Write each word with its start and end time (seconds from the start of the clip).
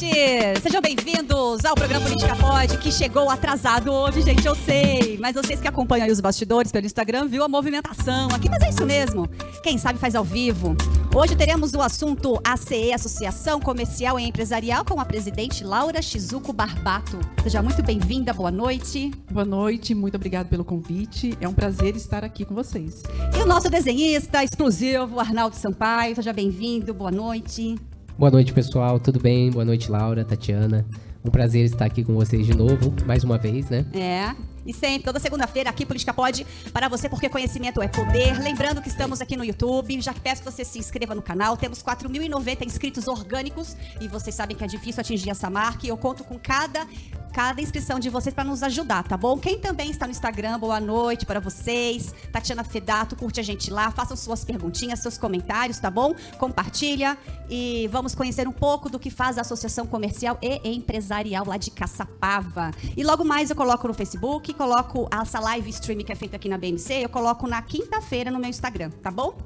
noite! 0.00 0.60
Sejam 0.62 0.80
bem-vindos 0.80 1.64
ao 1.64 1.74
programa 1.74 2.06
Política 2.06 2.34
Pode, 2.36 2.78
que 2.78 2.90
chegou 2.90 3.28
atrasado 3.28 3.92
hoje, 3.92 4.22
gente, 4.22 4.46
eu 4.46 4.54
sei. 4.54 5.18
Mas 5.20 5.34
vocês 5.34 5.60
que 5.60 5.68
acompanham 5.68 6.06
aí 6.06 6.10
os 6.10 6.20
bastidores 6.20 6.72
pelo 6.72 6.86
Instagram 6.86 7.26
viu 7.26 7.44
a 7.44 7.48
movimentação 7.48 8.28
aqui, 8.28 8.48
mas 8.48 8.62
é 8.62 8.70
isso 8.70 8.86
mesmo. 8.86 9.28
Quem 9.62 9.76
sabe 9.76 9.98
faz 9.98 10.14
ao 10.14 10.24
vivo. 10.24 10.74
Hoje 11.14 11.36
teremos 11.36 11.74
o 11.74 11.82
assunto 11.82 12.40
ACE, 12.44 12.92
Associação 12.92 13.60
Comercial 13.60 14.18
e 14.18 14.24
Empresarial, 14.24 14.84
com 14.84 14.98
a 15.00 15.04
presidente 15.04 15.64
Laura 15.64 16.00
Shizuko 16.00 16.52
Barbato. 16.52 17.18
Seja 17.42 17.62
muito 17.62 17.82
bem-vinda, 17.82 18.32
boa 18.32 18.50
noite. 18.50 19.10
Boa 19.30 19.44
noite, 19.44 19.94
muito 19.94 20.14
obrigado 20.14 20.48
pelo 20.48 20.64
convite. 20.64 21.36
É 21.40 21.48
um 21.48 21.54
prazer 21.54 21.94
estar 21.96 22.24
aqui 22.24 22.44
com 22.44 22.54
vocês. 22.54 23.02
E 23.36 23.42
o 23.42 23.46
nosso 23.46 23.68
desenhista 23.68 24.42
exclusivo, 24.42 25.20
Arnaldo 25.20 25.56
Sampaio. 25.56 26.14
Seja 26.14 26.32
bem-vindo, 26.32 26.94
boa 26.94 27.10
noite. 27.10 27.76
Boa 28.20 28.30
noite, 28.30 28.52
pessoal. 28.52 29.00
Tudo 29.00 29.18
bem? 29.18 29.50
Boa 29.50 29.64
noite, 29.64 29.90
Laura, 29.90 30.22
Tatiana. 30.26 30.84
Um 31.24 31.30
prazer 31.30 31.64
estar 31.64 31.86
aqui 31.86 32.04
com 32.04 32.12
vocês 32.12 32.44
de 32.44 32.54
novo, 32.54 32.92
mais 33.06 33.24
uma 33.24 33.38
vez, 33.38 33.70
né? 33.70 33.86
É. 33.94 34.49
E 34.64 34.72
sempre, 34.72 35.04
toda 35.04 35.18
segunda-feira, 35.18 35.70
aqui 35.70 35.86
Política 35.86 36.12
Pode, 36.12 36.46
para 36.72 36.88
você, 36.88 37.08
porque 37.08 37.28
conhecimento 37.28 37.80
é 37.82 37.88
poder. 37.88 38.38
Lembrando 38.38 38.82
que 38.82 38.88
estamos 38.88 39.20
aqui 39.20 39.36
no 39.36 39.44
YouTube, 39.44 40.00
já 40.00 40.12
peço 40.12 40.42
que 40.42 40.50
você 40.50 40.64
se 40.64 40.78
inscreva 40.78 41.14
no 41.14 41.22
canal. 41.22 41.56
Temos 41.56 41.82
4.090 41.82 42.66
inscritos 42.66 43.08
orgânicos 43.08 43.76
e 44.00 44.08
vocês 44.08 44.34
sabem 44.34 44.56
que 44.56 44.64
é 44.64 44.66
difícil 44.66 45.00
atingir 45.00 45.30
essa 45.30 45.48
marca. 45.48 45.86
E 45.86 45.88
eu 45.88 45.96
conto 45.96 46.24
com 46.24 46.38
cada 46.38 46.86
cada 47.30 47.60
inscrição 47.60 47.98
de 47.98 48.10
vocês 48.10 48.34
para 48.34 48.44
nos 48.44 48.62
ajudar, 48.62 49.04
tá 49.04 49.16
bom? 49.16 49.38
Quem 49.38 49.58
também 49.58 49.90
está 49.90 50.06
no 50.06 50.10
Instagram, 50.10 50.58
boa 50.58 50.80
noite 50.80 51.24
para 51.24 51.38
vocês. 51.40 52.12
Tatiana 52.32 52.64
Fedato, 52.64 53.16
curte 53.16 53.40
a 53.40 53.42
gente 53.42 53.70
lá, 53.70 53.90
façam 53.90 54.16
suas 54.16 54.44
perguntinhas, 54.44 55.00
seus 55.00 55.16
comentários, 55.16 55.78
tá 55.78 55.90
bom? 55.90 56.14
Compartilha 56.38 57.16
e 57.48 57.88
vamos 57.88 58.14
conhecer 58.14 58.48
um 58.48 58.52
pouco 58.52 58.90
do 58.90 58.98
que 58.98 59.10
faz 59.10 59.38
a 59.38 59.42
Associação 59.42 59.86
Comercial 59.86 60.38
e 60.42 60.60
Empresarial 60.74 61.46
lá 61.46 61.56
de 61.56 61.70
Caçapava. 61.70 62.72
E 62.96 63.02
logo 63.04 63.24
mais 63.24 63.50
eu 63.50 63.56
coloco 63.56 63.86
no 63.86 63.94
Facebook, 63.94 64.49
coloco 64.54 65.08
essa 65.10 65.40
live 65.40 65.70
stream 65.70 65.98
que 66.00 66.12
é 66.12 66.14
feita 66.14 66.36
aqui 66.36 66.48
na 66.48 66.58
BMC, 66.58 67.04
eu 67.04 67.08
coloco 67.08 67.46
na 67.46 67.60
quinta-feira 67.62 68.30
no 68.30 68.38
meu 68.38 68.50
Instagram, 68.50 68.90
tá 69.02 69.10
bom? 69.10 69.36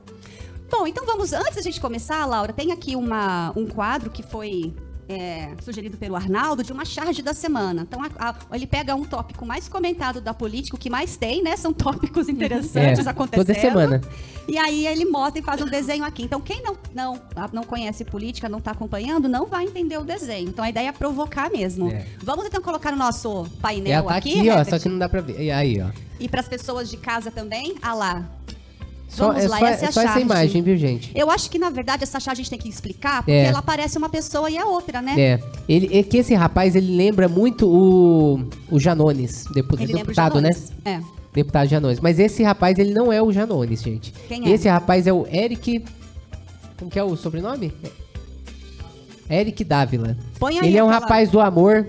Bom, 0.70 0.86
então 0.86 1.04
vamos, 1.06 1.32
antes 1.32 1.56
da 1.56 1.62
gente 1.62 1.80
começar, 1.80 2.24
Laura, 2.26 2.52
tem 2.52 2.72
aqui 2.72 2.96
uma, 2.96 3.52
um 3.54 3.66
quadro 3.66 4.10
que 4.10 4.22
foi 4.22 4.74
é, 5.08 5.50
sugerido 5.62 5.96
pelo 5.96 6.16
Arnaldo, 6.16 6.62
de 6.62 6.72
uma 6.72 6.84
charge 6.84 7.22
da 7.22 7.34
semana. 7.34 7.82
Então, 7.82 8.00
a, 8.02 8.30
a, 8.30 8.34
ele 8.56 8.66
pega 8.66 8.94
um 8.94 9.04
tópico 9.04 9.44
mais 9.44 9.68
comentado 9.68 10.20
da 10.20 10.32
política, 10.32 10.76
o 10.76 10.78
que 10.78 10.88
mais 10.90 11.16
tem, 11.16 11.42
né? 11.42 11.56
São 11.56 11.72
tópicos 11.72 12.28
interessantes 12.28 13.06
É, 13.06 13.10
acontecendo. 13.10 13.46
toda 13.46 13.58
semana. 13.58 14.00
E 14.46 14.58
aí 14.58 14.86
ele 14.86 15.04
mostra 15.04 15.40
e 15.40 15.42
faz 15.42 15.60
um 15.60 15.66
desenho 15.66 16.04
aqui. 16.04 16.22
Então, 16.22 16.40
quem 16.40 16.62
não, 16.62 16.76
não, 16.94 17.20
não 17.52 17.64
conhece 17.64 18.04
política, 18.04 18.48
não 18.48 18.58
está 18.58 18.72
acompanhando, 18.72 19.28
não 19.28 19.46
vai 19.46 19.64
entender 19.64 19.98
o 19.98 20.04
desenho. 20.04 20.48
Então, 20.48 20.64
a 20.64 20.68
ideia 20.68 20.88
é 20.88 20.92
provocar 20.92 21.50
mesmo. 21.50 21.90
É. 21.90 22.06
Vamos 22.22 22.46
então 22.46 22.60
colocar 22.62 22.90
no 22.90 22.98
nosso 22.98 23.46
painel 23.60 24.00
Ela 24.00 24.08
tá 24.08 24.16
aqui, 24.16 24.38
aqui, 24.38 24.50
ó, 24.50 24.64
só 24.64 24.78
que 24.78 24.88
não 24.88 24.98
dá 24.98 25.08
pra 25.08 25.20
ver. 25.20 25.40
E 25.40 25.50
aí, 25.50 25.80
ó. 25.80 25.88
E 26.20 26.28
para 26.28 26.40
as 26.40 26.48
pessoas 26.48 26.90
de 26.90 26.96
casa 26.96 27.30
também, 27.30 27.74
ah 27.82 27.94
lá. 27.94 28.30
Só, 29.14 29.28
Vamos 29.28 29.44
é 29.44 29.48
lá, 29.48 29.58
só, 29.58 29.66
essa 29.66 29.82
é 29.82 29.86
é 29.86 29.88
a 29.88 29.92
só 29.92 30.00
essa 30.00 30.08
charge. 30.10 30.24
imagem, 30.24 30.62
viu, 30.62 30.76
gente? 30.76 31.12
Eu 31.14 31.30
acho 31.30 31.48
que, 31.50 31.58
na 31.58 31.70
verdade, 31.70 32.02
essa 32.02 32.18
charge 32.18 32.40
a 32.40 32.42
gente 32.44 32.50
tem 32.50 32.58
que 32.58 32.68
explicar, 32.68 33.18
porque 33.22 33.30
É. 33.30 33.44
ela 33.44 33.62
parece 33.62 33.96
uma 33.96 34.08
pessoa 34.08 34.50
e 34.50 34.56
é 34.56 34.64
outra, 34.64 35.00
né? 35.00 35.14
É. 35.18 35.40
Ele, 35.68 35.96
é 35.96 36.02
que 36.02 36.16
esse 36.18 36.34
rapaz, 36.34 36.74
ele 36.74 36.96
lembra 36.96 37.28
muito 37.28 37.68
o, 37.68 38.44
o 38.70 38.80
Janones, 38.80 39.44
depu- 39.54 39.74
Ele 39.76 39.86
lembra 39.86 40.02
o 40.02 40.06
deputado, 40.06 40.40
né? 40.40 40.50
Janones. 40.52 40.72
É. 40.84 41.00
Deputado 41.32 41.68
Janones. 41.68 42.00
Mas 42.00 42.18
esse 42.18 42.42
rapaz, 42.42 42.78
ele 42.78 42.92
não 42.92 43.12
é 43.12 43.22
o 43.22 43.32
Janones, 43.32 43.82
gente. 43.82 44.12
Quem 44.28 44.46
é? 44.46 44.50
Esse 44.50 44.68
rapaz 44.68 45.06
é 45.06 45.12
o 45.12 45.26
Eric... 45.28 45.84
Como 46.76 46.90
que 46.90 46.98
é 46.98 47.04
o 47.04 47.16
sobrenome? 47.16 47.72
Eric 49.30 49.64
Dávila. 49.64 50.16
Põe 50.38 50.58
aí 50.58 50.68
Ele 50.68 50.76
é 50.78 50.82
um 50.84 50.88
aquela- 50.88 51.00
rapaz 51.02 51.30
do 51.30 51.40
amor. 51.40 51.86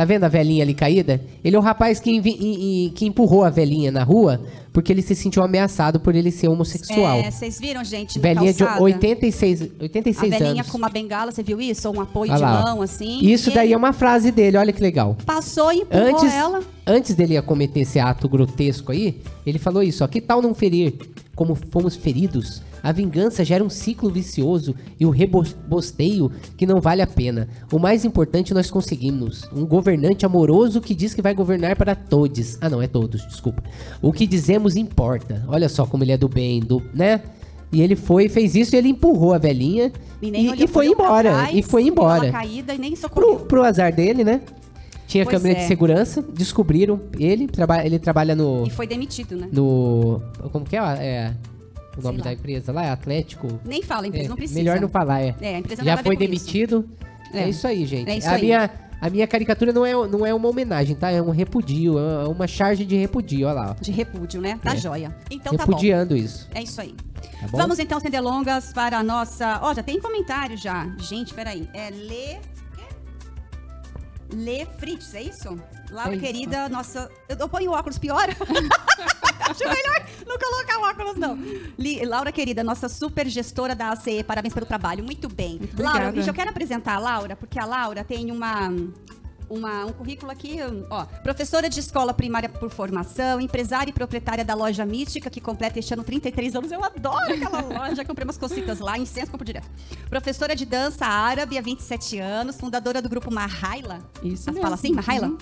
Tá 0.00 0.06
vendo 0.06 0.24
a 0.24 0.28
velhinha 0.28 0.62
ali 0.64 0.72
caída? 0.72 1.20
Ele 1.44 1.54
é 1.54 1.58
o 1.58 1.62
rapaz 1.62 2.00
que, 2.00 2.90
que 2.94 3.04
empurrou 3.04 3.44
a 3.44 3.50
velhinha 3.50 3.92
na 3.92 4.02
rua 4.02 4.40
porque 4.72 4.90
ele 4.90 5.02
se 5.02 5.14
sentiu 5.14 5.42
ameaçado 5.42 6.00
por 6.00 6.14
ele 6.14 6.30
ser 6.30 6.48
homossexual. 6.48 7.18
É, 7.18 7.30
vocês 7.30 7.60
viram, 7.60 7.84
gente, 7.84 8.18
velhinha 8.18 8.50
de 8.50 8.60
calçada? 8.60 8.82
86, 8.82 9.62
A 9.62 9.66
86 9.82 10.30
velhinha 10.30 10.50
anos. 10.52 10.70
com 10.70 10.78
uma 10.78 10.88
bengala, 10.88 11.30
você 11.30 11.42
viu 11.42 11.60
isso? 11.60 11.86
Ou 11.86 11.96
um 11.96 12.00
apoio 12.00 12.30
Olha 12.30 12.38
de 12.38 12.42
lá, 12.42 12.62
mão, 12.62 12.80
assim. 12.80 13.18
Isso 13.20 13.50
daí 13.50 13.66
ele 13.66 13.74
é 13.74 13.76
uma 13.76 13.92
frase 13.92 14.30
dele, 14.30 14.56
olha 14.56 14.72
que 14.72 14.80
legal. 14.80 15.18
Passou 15.26 15.70
e 15.70 15.80
empurrou 15.80 16.06
Antes, 16.06 16.32
ela. 16.32 16.60
antes 16.86 17.14
dele 17.14 17.42
cometer 17.42 17.80
esse 17.80 17.98
ato 17.98 18.26
grotesco 18.26 18.92
aí, 18.92 19.20
ele 19.44 19.58
falou 19.58 19.82
isso, 19.82 20.02
ó. 20.02 20.08
Que 20.08 20.22
tal 20.22 20.40
não 20.40 20.54
ferir 20.54 20.94
como 21.36 21.54
fomos 21.54 21.94
feridos? 21.94 22.62
A 22.82 22.92
vingança 22.92 23.44
gera 23.44 23.62
um 23.62 23.70
ciclo 23.70 24.10
vicioso 24.10 24.74
e 24.98 25.06
o 25.06 25.10
rebosteio 25.10 26.30
que 26.56 26.66
não 26.66 26.80
vale 26.80 27.02
a 27.02 27.06
pena. 27.06 27.48
O 27.72 27.78
mais 27.78 28.04
importante 28.04 28.54
nós 28.54 28.70
conseguimos. 28.70 29.48
Um 29.54 29.66
governante 29.66 30.26
amoroso 30.26 30.80
que 30.80 30.94
diz 30.94 31.14
que 31.14 31.22
vai 31.22 31.34
governar 31.34 31.76
para 31.76 31.94
todos. 31.94 32.58
Ah, 32.60 32.68
não, 32.68 32.80
é 32.80 32.86
todos, 32.86 33.26
desculpa. 33.26 33.62
O 34.00 34.12
que 34.12 34.26
dizemos 34.26 34.76
importa. 34.76 35.44
Olha 35.48 35.68
só 35.68 35.86
como 35.86 36.04
ele 36.04 36.12
é 36.12 36.16
do 36.16 36.28
bem, 36.28 36.60
do, 36.60 36.82
né? 36.94 37.22
E 37.72 37.80
ele 37.80 37.94
foi, 37.94 38.28
fez 38.28 38.54
isso 38.54 38.74
e 38.74 38.78
ele 38.78 38.88
empurrou 38.88 39.32
a 39.32 39.38
velhinha 39.38 39.92
E, 40.20 40.28
e, 40.28 40.64
e 40.64 40.66
foi 40.66 40.88
embora. 40.88 41.30
trás, 41.30 41.56
e 41.56 41.62
foi 41.62 41.84
embora. 41.84 42.30
Caída 42.30 42.74
e 42.74 42.78
nem 42.78 42.94
Pro, 42.96 43.40
pro 43.40 43.62
azar 43.62 43.94
dele, 43.94 44.24
né? 44.24 44.40
Tinha 45.06 45.24
Pois 45.24 45.36
câmera 45.36 45.58
é. 45.58 45.62
de 45.62 45.66
segurança, 45.66 46.22
descobriram 46.22 47.00
ele, 47.18 47.48
traba 47.48 47.84
ele 47.84 47.98
trabalha 47.98 48.34
no. 48.36 48.64
E 48.66 48.70
foi 48.70 48.86
demitido, 48.86 49.36
né? 49.36 49.48
no 49.52 50.22
como 50.52 50.64
que 50.64 50.76
é? 50.76 50.80
é 50.80 51.34
o 51.96 52.02
nome 52.02 52.22
da 52.22 52.32
empresa 52.32 52.72
lá? 52.72 52.84
É 52.84 52.90
Atlético? 52.90 53.60
Nem 53.64 53.82
fala, 53.82 54.04
a 54.04 54.08
empresa 54.08 54.26
É, 54.26 54.28
não 54.28 54.36
precisa. 54.36 54.58
melhor 54.60 54.80
não 54.80 54.88
falar, 54.88 55.20
é. 55.20 55.34
É, 55.40 55.56
a 55.56 55.58
empresa 55.58 55.82
não 55.82 55.90
Já 55.90 55.96
foi 56.02 56.14
isso. 56.14 56.20
demitido. 56.24 56.88
É. 57.32 57.40
É. 57.42 57.48
isso 57.48 57.66
aí, 57.66 57.86
gente. 57.86 58.10
É 58.10 58.16
isso 58.16 58.28
a, 58.28 58.32
aí. 58.32 58.42
Minha, 58.42 58.70
a 59.00 59.08
minha 59.10 59.26
caricatura 59.26 59.72
não 59.72 59.84
é, 59.86 59.92
não 59.92 60.26
é 60.26 60.34
uma 60.34 60.48
homenagem, 60.48 60.94
tá? 60.96 61.10
É 61.10 61.20
um 61.22 61.30
repudio, 61.30 61.98
é 61.98 62.26
uma 62.28 62.46
charge 62.46 62.84
de 62.84 62.96
repudio, 62.96 63.46
olha 63.46 63.54
lá. 63.54 63.76
De 63.80 63.90
repúdio, 63.92 64.40
né? 64.40 64.58
Tá 64.62 64.72
É. 64.74 64.76
joia. 64.76 65.16
Então 65.30 65.56
tá 65.56 65.64
bom. 65.64 65.72
Repudiando 65.72 66.16
isso. 66.16 66.48
É 66.54 66.62
isso 66.62 66.80
aí. 66.80 66.92
Tá? 67.40 67.46
Vamos 67.52 67.78
então, 67.78 68.00
sem 68.00 68.10
delongas, 68.10 68.72
para 68.72 68.98
a 68.98 69.02
nossa. 69.02 69.58
Ó, 69.62 69.72
já 69.74 69.82
tem 69.82 70.00
comentário 70.00 70.56
já. 70.56 70.90
Gente, 70.98 71.32
peraí. 71.34 71.68
É 71.72 71.90
Lê. 71.90 72.38
Lê 74.32 74.64
Fritz, 74.78 75.12
é 75.14 75.22
isso? 75.22 75.56
Laura, 75.90 76.12
É 76.12 76.16
isso. 76.16 76.24
querida, 76.24 76.68
nossa. 76.68 77.10
Eu, 77.28 77.36
eu 77.36 77.48
ponho 77.48 77.70
o 77.70 77.74
óculos 77.74 77.98
pior? 77.98 78.28
Acho 79.40 79.64
melhor 79.64 80.06
não. 81.14 81.38
Li- 81.78 82.04
Laura, 82.04 82.30
querida, 82.32 82.62
nossa 82.64 82.88
super 82.88 83.26
gestora 83.28 83.74
da 83.74 83.90
ACE, 83.92 84.22
parabéns 84.24 84.54
pelo 84.54 84.66
trabalho. 84.66 85.02
Muito 85.04 85.28
bem. 85.28 85.60
Laura, 85.78 86.08
obrigada. 86.08 86.30
eu 86.30 86.34
quero 86.34 86.50
apresentar 86.50 86.94
a 86.94 86.98
Laura, 86.98 87.36
porque 87.36 87.58
a 87.58 87.64
Laura 87.64 88.04
tem 88.04 88.30
uma. 88.30 88.68
uma- 89.48 89.84
um 89.84 89.92
currículo 89.92 90.30
aqui, 90.30 90.58
ó, 90.90 91.04
professora 91.24 91.68
de 91.68 91.80
escola 91.80 92.14
primária 92.14 92.48
por 92.48 92.70
formação, 92.70 93.40
empresária 93.40 93.90
e 93.90 93.92
proprietária 93.92 94.44
da 94.44 94.54
loja 94.54 94.86
Mística, 94.86 95.28
que 95.28 95.40
completa 95.40 95.76
este 95.80 95.92
ano 95.92 96.04
33 96.04 96.54
anos. 96.54 96.70
Eu 96.70 96.84
adoro 96.84 97.32
aquela 97.34 97.60
loja, 97.90 98.04
comprei 98.04 98.24
umas 98.24 98.38
cositas 98.38 98.78
lá, 98.78 98.96
incenso, 98.96 99.28
compro 99.32 99.44
direto. 99.44 99.68
Professora 100.08 100.54
de 100.54 100.64
dança 100.64 101.04
árabe 101.04 101.58
há 101.58 101.60
27 101.60 102.18
anos, 102.20 102.56
fundadora 102.58 103.02
do 103.02 103.08
grupo 103.08 103.28
Mahaila. 103.32 103.98
Isso 104.22 104.44
Fala 104.44 104.56
mesmo. 104.60 104.74
assim, 104.74 104.92
Mahaila? 104.92 105.26
Uhum. 105.26 105.38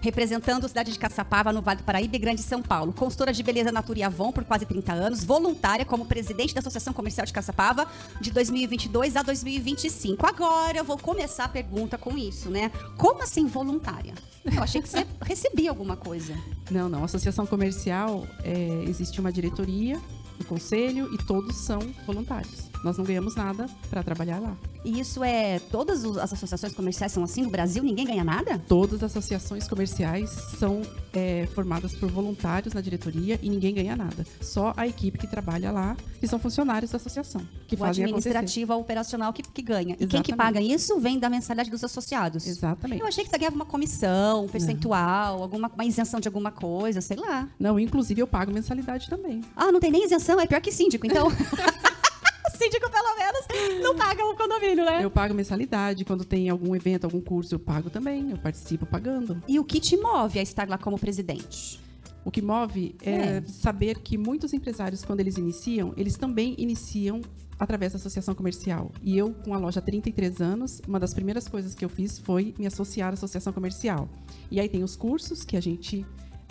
Representando 0.00 0.64
a 0.64 0.68
cidade 0.68 0.92
de 0.92 0.98
Caçapava, 0.98 1.52
no 1.52 1.60
Vale 1.60 1.78
do 1.78 1.84
Paraíba 1.84 2.16
e 2.16 2.18
Grande 2.18 2.42
São 2.42 2.62
Paulo. 2.62 2.92
Consultora 2.92 3.32
de 3.32 3.42
beleza 3.42 3.70
Natura 3.70 3.98
e 3.98 4.02
Avon 4.02 4.32
por 4.32 4.44
quase 4.44 4.64
30 4.64 4.92
anos. 4.92 5.24
Voluntária 5.24 5.84
como 5.84 6.06
presidente 6.06 6.54
da 6.54 6.60
Associação 6.60 6.94
Comercial 6.94 7.26
de 7.26 7.32
Caçapava 7.32 7.86
de 8.20 8.30
2022 8.30 9.16
a 9.16 9.22
2025. 9.22 10.26
Agora 10.26 10.78
eu 10.78 10.84
vou 10.84 10.96
começar 10.96 11.44
a 11.44 11.48
pergunta 11.48 11.98
com 11.98 12.16
isso, 12.16 12.48
né? 12.48 12.70
Como 12.96 13.22
assim 13.22 13.46
voluntária? 13.46 14.14
Eu 14.44 14.62
achei 14.62 14.80
que 14.80 14.88
você 14.88 15.06
recebia 15.20 15.68
alguma 15.68 15.96
coisa. 15.96 16.34
Não, 16.70 16.88
não. 16.88 17.04
Associação 17.04 17.46
comercial, 17.46 18.26
é, 18.42 18.84
existe 18.88 19.20
uma 19.20 19.30
diretoria, 19.30 20.00
um 20.40 20.44
conselho 20.44 21.12
e 21.12 21.18
todos 21.18 21.56
são 21.56 21.78
voluntários. 22.06 22.69
Nós 22.82 22.96
não 22.96 23.04
ganhamos 23.04 23.34
nada 23.36 23.68
para 23.88 24.02
trabalhar 24.02 24.38
lá. 24.38 24.56
E 24.84 24.98
isso 24.98 25.22
é. 25.22 25.58
Todas 25.70 26.04
as 26.04 26.32
associações 26.32 26.72
comerciais 26.72 27.12
são 27.12 27.22
assim 27.22 27.42
no 27.42 27.50
Brasil? 27.50 27.82
Ninguém 27.82 28.06
ganha 28.06 28.24
nada? 28.24 28.58
Todas 28.66 29.02
as 29.02 29.10
associações 29.16 29.68
comerciais 29.68 30.30
são 30.58 30.82
é, 31.12 31.46
formadas 31.54 31.94
por 31.94 32.10
voluntários 32.10 32.72
na 32.72 32.80
diretoria 32.80 33.38
e 33.42 33.50
ninguém 33.50 33.74
ganha 33.74 33.94
nada. 33.94 34.26
Só 34.40 34.72
a 34.76 34.86
equipe 34.86 35.18
que 35.18 35.26
trabalha 35.26 35.70
lá, 35.70 35.96
que 36.18 36.26
são 36.26 36.38
funcionários 36.38 36.90
da 36.90 36.96
associação, 36.96 37.42
que 37.68 37.74
o 37.74 37.78
fazem 37.78 38.04
acontecer. 38.04 38.30
administrativo, 38.30 38.74
o 38.74 38.80
operacional 38.80 39.32
que, 39.32 39.42
que 39.42 39.62
ganha. 39.62 39.94
E 39.94 40.06
quem 40.06 40.22
que 40.22 40.32
Exatamente. 40.32 40.36
paga 40.36 40.60
isso 40.60 40.98
vem 40.98 41.18
da 41.18 41.28
mensalidade 41.28 41.70
dos 41.70 41.84
associados. 41.84 42.46
Exatamente. 42.46 43.00
Eu 43.00 43.06
achei 43.06 43.24
que 43.24 43.30
você 43.30 43.38
ganhava 43.38 43.56
uma 43.56 43.66
comissão, 43.66 44.44
um 44.44 44.48
percentual, 44.48 45.42
alguma 45.42 45.68
uma 45.68 45.84
isenção 45.84 46.20
de 46.20 46.28
alguma 46.28 46.50
coisa, 46.50 47.00
sei 47.00 47.16
lá. 47.16 47.48
Não, 47.58 47.78
inclusive 47.78 48.20
eu 48.20 48.26
pago 48.26 48.52
mensalidade 48.52 49.08
também. 49.08 49.42
Ah, 49.54 49.70
não 49.70 49.80
tem 49.80 49.90
nem 49.90 50.04
isenção, 50.04 50.40
é 50.40 50.46
pior 50.46 50.60
que 50.60 50.72
síndico, 50.72 51.06
então. 51.06 51.28
síndico, 52.62 52.90
pelo 52.90 53.16
menos, 53.16 53.82
não 53.82 53.96
paga 53.96 54.24
o 54.24 54.36
condomínio, 54.36 54.84
né? 54.84 55.04
Eu 55.04 55.10
pago 55.10 55.34
mensalidade, 55.34 56.04
quando 56.04 56.24
tem 56.24 56.48
algum 56.48 56.74
evento, 56.76 57.04
algum 57.04 57.20
curso, 57.20 57.54
eu 57.54 57.58
pago 57.58 57.88
também, 57.90 58.30
eu 58.30 58.38
participo 58.38 58.84
pagando. 58.86 59.42
E 59.48 59.58
o 59.58 59.64
que 59.64 59.80
te 59.80 59.96
move 59.96 60.38
a 60.38 60.42
estar 60.42 60.68
lá 60.68 60.76
como 60.78 60.98
presidente? 60.98 61.80
O 62.24 62.30
que 62.30 62.42
move 62.42 62.94
é, 63.02 63.10
É. 63.38 63.42
saber 63.46 63.98
que 64.00 64.18
muitos 64.18 64.52
empresários, 64.52 65.04
quando 65.04 65.20
eles 65.20 65.38
iniciam, 65.38 65.94
eles 65.96 66.16
também 66.16 66.54
iniciam 66.58 67.22
através 67.58 67.92
da 67.92 67.96
associação 67.98 68.34
comercial. 68.34 68.90
E 69.02 69.16
eu, 69.16 69.32
com 69.44 69.54
a 69.54 69.58
loja 69.58 69.80
há 69.80 69.82
33 69.82 70.40
anos, 70.40 70.80
uma 70.86 70.98
das 71.00 71.12
primeiras 71.14 71.48
coisas 71.48 71.74
que 71.74 71.84
eu 71.84 71.88
fiz 71.88 72.18
foi 72.18 72.54
me 72.58 72.66
associar 72.66 73.10
à 73.10 73.14
associação 73.14 73.52
comercial. 73.52 74.08
E 74.50 74.58
aí 74.60 74.68
tem 74.68 74.82
os 74.82 74.96
cursos 74.96 75.44
que 75.44 75.56
a 75.56 75.60
gente 75.62 76.04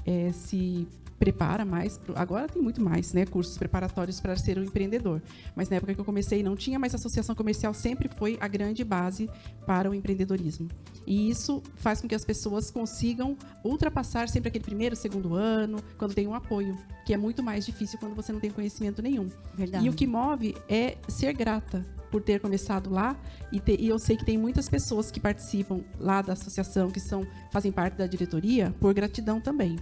é, 0.06 0.32
se 0.32 0.88
prepara 1.20 1.66
mais. 1.66 2.00
Agora 2.16 2.48
tem 2.48 2.62
muito 2.62 2.82
mais, 2.82 3.14
né? 3.14 3.26
Cursos 3.26 3.58
preparatórios 3.58 4.20
para 4.22 4.36
ser 4.38 4.58
um 4.58 4.64
empreendedor. 4.64 5.22
Mas 5.56 5.70
na 5.70 5.76
época 5.76 5.94
que 5.94 6.00
eu 6.00 6.06
comecei 6.06 6.42
não 6.42 6.56
tinha, 6.56 6.80
mas 6.80 6.94
a 6.94 6.98
associação 6.98 7.36
comercial 7.36 7.74
sempre 7.74 8.08
foi 8.08 8.38
a 8.40 8.48
grande 8.48 8.84
base 8.84 9.30
para 9.66 9.90
o 9.90 9.94
empreendedorismo. 9.94 10.70
E 11.06 11.30
isso 11.30 11.62
faz 11.76 12.02
com 12.02 12.08
que 12.08 12.16
as 12.16 12.24
pessoas 12.24 12.72
consigam 12.72 13.36
ultrapassar 13.64 14.30
sempre 14.30 14.48
aquele 14.50 14.64
primeiro, 14.64 14.96
segundo 14.96 15.34
ano, 15.36 15.80
quando 15.98 16.14
tem 16.14 16.26
um 16.28 16.34
apoio, 16.34 16.78
que 17.06 17.14
é 17.14 17.18
muito 17.18 17.44
mais 17.44 17.66
difícil 17.66 18.00
quando 18.00 18.16
você 18.16 18.32
não 18.32 18.40
tem 18.40 18.50
conhecimento 18.52 19.02
nenhum. 19.02 19.28
Verdade. 19.56 19.86
E 19.86 19.90
o 19.90 19.94
que 19.94 20.08
move 20.08 20.56
é 20.70 20.98
ser 21.08 21.34
grata 21.34 21.86
por 22.12 22.22
ter 22.22 22.40
começado 22.40 22.90
lá 22.90 23.16
e, 23.52 23.60
ter- 23.60 23.80
e 23.80 23.88
eu 23.88 24.00
sei 24.00 24.16
que 24.18 24.26
tem 24.26 24.38
muitas 24.38 24.70
pessoas 24.70 25.12
que 25.12 25.20
participam 25.20 25.82
lá 26.00 26.22
da 26.22 26.34
associação 26.34 26.90
que 26.90 27.00
são 27.00 27.26
fazem 27.52 27.72
parte 27.72 27.96
da 27.98 28.08
diretoria 28.08 28.74
por 28.80 28.94
gratidão 28.94 29.40
também. 29.42 29.78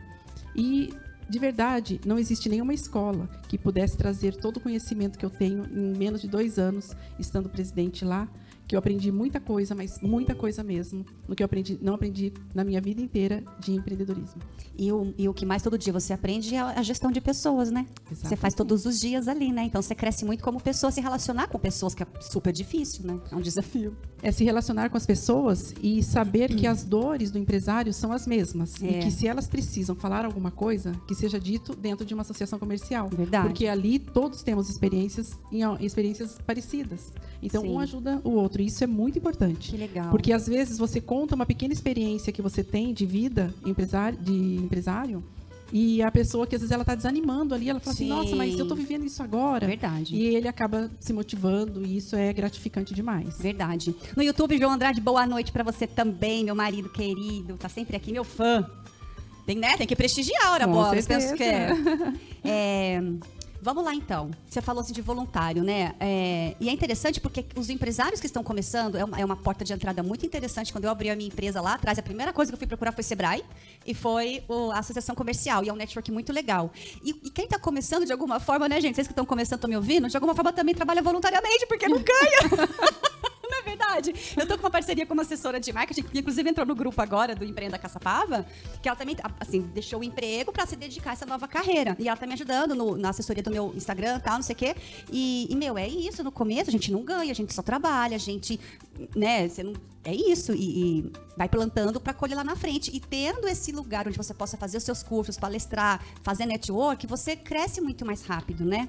E 0.56 0.94
de 1.30 1.40
verdade 1.40 2.00
não 2.06 2.18
existe 2.18 2.48
nenhuma 2.50 2.74
escola 2.74 3.30
que 3.48 3.58
pudesse 3.58 3.98
trazer 3.98 4.36
todo 4.36 4.58
o 4.58 4.62
conhecimento 4.62 5.18
que 5.18 5.26
eu 5.26 5.30
tenho 5.30 5.66
em 5.66 5.98
menos 5.98 6.22
de 6.22 6.28
dois 6.28 6.58
anos 6.58 6.96
estando 7.20 7.50
presidente 7.50 8.06
lá. 8.06 8.28
Que 8.68 8.75
eu 8.75 8.80
aprendi 8.80 9.12
muita 9.12 9.40
coisa, 9.40 9.74
mas 9.74 10.00
muita 10.02 10.36
coisa 10.36 10.62
mesmo, 10.62 11.06
no 11.28 11.36
que 11.36 11.42
eu 11.42 11.46
aprendi, 11.46 11.80
não 11.81 11.94
aprendi 11.94 12.34
na 12.54 12.64
minha 12.64 12.81
vida 12.81 13.02
inteira 13.02 13.44
de 13.60 13.72
empreendedorismo. 13.74 14.42
E 14.78 14.92
o, 14.92 15.14
e 15.18 15.30
o 15.30 15.34
que 15.34 15.46
mais 15.46 15.64
todo 15.64 15.78
dia 15.78 15.94
você 15.94 16.14
aprende 16.14 16.54
é 16.54 16.60
a 16.60 16.84
gestão 16.84 17.12
de 17.12 17.22
pessoas, 17.22 17.72
né? 17.72 17.86
Você 18.06 18.36
faz 18.36 18.54
Exatamente. 18.54 18.56
todos 18.56 18.86
os 18.86 19.00
dias 19.00 19.28
ali, 19.28 19.52
né? 19.52 19.64
Então 19.64 19.81
você 19.81 19.96
cresce 19.96 20.25
muito 20.25 20.44
como 20.44 20.62
pessoa, 20.62 20.92
se 20.92 21.02
relacionar 21.02 21.48
com 21.48 21.58
pessoas, 21.58 21.96
que 21.96 22.04
é 22.04 22.08
super 22.19 22.52
difícil, 22.52 23.06
né? 23.06 23.19
É 23.31 23.36
um 23.36 23.42
desafio. 23.42 23.96
é 24.22 24.31
se 24.31 24.44
relacionar 24.44 24.90
com 24.90 24.98
as 24.98 25.06
pessoas 25.06 25.74
e 25.81 26.04
saber 26.04 26.54
que 26.54 26.68
as 26.68 26.84
dores 26.84 27.31
do 27.31 27.38
empresário 27.38 27.94
são 27.94 28.12
as 28.12 28.28
mesmas. 28.28 28.81
É. 28.84 28.88
E 28.88 29.00
que 29.00 29.12
se 29.12 29.28
elas 29.28 29.48
precisam 29.48 29.96
falar 29.96 30.25
alguma 30.25 30.52
coisa, 30.52 30.92
que 31.08 31.16
seja 31.16 31.40
dito 31.40 31.75
dentro 31.75 32.06
de 32.06 32.14
uma 32.14 32.22
associação 32.22 32.60
comercial. 32.60 33.10
Verdade. 33.10 33.48
Porque 33.48 33.68
ali 33.68 34.00
todos 34.00 34.44
temos 34.44 34.69
experiências, 34.69 35.31
experiências 35.80 36.38
parecidas. 36.46 37.14
Então, 37.42 37.62
Sim. 37.62 37.69
um 37.69 37.80
ajuda 37.80 38.19
o 38.24 38.31
outro. 38.31 38.62
E 38.62 38.66
isso 38.66 38.84
é 38.84 38.88
muito 38.88 39.18
importante. 39.18 39.72
Que 39.72 39.78
legal. 39.78 40.10
Porque 40.10 40.34
às 40.34 40.48
vezes 40.48 40.78
você 40.78 41.00
conta 41.00 41.36
uma 41.36 41.45
pequena 41.45 41.74
experiência 41.74 42.34
que 42.34 42.42
você 42.42 42.63
tem 42.63 42.94
de 42.94 43.06
vida 43.06 43.54
empresário, 43.66 44.18
de 44.19 44.56
empresário. 44.56 45.24
E 45.72 46.01
a 46.01 46.10
pessoa 46.10 46.48
que 46.48 46.56
às 46.56 46.62
vezes 46.62 46.72
ela 46.72 46.84
está 46.84 46.95
desanimando 46.95 47.54
ali, 47.54 47.69
ela 47.69 47.80
fala 47.80 47.95
Sim. 47.95 48.06
assim, 48.12 48.22
nossa, 48.24 48.36
mas 48.36 48.54
eu 48.57 48.63
estou 48.63 48.78
vivendo 48.78 49.06
isso 49.06 49.22
agora. 49.22 49.68
Verdade. 49.68 50.16
E 50.16 50.25
ele 50.25 50.48
acaba 50.48 50.89
se 51.00 51.12
motivando 51.12 51.86
e 51.86 51.98
isso 51.98 52.16
é 52.16 52.31
gratificante 52.31 52.94
demais. 52.94 53.38
Verdade. 53.38 53.94
No 54.16 54.24
YouTube, 54.24 54.57
João 54.57 54.72
Andrade, 54.72 55.01
boa 55.01 55.28
noite 55.28 55.51
pra 55.51 55.63
você 55.63 55.86
também, 55.86 56.45
meu 56.45 56.56
marido 56.56 56.90
querido. 56.90 57.57
Tá 57.57 57.68
sempre 57.68 57.98
aqui, 57.98 58.13
meu 58.13 58.24
fã. 58.24 58.66
Tem, 59.45 59.57
né? 59.57 59.78
Tem 59.78 59.88
que 59.88 59.95
prestigiar, 59.95 60.54
ora 60.54 60.66
Com 60.66 60.74
bola. 60.74 60.90
certeza. 61.01 61.19
Penso 61.19 61.36
que 61.36 61.44
é. 61.44 61.69
É, 62.50 63.01
Vamos 63.68 63.84
lá, 63.84 63.94
então. 63.94 64.31
Você 64.50 64.62
falou 64.62 64.80
assim 64.81 64.94
de 64.94 65.02
voluntário, 65.02 65.62
né? 65.62 65.94
É, 66.00 66.56
e 66.58 66.69
é 66.69 66.72
interessante 66.72 67.19
porque 67.19 67.46
os 67.54 67.69
empresários 67.69 68.22
que 68.22 68.25
estão 68.25 68.42
começando, 68.42 68.96
é 68.96 69.04
uma, 69.04 69.19
é 69.19 69.25
uma 69.25 69.36
porta 69.36 69.66
de 69.66 69.74
entrada 69.74 70.02
muito 70.02 70.25
interessante. 70.25 70.72
Quando 70.72 70.86
eu 70.86 70.90
abri 70.90 71.10
a 71.10 71.16
minha 71.18 71.28
empresa 71.28 71.60
lá 71.60 71.74
atrás, 71.74 72.00
a 72.00 72.02
primeira 72.02 72.31
coisa 72.31 72.50
que 72.50 72.56
eu 72.56 72.58
fui 72.58 72.66
procurar 72.66 72.94
foi 72.94 73.04
Sebrae 73.04 73.44
e 73.86 73.94
foi 73.94 74.42
o- 74.48 74.72
a 74.72 74.80
Associação 74.80 75.14
Comercial. 75.16 75.66
E 75.66 75.68
é 75.69 75.74
um 75.74 75.75
network 75.75 76.10
muito 76.14 76.31
legal. 76.31 76.72
E, 77.04 77.10
e 77.25 77.30
quem 77.30 77.44
está 77.44 77.60
começando 77.60 78.06
de 78.06 78.14
alguma 78.14 78.40
forma, 78.40 78.69
né, 78.69 78.80
gente? 78.80 78.96
Vocês 78.96 79.06
que 79.06 79.12
estão 79.12 79.25
começando, 79.25 79.58
estão 79.58 79.69
me 79.69 79.75
ouvindo? 79.75 80.08
De 80.08 80.16
alguma 80.16 80.34
forma 80.34 80.54
também 80.54 80.74
trabalha 80.74 81.02
voluntariamente, 81.02 81.66
porque 81.68 81.90
não 81.90 81.98
ganha. 82.02 82.69
Verdade? 83.88 84.13
Eu 84.36 84.45
tô 84.45 84.56
com 84.57 84.63
uma 84.63 84.69
parceria 84.69 85.06
com 85.06 85.13
uma 85.13 85.24
assessora 85.24 85.60
de 85.60 85.72
marketing, 85.72 86.04
que 86.04 86.19
inclusive 86.19 86.50
entrou 86.50 86.66
no 86.66 86.75
grupo 86.75 87.01
agora 87.01 87.34
do 87.34 87.45
Empreenda 87.45 87.78
Caçapava, 87.78 88.45
que 88.81 88.88
ela 88.89 88.98
também, 88.98 89.16
assim, 89.39 89.62
deixou 89.74 90.01
o 90.01 90.04
emprego 90.04 90.51
para 90.51 90.66
se 90.66 90.75
dedicar 90.75 91.12
a 91.12 91.13
essa 91.13 91.25
nova 91.25 91.48
carreira. 91.48 91.95
E 91.98 92.07
ela 92.07 92.18
tá 92.18 92.28
me 92.28 92.34
ajudando 92.34 92.75
no- 92.75 92.98
na 92.98 93.10
assessoria 93.10 93.42
do 93.42 93.50
meu 93.50 93.74
Instagram 93.75 94.18
e 94.18 94.22
tal, 94.22 94.36
não 94.36 94.44
sei 94.44 94.54
o 94.54 94.57
quê. 94.57 94.75
E, 95.12 95.48
e, 95.50 95.56
meu, 95.56 95.78
é 95.78 95.88
isso. 95.88 96.24
No 96.24 96.31
começo 96.31 96.69
a 96.69 96.72
gente 96.72 96.92
não 96.92 97.04
ganha, 97.04 97.31
a 97.31 97.36
gente 97.36 97.54
só 97.54 97.62
trabalha, 97.62 98.16
a 98.16 98.19
gente, 98.19 98.60
né, 99.16 99.48
você 99.48 99.63
não... 99.63 99.74
É 100.04 100.13
isso, 100.16 100.54
e, 100.54 101.00
e 101.00 101.12
vai 101.36 101.50
plantando 101.50 102.00
para 102.00 102.13
colher 102.13 102.36
lá 102.36 102.44
na 102.44 102.56
frente. 102.56 102.90
E 102.95 103.00
tendo 103.00 103.45
esse 103.45 103.74
lugar 103.74 104.07
onde 104.07 104.16
você 104.18 104.33
possa 104.33 104.56
fazer 104.56 104.78
os 104.78 104.83
seus 104.83 105.04
cursos, 105.04 105.38
palestrar, 105.38 106.01
fazer 106.24 106.45
network, 106.45 107.06
você 107.06 107.36
cresce 107.36 107.81
muito 107.81 108.06
mais 108.06 108.22
rápido, 108.22 108.63
né? 108.63 108.88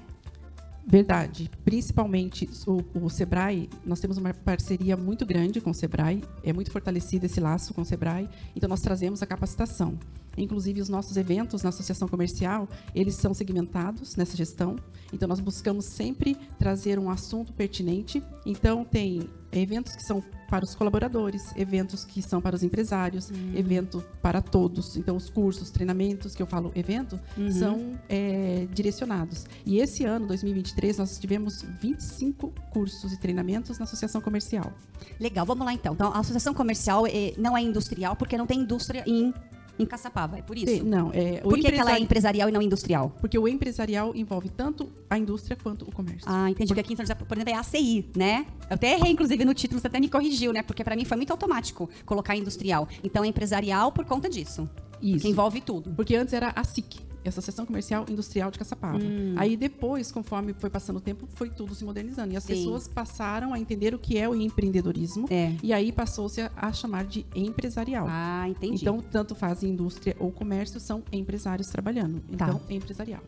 Verdade. 0.85 1.49
Principalmente 1.63 2.49
o, 2.65 2.83
o 3.05 3.09
Sebrae, 3.09 3.69
nós 3.85 3.99
temos 3.99 4.17
uma 4.17 4.33
parceria 4.33 4.97
muito 4.97 5.25
grande 5.25 5.61
com 5.61 5.69
o 5.69 5.73
Sebrae, 5.73 6.23
é 6.43 6.51
muito 6.51 6.71
fortalecido 6.71 7.25
esse 7.25 7.39
laço 7.39 7.73
com 7.73 7.81
o 7.81 7.85
Sebrae, 7.85 8.27
então 8.55 8.67
nós 8.67 8.81
trazemos 8.81 9.21
a 9.21 9.25
capacitação. 9.27 9.97
Inclusive, 10.37 10.81
os 10.81 10.89
nossos 10.89 11.17
eventos 11.17 11.63
na 11.63 11.69
Associação 11.69 12.07
Comercial, 12.07 12.67
eles 12.95 13.15
são 13.15 13.33
segmentados 13.33 14.15
nessa 14.15 14.37
gestão, 14.37 14.77
então 15.11 15.27
nós 15.27 15.39
buscamos 15.39 15.85
sempre 15.85 16.35
trazer 16.57 16.97
um 16.97 17.09
assunto 17.09 17.51
pertinente. 17.53 18.23
Então, 18.45 18.85
tem 18.85 19.29
eventos 19.51 19.95
que 19.95 20.03
são 20.03 20.23
para 20.49 20.65
os 20.65 20.73
colaboradores, 20.73 21.53
eventos 21.55 22.03
que 22.03 22.21
são 22.21 22.41
para 22.41 22.55
os 22.55 22.63
empresários, 22.63 23.31
evento 23.55 24.03
para 24.21 24.41
todos. 24.41 24.97
Então, 24.97 25.15
os 25.15 25.29
cursos, 25.29 25.69
treinamentos, 25.69 26.33
que 26.33 26.41
eu 26.41 26.47
falo 26.47 26.71
evento, 26.75 27.19
são 27.51 27.99
é, 28.09 28.67
direcionados. 28.73 29.45
E 29.65 29.77
esse 29.77 30.05
ano, 30.05 30.25
2023, 30.27 30.97
nós 30.97 31.19
tivemos 31.19 31.61
25 31.79 32.51
cursos 32.71 33.13
e 33.13 33.19
treinamentos 33.19 33.77
na 33.77 33.83
Associação 33.83 34.21
Comercial. 34.21 34.73
Legal, 35.19 35.45
vamos 35.45 35.65
lá 35.65 35.73
então. 35.73 35.93
Então, 35.93 36.11
a 36.11 36.19
associação 36.19 36.53
comercial 36.53 37.05
eh, 37.05 37.33
não 37.37 37.55
é 37.55 37.61
industrial 37.61 38.15
porque 38.15 38.37
não 38.37 38.47
tem 38.47 38.59
indústria 38.59 39.03
em, 39.05 39.33
em 39.79 39.85
Caçapava, 39.85 40.37
é 40.37 40.41
por 40.41 40.57
isso? 40.57 40.65
Tem- 40.65 40.83
Não, 40.83 41.09
é, 41.13 41.39
o 41.43 41.49
Por 41.49 41.55
que, 41.55 41.61
que 41.61 41.67
ela 41.67 41.91
é 41.91 41.99
empresari- 41.99 42.03
empresarial 42.03 42.49
e 42.49 42.51
não 42.51 42.61
industrial? 42.61 43.15
Porque 43.21 43.39
o 43.39 43.47
empresarial 43.47 44.11
envolve 44.15 44.49
tanto 44.49 44.89
a 45.09 45.17
indústria 45.17 45.57
quanto 45.61 45.83
o 45.87 45.91
comércio. 45.91 46.23
Ah, 46.25 46.49
entendi. 46.49 46.67
Porque 46.67 46.81
aqui 46.81 46.93
em 46.93 46.95
São 46.97 47.05
José, 47.05 47.15
por 47.15 47.37
exemplo, 47.37 47.53
é 47.53 47.57
ACI, 47.57 48.05
né? 48.15 48.45
Eu 48.69 48.75
até 48.75 48.93
errei, 48.93 49.11
inclusive, 49.11 49.43
no 49.45 49.53
título, 49.53 49.79
você 49.79 49.87
até 49.87 49.99
me 49.99 50.09
corrigiu, 50.09 50.51
né? 50.51 50.61
Porque 50.61 50.83
pra 50.83 50.95
mim 50.95 51.05
foi 51.05 51.17
muito 51.17 51.31
automático 51.31 51.89
colocar 52.05 52.35
industrial. 52.35 52.87
Então, 53.03 53.23
é 53.23 53.27
empresarial 53.27 53.91
por 53.91 54.05
conta 54.05 54.29
disso. 54.29 54.69
Isso. 55.01 55.21
Que 55.25 55.29
envolve 55.29 55.61
tudo. 55.61 55.91
Porque 55.91 56.13
antes 56.15 56.33
era 56.33 56.51
a 56.55 56.63
SIC, 56.63 56.99
Associação 57.29 57.65
Comercial 57.65 58.05
Industrial 58.09 58.51
de 58.51 58.59
Caçapava. 58.59 58.97
Hum. 58.97 59.35
Aí 59.37 59.55
depois, 59.55 60.11
conforme 60.11 60.53
foi 60.53 60.69
passando 60.69 60.97
o 60.97 61.01
tempo, 61.01 61.27
foi 61.35 61.49
tudo 61.49 61.73
se 61.75 61.83
modernizando. 61.83 62.33
E 62.33 62.37
as 62.37 62.43
Sim. 62.43 62.55
pessoas 62.55 62.87
passaram 62.87 63.53
a 63.53 63.59
entender 63.59 63.93
o 63.93 63.99
que 63.99 64.17
é 64.17 64.27
o 64.27 64.35
empreendedorismo. 64.35 65.27
É. 65.29 65.55
E 65.61 65.73
aí 65.73 65.91
passou-se 65.91 66.41
a, 66.41 66.51
a 66.55 66.73
chamar 66.73 67.05
de 67.05 67.25
empresarial. 67.35 68.05
Ah, 68.09 68.47
entendi. 68.47 68.81
Então, 68.81 69.01
tanto 69.01 69.35
faz 69.35 69.63
indústria 69.63 70.15
ou 70.19 70.31
comércio, 70.31 70.79
são 70.79 71.03
empresários 71.11 71.67
trabalhando. 71.67 72.21
Tá. 72.37 72.47
Então, 72.47 72.61
empresarial. 72.69 73.21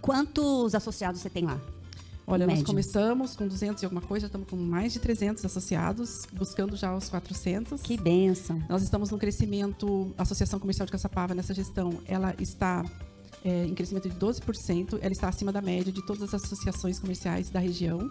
Quantos 0.00 0.74
associados 0.74 1.20
você 1.20 1.30
tem 1.30 1.44
lá? 1.44 1.60
Olha, 2.30 2.46
nós 2.46 2.62
começamos 2.62 3.34
com 3.34 3.48
200 3.48 3.82
e 3.82 3.86
alguma 3.86 4.02
coisa, 4.02 4.24
já 4.24 4.26
estamos 4.26 4.46
com 4.50 4.56
mais 4.56 4.92
de 4.92 4.98
300 4.98 5.42
associados, 5.46 6.26
buscando 6.30 6.76
já 6.76 6.94
os 6.94 7.08
400. 7.08 7.80
Que 7.80 7.96
benção. 7.96 8.62
Nós 8.68 8.82
estamos 8.82 9.10
no 9.10 9.16
crescimento, 9.16 10.12
a 10.18 10.22
Associação 10.22 10.60
Comercial 10.60 10.84
de 10.84 10.92
Caçapava, 10.92 11.34
nessa 11.34 11.54
gestão, 11.54 12.00
ela 12.06 12.34
está 12.38 12.84
é, 13.44 13.64
em 13.64 13.74
crescimento 13.74 14.08
de 14.08 14.16
12%, 14.16 14.98
ela 15.00 15.12
está 15.12 15.28
acima 15.28 15.52
da 15.52 15.60
média 15.60 15.92
de 15.92 16.04
todas 16.04 16.22
as 16.22 16.42
associações 16.42 16.98
comerciais 16.98 17.50
da 17.50 17.60
região. 17.60 18.10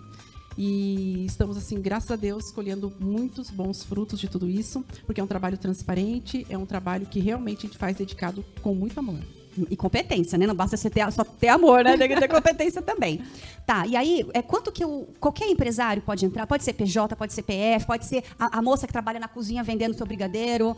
E 0.57 1.23
estamos, 1.25 1.55
assim, 1.55 1.79
graças 1.79 2.09
a 2.09 2.15
Deus, 2.15 2.51
colhendo 2.51 2.91
muitos 2.99 3.51
bons 3.51 3.83
frutos 3.83 4.19
de 4.19 4.27
tudo 4.27 4.49
isso, 4.49 4.83
porque 5.05 5.21
é 5.21 5.23
um 5.23 5.27
trabalho 5.27 5.57
transparente, 5.57 6.47
é 6.49 6.57
um 6.57 6.65
trabalho 6.65 7.05
que 7.05 7.19
realmente 7.19 7.59
a 7.59 7.69
gente 7.69 7.77
faz 7.77 7.97
dedicado 7.97 8.43
com 8.61 8.73
muito 8.73 8.99
amor. 8.99 9.19
E 9.69 9.75
competência, 9.75 10.37
né? 10.37 10.45
Não 10.45 10.55
basta 10.55 10.77
você 10.77 10.89
ter, 10.89 11.11
só 11.11 11.23
ter 11.23 11.47
amor, 11.47 11.83
né? 11.83 11.97
Tem 11.97 12.07
que 12.07 12.19
ter 12.19 12.27
competência 12.27 12.81
também. 12.81 13.21
Tá, 13.65 13.85
e 13.87 13.95
aí, 13.95 14.25
é, 14.33 14.41
quanto 14.41 14.71
que 14.71 14.85
o, 14.85 15.07
qualquer 15.19 15.49
empresário 15.49 16.01
pode 16.01 16.25
entrar? 16.25 16.45
Pode 16.45 16.63
ser 16.63 16.73
PJ, 16.73 17.15
pode 17.15 17.33
ser 17.33 17.41
PF, 17.41 17.85
pode 17.85 18.05
ser 18.05 18.23
a, 18.39 18.59
a 18.59 18.61
moça 18.61 18.85
que 18.85 18.93
trabalha 18.93 19.19
na 19.19 19.27
cozinha 19.27 19.63
vendendo 19.63 19.95
seu 19.95 20.05
brigadeiro. 20.05 20.77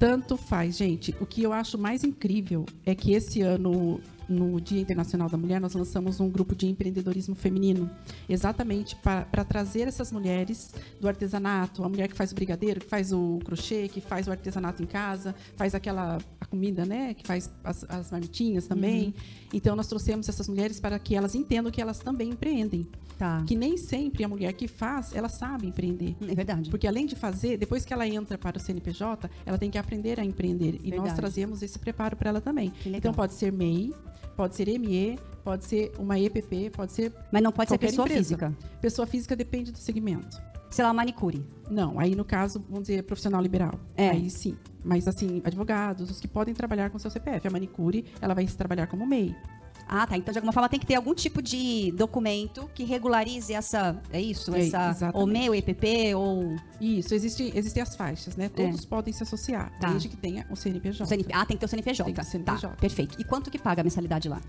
Tanto 0.00 0.34
faz, 0.38 0.78
gente. 0.78 1.14
O 1.20 1.26
que 1.26 1.42
eu 1.42 1.52
acho 1.52 1.76
mais 1.76 2.02
incrível 2.02 2.64
é 2.86 2.94
que 2.94 3.12
esse 3.12 3.42
ano, 3.42 4.00
no 4.26 4.58
Dia 4.58 4.80
Internacional 4.80 5.28
da 5.28 5.36
Mulher, 5.36 5.60
nós 5.60 5.74
lançamos 5.74 6.18
um 6.20 6.30
grupo 6.30 6.56
de 6.56 6.66
empreendedorismo 6.66 7.34
feminino, 7.34 7.90
exatamente 8.26 8.96
para 8.96 9.44
trazer 9.44 9.88
essas 9.88 10.10
mulheres 10.10 10.72
do 10.98 11.06
artesanato, 11.06 11.84
a 11.84 11.88
mulher 11.90 12.08
que 12.08 12.16
faz 12.16 12.32
o 12.32 12.34
brigadeiro, 12.34 12.80
que 12.80 12.86
faz 12.86 13.12
o 13.12 13.40
crochê, 13.44 13.88
que 13.88 14.00
faz 14.00 14.26
o 14.26 14.30
artesanato 14.30 14.82
em 14.82 14.86
casa, 14.86 15.34
faz 15.54 15.74
aquela 15.74 16.16
a 16.40 16.46
comida, 16.46 16.86
né, 16.86 17.12
que 17.12 17.26
faz 17.26 17.50
as, 17.62 17.84
as 17.84 18.10
marmitinhas 18.10 18.66
também. 18.66 19.14
Então 19.52 19.76
nós 19.76 19.86
trouxemos 19.86 20.26
essas 20.30 20.48
mulheres 20.48 20.80
para 20.80 20.98
que 20.98 21.14
elas 21.14 21.34
entendam 21.34 21.70
que 21.70 21.78
elas 21.78 21.98
também 21.98 22.30
empreendem. 22.30 22.88
Tá. 23.20 23.44
Que 23.46 23.54
nem 23.54 23.76
sempre 23.76 24.24
a 24.24 24.28
mulher 24.28 24.50
que 24.54 24.66
faz, 24.66 25.14
ela 25.14 25.28
sabe 25.28 25.66
empreender. 25.66 26.16
É 26.26 26.34
verdade. 26.34 26.70
Porque 26.70 26.86
além 26.86 27.04
de 27.04 27.14
fazer, 27.14 27.58
depois 27.58 27.84
que 27.84 27.92
ela 27.92 28.08
entra 28.08 28.38
para 28.38 28.56
o 28.56 28.60
CNPJ, 28.60 29.30
ela 29.44 29.58
tem 29.58 29.70
que 29.70 29.76
aprender 29.76 30.18
a 30.18 30.24
empreender. 30.24 30.80
E 30.82 30.90
nós 30.90 31.12
trazemos 31.12 31.62
esse 31.62 31.78
preparo 31.78 32.16
para 32.16 32.30
ela 32.30 32.40
também. 32.40 32.72
Então 32.86 33.12
pode 33.12 33.34
ser 33.34 33.52
MEI, 33.52 33.92
pode 34.34 34.56
ser 34.56 34.78
ME, 34.78 35.18
pode 35.44 35.66
ser 35.66 35.92
uma 35.98 36.18
EPP, 36.18 36.70
pode 36.70 36.92
ser 36.92 37.12
Mas 37.30 37.42
não 37.42 37.52
pode 37.52 37.68
ser 37.68 37.76
pessoa 37.76 38.06
empresa. 38.06 38.22
física. 38.22 38.56
Pessoa 38.80 39.06
física 39.06 39.36
depende 39.36 39.70
do 39.70 39.76
segmento. 39.76 40.40
Sei 40.70 40.82
lá, 40.82 40.90
manicure. 40.94 41.44
Não, 41.70 42.00
aí 42.00 42.14
no 42.14 42.24
caso, 42.24 42.64
vamos 42.70 42.88
dizer, 42.88 43.02
profissional 43.02 43.42
liberal. 43.42 43.78
É. 43.98 44.08
Aí 44.08 44.30
sim. 44.30 44.56
Mas 44.82 45.06
assim, 45.06 45.42
advogados, 45.44 46.10
os 46.10 46.20
que 46.20 46.26
podem 46.26 46.54
trabalhar 46.54 46.88
com 46.88 46.98
seu 46.98 47.10
CPF. 47.10 47.46
A 47.46 47.50
manicure, 47.50 48.06
ela 48.18 48.32
vai 48.32 48.46
trabalhar 48.46 48.86
como 48.86 49.06
MEI. 49.06 49.36
Ah, 49.88 50.06
tá. 50.06 50.16
Então, 50.16 50.32
de 50.32 50.38
alguma 50.38 50.52
forma, 50.52 50.68
tem 50.68 50.78
que 50.78 50.86
ter 50.86 50.94
algum 50.94 51.14
tipo 51.14 51.42
de 51.42 51.92
documento 51.92 52.70
que 52.74 52.84
regularize 52.84 53.52
essa. 53.52 54.00
É 54.12 54.20
isso? 54.20 54.54
É, 54.54 54.60
essa. 54.60 54.90
exatamente. 54.90 55.16
Ou 55.16 55.26
MEI, 55.26 55.48
ou 55.48 55.54
EPP, 55.54 56.14
ou. 56.14 56.56
Isso, 56.80 57.14
existe, 57.14 57.52
existem 57.54 57.82
as 57.82 57.96
faixas, 57.96 58.36
né? 58.36 58.48
Todos 58.48 58.84
podem 58.84 59.12
se 59.12 59.22
associar, 59.22 59.70
Tá. 59.80 59.90
desde 59.90 60.08
que 60.08 60.16
tenha 60.16 60.46
o 60.50 60.56
CNPJ. 60.56 61.02
o 61.04 61.06
CNP. 61.06 61.32
Ah, 61.34 61.44
tem 61.44 61.56
que 61.56 61.60
ter 61.60 61.66
o 61.66 61.68
CNPJ. 61.68 62.04
Tem 62.04 62.14
que 62.14 62.20
ter 62.20 62.26
o 62.26 62.30
CNPJ. 62.30 62.68
Tá, 62.68 62.76
perfeito. 62.76 63.16
E 63.20 63.24
quanto 63.24 63.50
que 63.50 63.58
paga 63.58 63.80
a 63.82 63.84
mensalidade 63.84 64.28
lá? 64.28 64.40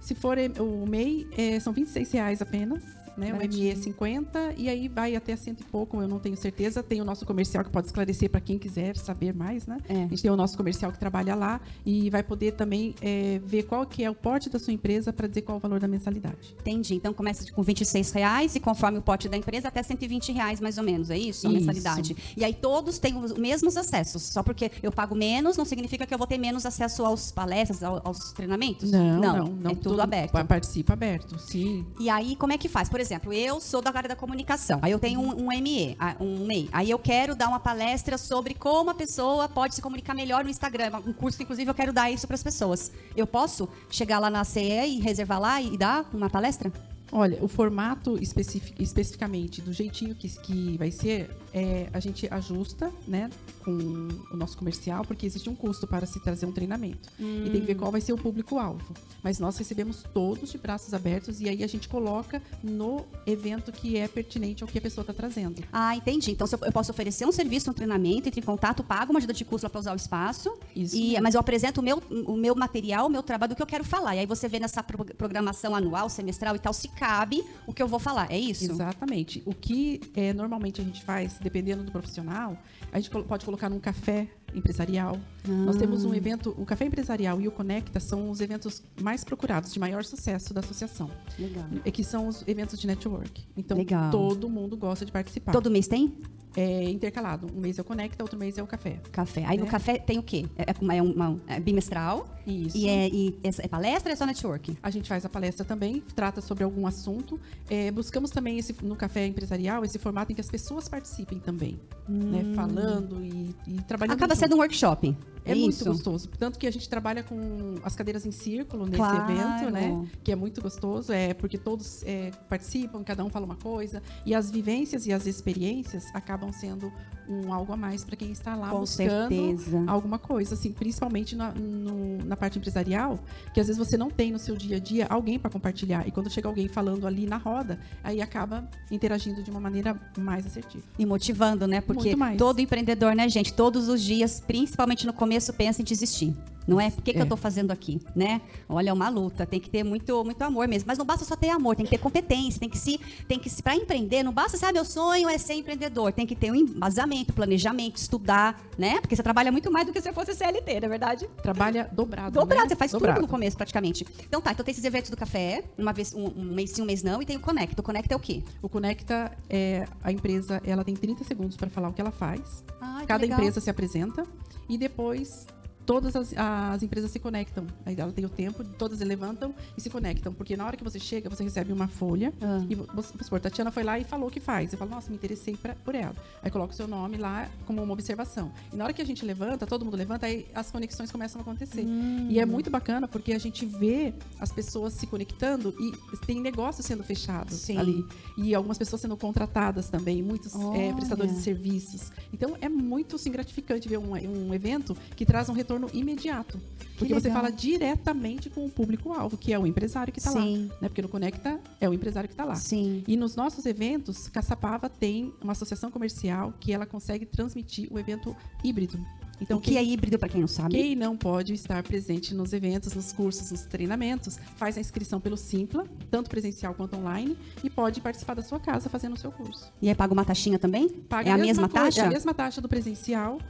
Se 0.00 0.14
for 0.14 0.36
em- 0.36 0.52
o 0.58 0.84
MEI, 0.86 1.28
é, 1.36 1.60
são 1.60 1.72
26 1.72 2.10
reais 2.12 2.42
apenas. 2.42 2.82
Né? 3.16 3.32
O. 3.32 3.36
ME 3.36 3.68
é 3.70 3.74
50 3.74 4.54
e 4.56 4.68
aí 4.68 4.88
vai 4.88 5.14
até 5.16 5.36
cento 5.36 5.60
e 5.60 5.64
pouco, 5.64 6.00
eu 6.00 6.08
não 6.08 6.18
tenho 6.18 6.36
certeza. 6.36 6.82
Tem 6.82 7.00
o 7.00 7.04
nosso 7.04 7.24
comercial 7.26 7.62
que 7.64 7.70
pode 7.70 7.86
esclarecer 7.86 8.30
para 8.30 8.40
quem 8.40 8.58
quiser 8.58 8.96
saber 8.96 9.34
mais, 9.34 9.66
né? 9.66 9.78
É. 9.88 10.04
A 10.04 10.06
gente 10.08 10.22
tem 10.22 10.30
o 10.30 10.36
nosso 10.36 10.56
comercial 10.56 10.90
que 10.92 10.98
trabalha 10.98 11.34
lá 11.34 11.60
e 11.84 12.08
vai 12.10 12.22
poder 12.22 12.52
também 12.52 12.94
é, 13.00 13.40
ver 13.44 13.64
qual 13.64 13.84
que 13.86 14.02
é 14.04 14.10
o 14.10 14.14
porte 14.14 14.48
da 14.48 14.58
sua 14.58 14.72
empresa 14.72 15.12
para 15.12 15.26
dizer 15.26 15.42
qual 15.42 15.58
o 15.58 15.60
valor 15.60 15.80
da 15.80 15.88
mensalidade. 15.88 16.54
Entendi. 16.60 16.94
Então 16.94 17.12
começa 17.12 17.50
com 17.52 17.62
26 17.62 18.10
reais 18.12 18.54
e 18.54 18.60
conforme 18.60 18.98
o 18.98 19.02
pote 19.02 19.28
da 19.28 19.36
empresa, 19.36 19.68
até 19.68 19.82
120 19.82 20.32
reais 20.32 20.60
mais 20.60 20.78
ou 20.78 20.84
menos. 20.84 21.10
É 21.10 21.18
isso? 21.18 21.46
A 21.46 21.50
Isso. 21.50 21.58
mensalidade. 21.60 22.16
E 22.36 22.44
aí 22.44 22.54
todos 22.54 22.98
têm 22.98 23.16
os 23.16 23.32
mesmos 23.34 23.76
acessos. 23.76 24.22
Só 24.22 24.42
porque 24.42 24.70
eu 24.82 24.90
pago 24.92 25.14
menos, 25.14 25.56
não 25.56 25.64
significa 25.64 26.06
que 26.06 26.14
eu 26.14 26.18
vou 26.18 26.26
ter 26.26 26.38
menos 26.38 26.64
acesso 26.66 27.04
aos 27.04 27.30
palestras, 27.32 27.82
ao- 27.82 28.00
aos 28.04 28.32
treinamentos? 28.32 28.90
Não, 28.90 29.20
não, 29.20 29.46
não. 29.46 29.70
É 29.70 29.74
tudo 29.74 29.90
todo- 29.90 30.00
aberto. 30.00 30.32
pa- 30.32 30.44
Participa 30.44 30.92
aberto, 30.92 31.38
sim. 31.38 31.84
E 31.98 32.08
aí, 32.10 32.36
como 32.36 32.52
é 32.52 32.58
que 32.58 32.68
faz? 32.68 32.88
Por 32.88 33.00
exemplo, 33.02 33.32
eu 33.32 33.60
sou 33.60 33.82
da 33.82 33.90
área 33.90 34.08
da 34.08 34.16
comunicação. 34.16 34.78
Aí 34.80 34.90
eu 34.92 34.98
tenho 34.98 35.20
um, 35.20 35.48
um 35.48 35.60
ME, 35.60 35.96
um 36.18 36.46
MEI. 36.46 36.68
Aí 36.72 36.90
eu 36.90 36.98
quero 36.98 37.34
dar 37.34 37.48
uma 37.48 37.60
palestra 37.60 38.16
sobre 38.16 38.54
como 38.54 38.88
a 38.88 38.94
pessoa 38.94 39.48
pode 39.48 39.74
se 39.74 39.82
comunicar 39.82 40.14
melhor 40.14 40.42
no 40.44 40.48
Instagram. 40.50 40.90
Um 41.06 41.12
curso, 41.12 41.36
que, 41.36 41.44
inclusive, 41.44 41.70
eu 41.70 41.74
quero 41.74 41.92
dar 41.92 42.10
isso 42.10 42.26
para 42.26 42.34
as 42.36 42.42
pessoas. 42.42 42.90
Eu 43.14 43.26
posso 43.26 43.68
chegar 43.90 44.18
lá 44.18 44.30
na 44.30 44.44
CE 44.44 44.60
e 44.60 45.00
reservar 45.00 45.38
lá 45.40 45.60
e 45.60 45.76
dar 45.76 46.08
uma 46.14 46.30
palestra? 46.30 46.72
Olha, 47.14 47.36
o 47.42 47.48
formato 47.48 48.16
especific- 48.22 48.80
especificamente, 48.80 49.60
do 49.60 49.70
jeitinho 49.70 50.14
que, 50.14 50.28
que 50.28 50.78
vai 50.78 50.90
ser, 50.90 51.30
é, 51.52 51.88
a 51.92 52.00
gente 52.00 52.26
ajusta 52.32 52.90
né, 53.06 53.28
com 53.64 54.08
o 54.32 54.36
nosso 54.36 54.56
comercial, 54.56 55.04
porque 55.04 55.26
existe 55.26 55.48
um 55.50 55.54
custo 55.54 55.86
para 55.86 56.06
se 56.06 56.18
trazer 56.20 56.46
um 56.46 56.52
treinamento. 56.52 57.08
E 57.18 57.50
tem 57.50 57.60
que 57.60 57.66
ver 57.66 57.74
qual 57.74 57.90
vai 57.92 58.00
ser 58.00 58.12
o 58.12 58.18
público-alvo. 58.18 58.94
Mas 59.22 59.38
nós 59.38 59.56
recebemos 59.56 60.02
todos 60.14 60.50
de 60.50 60.58
braços 60.58 60.92
abertos 60.94 61.40
e 61.40 61.48
aí 61.48 61.62
a 61.62 61.66
gente 61.66 61.88
coloca 61.88 62.42
no 62.62 63.04
evento 63.26 63.70
que 63.70 63.96
é 63.96 64.08
pertinente 64.08 64.62
ao 64.62 64.68
que 64.68 64.78
a 64.78 64.80
pessoa 64.80 65.02
está 65.02 65.12
trazendo. 65.12 65.62
Ah, 65.72 65.94
entendi. 65.96 66.30
Então, 66.32 66.46
se 66.46 66.54
eu, 66.54 66.72
posso 66.72 66.90
oferecer 66.90 67.26
um 67.26 67.32
serviço, 67.32 67.70
um 67.70 67.74
treinamento, 67.74 68.28
entre 68.28 68.40
em 68.40 68.44
contato, 68.44 68.82
pago 68.82 69.12
uma 69.12 69.18
ajuda 69.18 69.32
de 69.32 69.44
custo 69.44 69.68
para 69.68 69.78
usar 69.80 69.92
o 69.92 69.96
espaço. 69.96 70.52
Isso 70.74 70.96
E, 70.96 71.20
mas 71.20 71.34
eu 71.34 71.40
apresento 71.40 71.80
o 71.80 71.84
meu, 71.84 72.02
o 72.26 72.36
meu 72.36 72.54
material, 72.54 73.06
o 73.06 73.10
meu 73.10 73.22
trabalho, 73.22 73.50
do 73.50 73.56
que 73.56 73.62
eu 73.62 73.66
quero 73.66 73.84
falar. 73.84 74.16
E 74.16 74.20
aí 74.20 74.26
você 74.26 74.48
vê 74.48 74.58
nessa 74.58 74.82
pro- 74.82 75.04
programação 75.04 75.74
anual, 75.74 76.08
semestral 76.08 76.56
e 76.56 76.58
tal, 76.58 76.72
se 76.72 76.88
cabe 76.88 77.44
o 77.66 77.72
que 77.72 77.82
eu 77.82 77.86
vou 77.88 77.98
falar. 78.00 78.30
É 78.30 78.38
isso? 78.38 78.64
Exatamente. 78.64 79.42
O 79.46 79.54
que 79.54 80.00
é, 80.14 80.32
normalmente 80.32 80.80
a 80.80 80.84
gente 80.84 81.02
faz, 81.02 81.38
dependendo 81.42 81.82
do 81.84 81.92
profissional, 81.92 82.56
a 82.92 82.98
gente 82.98 83.10
pode 83.10 83.44
colocar 83.44 83.68
num 83.68 83.80
café 83.80 84.28
empresarial. 84.54 85.18
Nós 85.46 85.76
temos 85.76 86.04
um 86.04 86.14
evento, 86.14 86.54
o 86.56 86.64
Café 86.64 86.84
Empresarial 86.84 87.40
e 87.40 87.48
o 87.48 87.50
Conecta 87.50 87.98
são 87.98 88.30
os 88.30 88.40
eventos 88.40 88.82
mais 89.00 89.24
procurados, 89.24 89.72
de 89.72 89.80
maior 89.80 90.04
sucesso 90.04 90.54
da 90.54 90.60
associação. 90.60 91.10
Legal. 91.38 91.64
É 91.84 91.90
que 91.90 92.04
são 92.04 92.28
os 92.28 92.44
eventos 92.46 92.78
de 92.78 92.86
network. 92.86 93.42
Então, 93.56 93.76
Legal. 93.76 94.10
todo 94.10 94.48
mundo 94.48 94.76
gosta 94.76 95.04
de 95.04 95.10
participar. 95.10 95.50
Todo 95.52 95.70
mês 95.70 95.88
tem? 95.88 96.12
É 96.54 96.84
intercalado. 96.90 97.46
Um 97.56 97.60
mês 97.60 97.78
é 97.78 97.80
o 97.80 97.84
Conecta, 97.84 98.22
outro 98.22 98.38
mês 98.38 98.58
é 98.58 98.62
o 98.62 98.66
Café. 98.66 99.00
Café. 99.10 99.42
Aí 99.46 99.56
no 99.56 99.64
Né? 99.64 99.70
café 99.70 99.96
tem 99.98 100.18
o 100.18 100.22
quê? 100.22 100.44
É, 100.56 100.70
é 100.70 100.74
uma, 100.82 100.94
uma- 101.30 101.40
é 101.48 101.58
bimestral? 101.58 102.28
Isso. 102.46 102.76
E 102.76 102.88
é, 102.88 103.08
e 103.08 103.38
é- 103.42 103.48
é 103.64 103.68
palestra 103.68 104.10
ou 104.10 104.12
é 104.12 104.16
só 104.16 104.26
network? 104.26 104.76
A 104.82 104.90
gente 104.90 105.08
faz 105.08 105.24
a 105.24 105.30
palestra 105.30 105.64
também, 105.64 106.02
trata 106.14 106.42
sobre 106.42 106.62
algum 106.62 106.86
assunto. 106.86 107.40
É, 107.70 107.90
buscamos 107.90 108.30
também 108.30 108.58
esse, 108.58 108.76
no 108.82 108.94
café 108.94 109.26
empresarial 109.26 109.82
esse 109.82 109.98
formato 109.98 110.30
em 110.30 110.34
que 110.34 110.42
as 110.42 110.50
pessoas 110.50 110.88
participem 110.90 111.38
também, 111.38 111.80
né? 112.06 112.44
Falando 112.54 113.22
e, 113.24 113.54
e 113.66 113.80
trabalhando. 113.88 114.16
Acaba 114.16 114.34
junto. 114.34 114.44
sendo 114.44 114.54
um 114.56 114.58
workshop. 114.58 115.16
É, 115.44 115.52
É, 115.52 115.54
muito 115.54 115.70
isso? 115.74 115.84
gostoso. 115.84 116.28
Tanto 116.38 116.58
que 116.58 116.66
a 116.66 116.70
gente 116.70 116.88
trabalha 116.88 117.22
com 117.22 117.74
as 117.82 117.96
cadeiras 117.96 118.24
em 118.24 118.30
círculo 118.30 118.84
nesse 118.84 118.96
Claro. 118.96 119.30
evento, 119.30 119.70
né? 119.72 120.06
Que 120.22 120.32
é 120.32 120.36
muito 120.36 120.60
gostoso, 120.62 121.12
é 121.12 121.34
porque 121.34 121.58
todos 121.58 122.02
é, 122.04 122.30
participam, 122.48 123.02
cada 123.02 123.24
um 123.24 123.30
fala 123.30 123.44
uma 123.44 123.56
coisa. 123.56 124.02
E 124.24 124.34
as 124.34 124.50
vivências 124.50 125.06
e 125.06 125.12
as 125.12 125.26
experiências 125.26 126.04
acabam 126.14 126.52
sendo 126.52 126.92
um 127.28 127.52
algo 127.52 127.72
a 127.72 127.76
mais 127.76 128.04
para 128.04 128.16
quem 128.16 128.30
está 128.32 128.54
lá 128.56 128.68
Com 128.70 128.80
buscando 128.80 129.28
certeza. 129.28 129.84
alguma 129.86 130.18
coisa, 130.18 130.54
assim, 130.54 130.72
principalmente 130.72 131.36
na, 131.36 131.52
no- 131.52 132.18
na 132.24 132.36
parte 132.36 132.58
empresarial, 132.58 133.18
que 133.54 133.60
às 133.60 133.66
vezes 133.68 133.78
você 133.78 133.96
não 133.96 134.10
tem 134.10 134.32
no 134.32 134.38
seu 134.38 134.56
dia 134.56 134.76
a 134.76 134.80
dia 134.80 135.06
alguém 135.08 135.38
para 135.38 135.50
compartilhar. 135.50 136.06
E 136.06 136.10
quando 136.10 136.30
chega 136.30 136.48
alguém 136.48 136.68
falando 136.68 137.06
ali 137.06 137.26
na 137.26 137.36
roda, 137.36 137.78
aí 138.02 138.20
acaba 138.20 138.68
interagindo 138.90 139.42
de 139.42 139.50
uma 139.50 139.60
maneira 139.60 139.98
mais 140.18 140.46
assertiva. 140.46 140.84
E 140.98 141.06
motivando, 141.06 141.66
né? 141.66 141.80
Porque 141.80 142.14
todo 142.36 142.60
empreendedor, 142.60 143.14
né, 143.14 143.28
gente? 143.28 143.52
Todos 143.52 143.88
os 143.88 144.02
dias, 144.02 144.40
principalmente 144.44 145.06
no 145.06 145.12
começo, 145.12 145.52
pensa 145.52 145.80
em 145.80 145.84
desistir. 145.84 146.34
Não 146.66 146.80
é? 146.80 146.90
Por 146.90 147.02
que, 147.02 147.12
que 147.12 147.18
É. 147.18 147.22
eu 147.22 147.26
tô 147.26 147.36
fazendo 147.36 147.70
aqui, 147.70 148.00
né? 148.14 148.40
Olha, 148.68 148.90
é 148.90 148.92
uma 148.92 149.08
luta, 149.08 149.44
tem 149.46 149.58
que 149.60 149.68
ter 149.70 149.82
muito, 149.82 150.24
muito 150.24 150.40
amor 150.42 150.68
mesmo. 150.68 150.86
Mas 150.86 150.98
não 150.98 151.04
basta 151.04 151.24
só 151.24 151.34
ter 151.36 151.48
amor, 151.50 151.74
tem 151.76 151.84
que 151.84 151.90
ter 151.90 151.98
competência, 151.98 152.60
tem 152.60 152.68
que 152.68 152.78
se, 152.78 152.98
tem 153.26 153.38
que 153.38 153.50
se, 153.50 153.62
para 153.62 153.74
empreender, 153.76 154.22
não 154.22 154.32
basta, 154.32 154.56
sabe, 154.56 154.74
meu 154.74 154.84
sonho 154.84 155.28
é 155.28 155.38
ser 155.38 155.54
empreendedor, 155.54 156.12
tem 156.12 156.26
que 156.26 156.36
ter 156.36 156.50
um 156.50 156.54
embasamento, 156.54 157.32
planejamento, 157.32 157.96
estudar, 157.96 158.60
né? 158.78 159.00
Porque 159.00 159.16
você 159.16 159.22
trabalha 159.22 159.50
muito 159.50 159.70
mais 159.70 159.86
do 159.86 159.92
que 159.92 160.00
se 160.00 160.08
você 160.08 160.12
fosse 160.12 160.34
CLT, 160.34 160.80
não 160.80 160.86
é 160.86 160.88
verdade? 160.88 161.28
Trabalha 161.42 161.88
dobrado. 161.92 162.38
Dobrado, 162.38 162.62
né? 162.64 162.68
você 162.68 162.76
faz 162.76 162.92
Dobrado. 162.92 163.16
tudo 163.16 163.22
no 163.26 163.28
começo, 163.28 163.56
praticamente. 163.56 164.06
Então 164.26 164.40
tá, 164.40 164.52
então 164.52 164.64
tem 164.64 164.72
esses 164.72 164.84
eventos 164.84 165.10
do 165.10 165.16
café, 165.16 165.64
uma 165.76 165.92
vez, 165.92 166.12
um, 166.14 166.26
um 166.26 166.44
mês 166.44 166.70
sim, 166.70 166.82
um 166.82 166.84
mês 166.84 167.02
não, 167.02 167.20
e 167.22 167.26
tem 167.26 167.36
o 167.36 167.40
Conecta. 167.40 167.80
O 167.80 167.84
Conecta 167.84 168.14
é 168.14 168.16
o 168.16 168.20
quê? 168.20 168.42
O 168.60 168.68
Conecta 168.68 169.32
é 169.50 169.86
a 170.02 170.12
empresa, 170.12 170.60
ela 170.64 170.84
tem 170.84 170.94
30 170.94 171.24
segundos 171.24 171.56
para 171.56 171.68
falar 171.70 171.88
o 171.88 171.92
que 171.92 172.00
ela 172.00 172.10
faz. 172.12 172.64
Ai, 172.80 173.06
Cada 173.06 173.22
legal. 173.22 173.38
empresa 173.38 173.60
se 173.60 173.68
apresenta 173.70 174.24
e 174.68 174.78
depois 174.78 175.46
todas 175.92 176.16
as, 176.16 176.34
as 176.36 176.82
empresas 176.82 177.10
se 177.10 177.18
conectam. 177.18 177.66
Aí 177.84 177.94
ela 177.98 178.12
tem 178.12 178.24
o 178.24 178.28
tempo, 178.28 178.64
todas 178.64 179.00
levantam 179.00 179.54
e 179.76 179.80
se 179.80 179.90
conectam. 179.90 180.32
Porque 180.32 180.56
na 180.56 180.64
hora 180.66 180.76
que 180.76 180.84
você 180.84 180.98
chega, 180.98 181.28
você 181.28 181.42
recebe 181.44 181.72
uma 181.72 181.88
folha 181.88 182.32
Ah. 182.40 182.64
e, 182.68 182.74
vamos 182.74 183.06
supor, 183.06 183.40
Tatiana 183.40 183.70
foi 183.70 183.82
lá 183.82 183.98
e 183.98 184.04
falou 184.04 184.28
o 184.28 184.30
que 184.30 184.40
faz. 184.40 184.72
Eu 184.72 184.78
falo, 184.78 184.90
nossa, 184.90 185.10
me 185.10 185.16
interessei 185.16 185.56
pra- 185.56 185.74
por 185.74 185.94
ela. 185.94 186.14
Aí 186.42 186.50
coloca 186.50 186.72
o 186.72 186.76
seu 186.76 186.86
nome 186.88 187.16
lá 187.16 187.48
como 187.66 187.82
uma 187.82 187.92
observação. 187.92 188.50
E 188.72 188.76
na 188.76 188.84
hora 188.84 188.92
que 188.92 189.02
a 189.02 189.06
gente 189.06 189.24
levanta, 189.24 189.66
todo 189.66 189.84
mundo 189.84 189.96
levanta, 189.96 190.26
aí 190.26 190.46
as 190.54 190.70
conexões 190.70 191.10
começam 191.10 191.40
a 191.40 191.42
acontecer. 191.42 191.84
E 192.28 192.38
é 192.38 192.46
muito 192.46 192.70
bacana 192.70 193.06
porque 193.06 193.32
a 193.32 193.38
gente 193.38 193.66
vê 193.66 194.14
as 194.40 194.50
pessoas 194.52 194.92
se 194.94 195.06
conectando 195.06 195.74
e 195.78 195.92
tem 196.26 196.40
negócios 196.40 196.86
sendo 196.86 197.02
fechados 197.02 197.54
Sim. 197.58 197.76
ali. 197.78 198.04
E 198.36 198.54
algumas 198.54 198.78
pessoas 198.78 199.02
sendo 199.02 199.16
contratadas 199.16 199.88
também, 199.88 200.22
muitos 200.22 200.54
é, 200.74 200.92
prestadores 200.92 201.34
de 201.34 201.42
serviços. 201.42 202.10
Então 202.32 202.56
é 202.60 202.68
muito 202.68 203.16
assim, 203.16 203.30
gratificante 203.30 203.88
ver 203.88 203.98
um, 203.98 204.12
um 204.48 204.54
evento 204.54 204.96
que 205.16 205.24
traz 205.26 205.48
um 205.48 205.52
retorno 205.52 205.81
imediato. 205.92 206.60
Porque 206.98 207.14
você 207.14 207.30
fala 207.30 207.50
diretamente 207.50 208.48
com 208.48 208.64
o 208.64 208.70
público-alvo, 208.70 209.36
que 209.36 209.52
é 209.52 209.58
o 209.58 209.66
empresário 209.66 210.12
que 210.12 210.20
está 210.20 210.30
lá. 210.30 210.44
Né? 210.44 210.68
Porque 210.82 211.02
no 211.02 211.08
Conecta 211.08 211.58
é 211.80 211.88
o 211.88 211.94
empresário 211.94 212.28
que 212.28 212.34
está 212.34 212.44
lá. 212.44 212.54
Sim. 212.54 213.02
E 213.08 213.16
nos 213.16 213.34
nossos 213.34 213.66
eventos, 213.66 214.28
Caçapava 214.28 214.88
tem 214.88 215.32
uma 215.42 215.52
associação 215.52 215.90
comercial 215.90 216.54
que 216.60 216.72
ela 216.72 216.86
consegue 216.86 217.26
transmitir 217.26 217.88
o 217.90 217.98
evento 217.98 218.36
híbrido. 218.62 219.04
Então, 219.42 219.58
o 219.58 219.60
que 219.60 219.76
é 219.76 219.82
híbrido, 219.82 220.18
para 220.18 220.28
quem 220.28 220.40
não 220.40 220.46
sabe? 220.46 220.74
quem 220.74 220.94
não 220.94 221.16
pode 221.16 221.52
estar 221.52 221.82
presente 221.82 222.32
nos 222.32 222.52
eventos, 222.52 222.94
nos 222.94 223.12
cursos, 223.12 223.50
nos 223.50 223.62
treinamentos, 223.62 224.38
faz 224.56 224.78
a 224.78 224.80
inscrição 224.80 225.20
pelo 225.20 225.36
Simpla, 225.36 225.84
tanto 226.10 226.30
presencial 226.30 226.74
quanto 226.74 226.96
online, 226.96 227.36
e 227.64 227.68
pode 227.68 228.00
participar 228.00 228.34
da 228.34 228.42
sua 228.42 228.60
casa 228.60 228.88
fazendo 228.88 229.14
o 229.14 229.18
seu 229.18 229.32
curso. 229.32 229.72
E 229.82 229.88
aí 229.88 229.94
paga 229.96 230.12
uma 230.12 230.24
taxinha 230.24 230.60
também? 230.60 230.88
Paga 230.88 231.30
é 231.30 231.32
a 231.32 231.38
mesma, 231.38 231.68
coisa, 231.68 231.86
taxa? 231.86 232.02
É 232.02 232.06
a 232.06 232.10
mesma 232.10 232.32
taxa 232.32 232.60
do 232.60 232.68
presencial. 232.68 233.40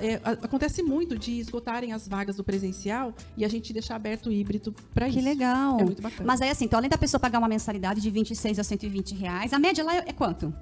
É, 0.00 0.14
acontece 0.44 0.82
muito 0.82 1.18
de 1.18 1.32
esgotarem 1.40 1.92
as 1.92 2.06
vagas 2.06 2.36
do 2.36 2.44
presencial 2.44 3.12
e 3.36 3.44
a 3.44 3.48
gente 3.48 3.72
deixar 3.72 3.96
aberto 3.96 4.26
o 4.26 4.32
híbrido 4.32 4.72
para 4.94 5.08
isso. 5.08 5.18
Que 5.18 5.24
legal. 5.24 5.80
É 5.80 5.84
muito 5.84 6.00
bacana. 6.02 6.24
Mas 6.24 6.40
aí, 6.40 6.50
assim, 6.50 6.66
então, 6.66 6.78
além 6.78 6.90
da 6.90 6.98
pessoa 6.98 7.18
pagar 7.18 7.38
uma 7.38 7.48
mensalidade 7.48 8.00
de 8.00 8.10
26 8.10 8.58
a 8.58 8.64
120 8.64 9.14
reais, 9.14 9.52
a 9.52 9.58
média 9.58 9.82
lá 9.82 9.96
é 9.96 10.02
é 10.06 10.12
quanto? 10.12 10.54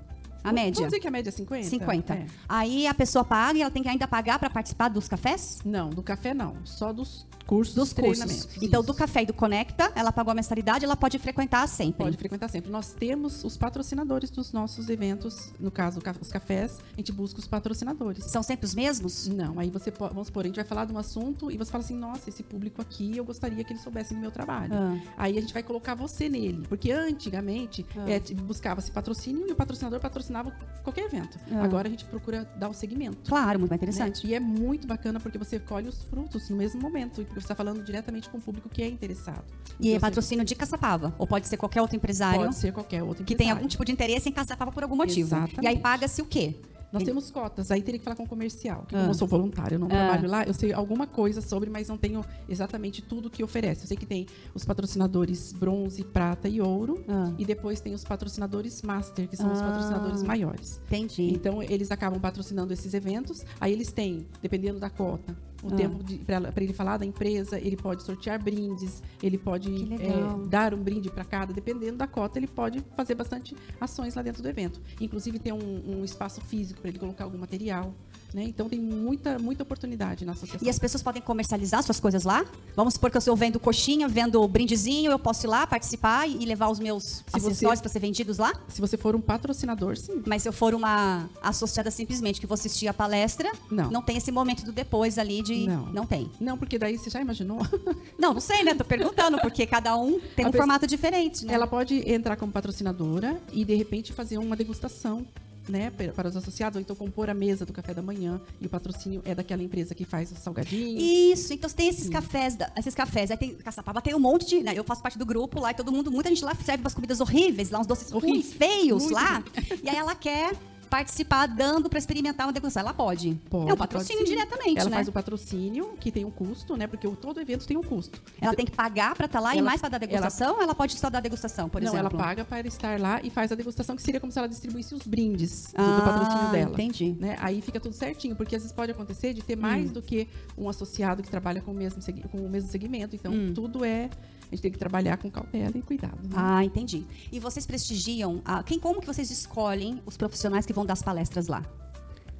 A 0.42 0.52
média? 0.52 0.72
Vamos 0.74 0.88
dizer 0.88 1.00
que 1.00 1.08
a 1.08 1.10
média 1.10 1.28
é 1.28 1.32
50? 1.32 1.68
50. 1.68 2.14
É. 2.14 2.26
Aí 2.48 2.86
a 2.86 2.94
pessoa 2.94 3.22
paga 3.22 3.58
e 3.58 3.62
ela 3.62 3.70
tem 3.70 3.82
que 3.82 3.88
ainda 3.88 4.08
pagar 4.08 4.38
para 4.38 4.48
participar 4.48 4.88
dos 4.88 5.06
cafés? 5.06 5.60
Não, 5.64 5.90
do 5.90 6.02
café 6.02 6.32
não. 6.32 6.56
Só 6.64 6.92
dos 6.92 7.26
cursos 7.46 7.74
Dos 7.74 7.92
cursos. 7.92 8.48
Então, 8.62 8.82
do 8.82 8.94
café 8.94 9.22
e 9.22 9.26
do 9.26 9.32
Conecta, 9.34 9.90
ela 9.94 10.12
pagou 10.12 10.30
a 10.30 10.34
mensalidade, 10.34 10.84
ela 10.84 10.96
pode 10.96 11.18
frequentar 11.18 11.66
sempre. 11.68 12.04
Pode 12.04 12.16
frequentar 12.16 12.48
sempre. 12.48 12.70
Nós 12.70 12.92
temos 12.92 13.42
os 13.44 13.56
patrocinadores 13.56 14.30
dos 14.30 14.52
nossos 14.52 14.88
eventos, 14.88 15.52
no 15.58 15.70
caso, 15.70 16.00
ca- 16.00 16.14
os 16.20 16.28
cafés, 16.30 16.78
a 16.94 16.96
gente 16.96 17.12
busca 17.12 17.38
os 17.40 17.46
patrocinadores. 17.46 18.24
São 18.26 18.42
sempre 18.42 18.66
os 18.66 18.74
mesmos? 18.74 19.26
Não, 19.28 19.58
aí 19.58 19.70
você 19.70 19.90
pode, 19.90 20.12
vamos 20.14 20.28
supor, 20.28 20.44
a 20.44 20.46
gente 20.46 20.56
vai 20.56 20.64
falar 20.64 20.84
de 20.84 20.92
um 20.92 20.98
assunto 20.98 21.50
e 21.50 21.56
você 21.56 21.70
fala 21.70 21.82
assim, 21.84 21.96
nossa, 21.96 22.28
esse 22.28 22.42
público 22.42 22.80
aqui, 22.80 23.16
eu 23.16 23.24
gostaria 23.24 23.62
que 23.64 23.72
eles 23.72 23.82
soubessem 23.82 24.16
do 24.16 24.20
meu 24.20 24.30
trabalho. 24.30 24.72
Ah. 24.74 24.98
Aí 25.16 25.36
a 25.38 25.40
gente 25.40 25.52
vai 25.52 25.62
colocar 25.62 25.94
você 25.94 26.28
nele. 26.28 26.64
Porque 26.68 26.92
antigamente 26.92 27.84
Ah. 27.96 28.10
é, 28.10 28.20
buscava-se 28.34 28.90
patrocínio 28.90 29.46
e 29.48 29.52
o 29.52 29.56
patrocinador 29.56 30.00
patrocinava 30.00 30.50
qualquer 30.82 31.04
evento. 31.04 31.38
Ah. 31.52 31.62
Agora 31.64 31.88
a 31.88 31.90
gente 31.90 32.04
procura 32.04 32.48
dar 32.56 32.68
o 32.68 32.74
segmento. 32.74 33.28
Claro, 33.28 33.58
muito 33.58 33.70
mais 33.70 33.80
né? 33.80 33.88
interessante. 33.88 34.26
E 34.26 34.34
é 34.34 34.40
muito 34.40 34.86
bacana 34.86 35.18
porque 35.20 35.38
você 35.38 35.58
colhe 35.58 35.88
os 35.88 36.02
frutos 36.04 36.48
no 36.48 36.56
mesmo 36.56 36.80
momento. 36.80 37.26
Porque 37.30 37.40
você 37.40 37.44
está 37.44 37.54
falando 37.54 37.82
diretamente 37.84 38.28
com 38.28 38.38
o 38.38 38.40
público 38.40 38.68
que 38.68 38.82
é 38.82 38.88
interessado. 38.88 39.44
E 39.78 39.86
é 39.86 39.90
Então, 39.90 39.92
você- 39.94 40.00
patrocínio 40.00 40.44
de 40.44 40.54
Caçapava? 40.56 41.14
Ou 41.16 41.26
pode 41.26 41.46
ser 41.46 41.56
qualquer 41.56 41.80
outro 41.80 41.96
empresário 41.96 42.40
Pode 42.42 42.56
ser 42.56 42.72
qualquer 42.72 43.02
outro 43.04 43.24
que 43.24 43.34
tem 43.36 43.46
empresário. 43.46 43.58
algum 43.60 43.68
tipo 43.68 43.84
de 43.84 43.92
interesse 43.92 44.28
em 44.28 44.32
Caçapava 44.32 44.72
por 44.72 44.82
algum 44.82 44.96
motivo. 44.96 45.28
Exatamente. 45.28 45.62
E 45.62 45.66
aí 45.68 45.78
paga-se 45.78 46.20
o 46.20 46.26
quê? 46.26 46.56
Nós 46.92 47.02
Ele- 47.02 47.10
temos 47.12 47.30
cotas, 47.30 47.70
aí 47.70 47.80
teria 47.82 48.00
que 48.00 48.04
falar 48.04 48.16
com 48.16 48.24
o 48.24 48.28
comercial. 48.28 48.84
Que 48.88 48.96
Ah. 48.96 48.98
Como 48.98 49.10
eu 49.10 49.14
sou 49.14 49.28
voluntária, 49.28 49.76
eu 49.76 49.78
não 49.78 49.86
Ah. 49.86 49.90
trabalho 49.90 50.28
lá, 50.28 50.42
eu 50.42 50.52
sei 50.52 50.72
alguma 50.72 51.06
coisa 51.06 51.40
sobre, 51.40 51.70
mas 51.70 51.86
não 51.86 51.96
tenho 51.96 52.24
exatamente 52.48 53.00
tudo 53.00 53.30
que 53.30 53.44
oferece. 53.44 53.82
Eu 53.84 53.86
sei 53.86 53.96
que 53.96 54.04
tem 54.04 54.26
os 54.52 54.64
patrocinadores 54.64 55.52
bronze, 55.52 56.02
prata 56.02 56.48
e 56.48 56.60
ouro. 56.60 57.04
Ah. 57.08 57.32
E 57.38 57.44
depois 57.44 57.80
tem 57.80 57.94
os 57.94 58.02
patrocinadores 58.02 58.82
master, 58.82 59.28
que 59.28 59.36
são 59.36 59.52
os 59.52 59.60
Ah. 59.60 59.66
patrocinadores 59.66 60.24
maiores. 60.24 60.80
Entendi. 60.88 61.32
Então, 61.32 61.62
eles 61.62 61.92
acabam 61.92 62.20
patrocinando 62.20 62.72
esses 62.72 62.92
eventos. 62.92 63.44
Aí 63.60 63.72
eles 63.72 63.92
têm, 63.92 64.26
dependendo 64.42 64.80
da 64.80 64.90
cota, 64.90 65.36
o 65.62 65.68
Ah. 65.72 65.76
tempo 65.76 65.98
para 66.24 66.62
ele 66.62 66.72
falar 66.72 66.96
da 66.96 67.04
empresa, 67.04 67.58
ele 67.58 67.76
pode 67.76 68.02
sortear 68.02 68.42
brindes, 68.42 69.02
ele 69.22 69.36
pode 69.38 69.70
é, 69.94 70.48
dar 70.48 70.72
um 70.74 70.82
brinde 70.82 71.10
para 71.10 71.24
cada. 71.24 71.52
Dependendo 71.52 71.98
da 71.98 72.06
cota, 72.06 72.38
ele 72.38 72.46
pode 72.46 72.82
fazer 72.96 73.14
bastante 73.14 73.56
ações 73.80 74.14
lá 74.14 74.22
dentro 74.22 74.42
do 74.42 74.48
evento. 74.48 74.80
Inclusive, 75.00 75.38
tem 75.38 75.52
um, 75.52 75.98
um 76.00 76.04
espaço 76.04 76.40
físico 76.40 76.80
para 76.80 76.90
ele 76.90 76.98
colocar 76.98 77.24
algum 77.24 77.38
material. 77.38 77.94
Né? 78.32 78.44
Então, 78.44 78.68
tem 78.68 78.78
muita, 78.78 79.38
muita 79.38 79.62
oportunidade 79.64 80.24
na 80.24 80.32
associação. 80.32 80.64
E 80.66 80.70
as 80.70 80.78
pessoas 80.78 81.02
podem 81.02 81.20
comercializar 81.20 81.82
suas 81.82 81.98
coisas 81.98 82.22
lá? 82.24 82.44
Vamos 82.76 82.94
supor 82.94 83.10
que 83.10 83.16
eu 83.16 83.18
estou 83.18 83.34
vendo 83.34 83.58
coxinha, 83.58 84.06
vendo 84.08 84.46
brindezinho, 84.46 85.10
eu 85.10 85.18
posso 85.18 85.46
ir 85.46 85.48
lá 85.48 85.66
participar 85.66 86.28
e 86.28 86.44
levar 86.46 86.68
os 86.68 86.78
meus 86.78 87.24
você- 87.26 87.48
acessórios 87.48 87.80
para 87.80 87.90
ser 87.90 87.98
vendidos 87.98 88.38
lá? 88.38 88.52
Se 88.68 88.80
você 88.80 88.96
for 88.96 89.16
um 89.16 89.20
patrocinador, 89.20 89.96
sim. 89.96 90.22
Mas 90.26 90.42
se 90.42 90.48
eu 90.48 90.52
for 90.52 90.74
uma 90.74 91.28
associada 91.42 91.90
simplesmente 91.90 92.40
que 92.40 92.46
vou 92.46 92.54
assistir 92.54 92.86
a 92.86 92.94
palestra, 92.94 93.50
Não. 93.70 94.00
tem 94.02 94.16
esse 94.16 94.30
momento 94.30 94.64
do 94.64 94.70
depois 94.72 95.18
ali 95.18 95.42
de. 95.42 95.66
Não. 95.66 96.06
tem. 96.06 96.30
Não, 96.40 96.56
porque 96.56 96.78
daí 96.78 96.96
você 96.98 97.10
já 97.10 97.20
imaginou? 97.20 97.58
Não, 98.18 98.34
não 98.34 98.40
sei, 98.40 98.62
né? 98.62 98.74
Tô 98.74 98.84
perguntando, 98.84 99.38
porque 99.40 99.66
cada 99.66 99.96
um 99.96 100.20
tem 100.36 100.44
A 100.44 100.48
um 100.48 100.50
pessoa- 100.52 100.52
formato 100.52 100.86
diferente, 100.86 101.44
né? 101.46 101.54
Ela 101.54 101.66
pode 101.66 102.08
entrar 102.10 102.36
como 102.36 102.52
patrocinadora 102.52 103.40
e, 103.52 103.64
de 103.64 103.74
repente, 103.74 104.12
fazer 104.12 104.38
uma 104.38 104.54
degustação. 104.54 105.26
Né, 105.70 105.90
para 105.90 106.28
os 106.28 106.36
associados, 106.36 106.74
ou 106.76 106.80
então 106.80 106.96
compor 106.96 107.30
a 107.30 107.34
mesa 107.34 107.64
do 107.64 107.72
café 107.72 107.94
da 107.94 108.02
manhã 108.02 108.40
e 108.60 108.66
o 108.66 108.68
patrocínio 108.68 109.22
é 109.24 109.34
daquela 109.36 109.62
empresa 109.62 109.94
que 109.94 110.04
faz 110.04 110.32
os 110.32 110.38
salgadinhos. 110.38 111.00
Isso, 111.00 111.52
então 111.54 111.70
tem 111.70 111.88
esses 111.88 112.08
cafés, 112.08 112.56
da- 112.56 112.72
esses 112.76 112.94
cafés, 112.94 113.30
aí 113.30 113.36
tem 113.36 113.54
Caçapava, 113.54 114.02
tem 114.02 114.12
um 114.14 114.18
monte 114.18 114.46
de, 114.46 114.62
né, 114.64 114.72
eu 114.76 114.82
faço 114.82 115.00
parte 115.00 115.16
do 115.16 115.24
grupo 115.24 115.60
lá 115.60 115.70
e 115.70 115.74
todo 115.74 115.92
mundo, 115.92 116.10
muita 116.10 116.28
gente 116.28 116.44
lá 116.44 116.54
serve 116.56 116.82
umas 116.82 116.92
comidas 116.94 117.20
horríveis, 117.20 117.70
lá 117.70 117.78
uns 117.78 117.86
doces 117.86 118.10
ruins, 118.10 118.52
feios 118.52 119.02
Muito 119.04 119.14
lá. 119.14 119.44
E 119.84 119.88
aí 119.88 119.96
ela 119.96 120.14
quer 120.16 120.52
participar 120.90 121.46
dando 121.46 121.88
para 121.88 121.98
experimentar 121.98 122.46
uma 122.46 122.52
degustação, 122.52 122.80
ela 122.88 122.92
pode. 122.92 123.34
Pode, 123.48 123.70
é 123.70 123.72
um 123.72 123.76
patrocínio 123.76 124.24
diretamente, 124.24 124.80
Ela 124.80 124.90
né? 124.90 124.96
faz 124.96 125.08
o 125.08 125.12
patrocínio, 125.12 125.94
que 126.00 126.10
tem 126.10 126.24
um 126.24 126.30
custo, 126.30 126.76
né? 126.76 126.86
Porque 126.88 127.08
todo 127.16 127.40
evento 127.40 127.66
tem 127.66 127.76
um 127.76 127.82
custo. 127.82 128.20
Ela 128.40 128.54
tem 128.54 128.66
que 128.66 128.72
pagar 128.72 129.14
para 129.14 129.26
estar 129.26 129.38
lá 129.40 129.54
e 129.54 129.58
Ela- 129.58 129.66
mais 129.66 129.80
para 129.80 129.90
dar 129.90 129.98
degustação, 129.98 130.56
ou 130.56 130.62
ela 130.62 130.74
pode 130.74 130.98
só 130.98 131.08
dar 131.08 131.20
degustação, 131.20 131.68
por 131.68 131.80
não, 131.80 131.88
exemplo? 131.92 132.08
ela 132.16 132.24
paga 132.24 132.44
para 132.44 132.66
estar 132.66 132.98
lá 133.00 133.20
e 133.22 133.30
faz 133.30 133.52
a 133.52 133.54
degustação, 133.54 133.94
que 133.94 134.02
seria 134.02 134.18
como 134.20 134.32
se 134.32 134.38
ela 134.38 134.48
distribuísse 134.48 134.94
os 134.94 135.06
brindes 135.06 135.66
do, 135.72 135.80
Ah, 135.80 135.96
do 135.96 136.02
patrocínio 136.02 136.50
dela. 136.50 136.72
entendi. 136.72 137.16
Né? 137.18 137.36
Aí 137.40 137.62
fica 137.62 137.78
tudo 137.78 137.94
certinho, 137.94 138.34
porque 138.34 138.56
às 138.56 138.62
vezes 138.62 138.74
pode 138.74 138.90
acontecer 138.90 139.32
de 139.32 139.42
ter 139.42 139.56
mais 139.56 139.92
do 139.92 140.02
que 140.02 140.28
um 140.58 140.68
associado 140.68 141.22
que 141.22 141.30
trabalha 141.30 141.60
com 141.60 141.70
o 141.70 141.74
mesmo, 141.74 142.02
com 142.32 142.38
o 142.38 142.48
mesmo 142.50 142.68
segmento. 142.68 143.14
Então, 143.14 143.32
tudo 143.54 143.84
é. 143.84 144.10
A 144.50 144.54
gente 144.54 144.62
tem 144.62 144.72
que 144.72 144.78
trabalhar 144.78 145.16
com 145.16 145.30
cautela 145.30 145.72
e 145.76 145.82
cuidado. 145.82 146.18
né? 146.24 146.34
Ah, 146.34 146.64
entendi. 146.64 147.06
E 147.30 147.38
vocês 147.38 147.64
prestigiam, 147.64 148.42
a, 148.44 148.62
quem, 148.62 148.80
como 148.80 149.00
que 149.00 149.06
vocês 149.06 149.30
escolhem 149.30 150.02
os 150.04 150.16
profissionais 150.16 150.66
que 150.66 150.72
vão 150.72 150.84
dar 150.84 150.94
as 150.94 151.02
palestras 151.02 151.46
lá? 151.46 151.64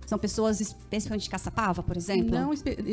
São 0.07 0.19
pessoas 0.19 0.61
especialmente 0.61 1.23
de 1.23 1.31
Caçapava, 1.31 1.85
por 1.85 1.97
exemplo? 1.97 2.35
Não, 2.35 2.51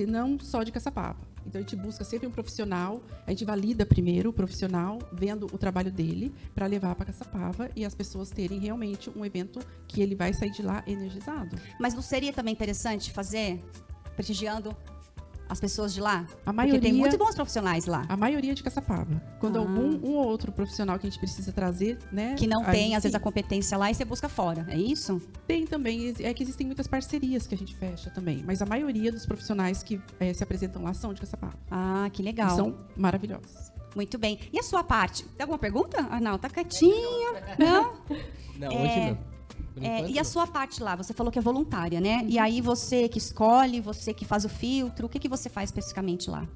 não 0.07 0.39
só 0.39 0.62
de 0.62 0.71
Caçapava. 0.71 1.17
Então 1.47 1.60
a 1.60 1.63
gente 1.63 1.75
busca 1.75 2.03
sempre 2.03 2.27
um 2.27 2.32
profissional, 2.32 3.01
a 3.25 3.32
gente 3.32 3.43
valida 3.43 3.88
primeiro 3.88 4.30
o 4.30 4.34
profissional, 4.34 4.99
vendo 5.12 5.47
o 5.47 5.58
trabalho 5.58 5.91
dele, 5.91 6.32
para 6.53 6.67
levar 6.67 6.93
para 6.93 7.08
Caçapava 7.08 7.71
e 7.75 7.84
as 7.84 7.95
pessoas 7.95 8.30
terem 8.30 8.60
realmente 8.60 9.10
um 9.15 9.25
evento 9.25 9.60
que 9.88 9.99
ele 9.99 10.13
vai 10.13 10.32
sair 10.32 10.51
de 10.51 10.62
lá 10.62 10.84
energizado. 10.86 11.56
Mas 11.80 11.95
não 11.95 12.03
seria 12.03 12.32
também 12.32 12.53
interessante 12.53 13.12
fazer 13.12 13.63
prestigiando 14.15 14.75
as 15.49 15.60
pessoas 15.60 15.93
de 15.93 16.01
lá? 16.01 16.19
A 16.19 16.23
Porque 16.23 16.43
tem 16.45 16.53
maioria- 16.53 16.93
muitos 16.93 17.17
bons 17.17 17.36
profissionais 17.36 17.86
lá. 17.86 18.05
A 18.10 18.17
maioria 18.17 18.51
é 18.51 18.55
de 18.55 18.63
Caçapava. 18.63 19.21
Quando 19.39 19.57
Ah. 19.57 19.60
algum 19.60 19.95
um 20.05 20.15
ou 20.15 20.27
outro 20.27 20.51
profissional 20.51 20.97
que 20.99 21.07
a 21.07 21.10
gente 21.10 21.19
precisa 21.19 21.51
trazer, 21.51 21.97
né? 22.12 22.36
Que 22.36 22.47
não 22.47 22.62
aí 22.63 22.71
tem, 22.71 22.95
às 22.95 23.03
vezes, 23.03 23.15
a 23.15 23.19
sim. 23.19 23.23
competência 23.23 23.77
lá 23.77 23.89
e 23.91 23.95
você 23.95 24.05
busca 24.05 24.27
fora. 24.29 24.65
É 24.69 24.77
isso? 24.77 25.21
Tem 25.47 25.65
também, 25.65 26.13
é 26.19 26.33
que 26.33 26.43
existem 26.43 26.65
muitas 26.67 26.88
parcerias 26.88 27.45
que 27.47 27.55
a 27.55 27.57
gente 27.57 27.75
fecha 27.75 28.10
também. 28.10 28.43
Mas 28.45 28.62
a 28.62 28.65
maioria 28.65 29.12
dos 29.12 29.25
profissionais 29.25 29.83
que 29.83 30.01
eh, 30.19 30.33
se 30.33 30.43
apresentam 30.43 30.83
lá 30.83 30.93
são 30.93 31.13
de 31.13 31.21
Caçapava. 31.21 31.57
Ah, 31.71 32.10
que 32.12 32.21
E 32.21 32.25
legal. 32.25 32.55
são 32.55 32.75
maravilhosos. 32.95 33.71
Muito 33.95 34.17
bem. 34.19 34.39
E 34.53 34.60
a 34.60 34.63
sua 34.63 34.83
parte? 34.83 35.23
Tem 35.23 35.43
alguma 35.43 35.57
pergunta? 35.57 36.05
Ah, 36.12 36.19
não, 36.19 36.38
tá 36.38 36.49
quietinho. 36.49 37.33
Não? 37.57 37.93
Não, 38.60 38.71
É, 38.71 38.83
hoje 38.83 39.10
não. 39.12 39.37
É, 39.81 40.09
e 40.09 40.13
a 40.13 40.17
não. 40.17 40.23
sua 40.23 40.47
parte 40.47 40.81
lá? 40.81 40.95
Você 40.95 41.13
falou 41.13 41.31
que 41.31 41.39
é 41.39 41.41
voluntária, 41.41 41.99
né? 41.99 42.17
Uhum. 42.17 42.29
E 42.29 42.39
aí 42.39 42.61
você 42.61 43.07
que 43.07 43.17
escolhe, 43.17 43.79
você 43.81 44.13
que 44.13 44.25
faz 44.25 44.45
o 44.45 44.49
filtro, 44.49 45.05
o 45.07 45.09
que, 45.09 45.19
que 45.19 45.29
você 45.29 45.49
faz 45.49 45.69
especificamente 45.69 46.29
lá? 46.29 46.47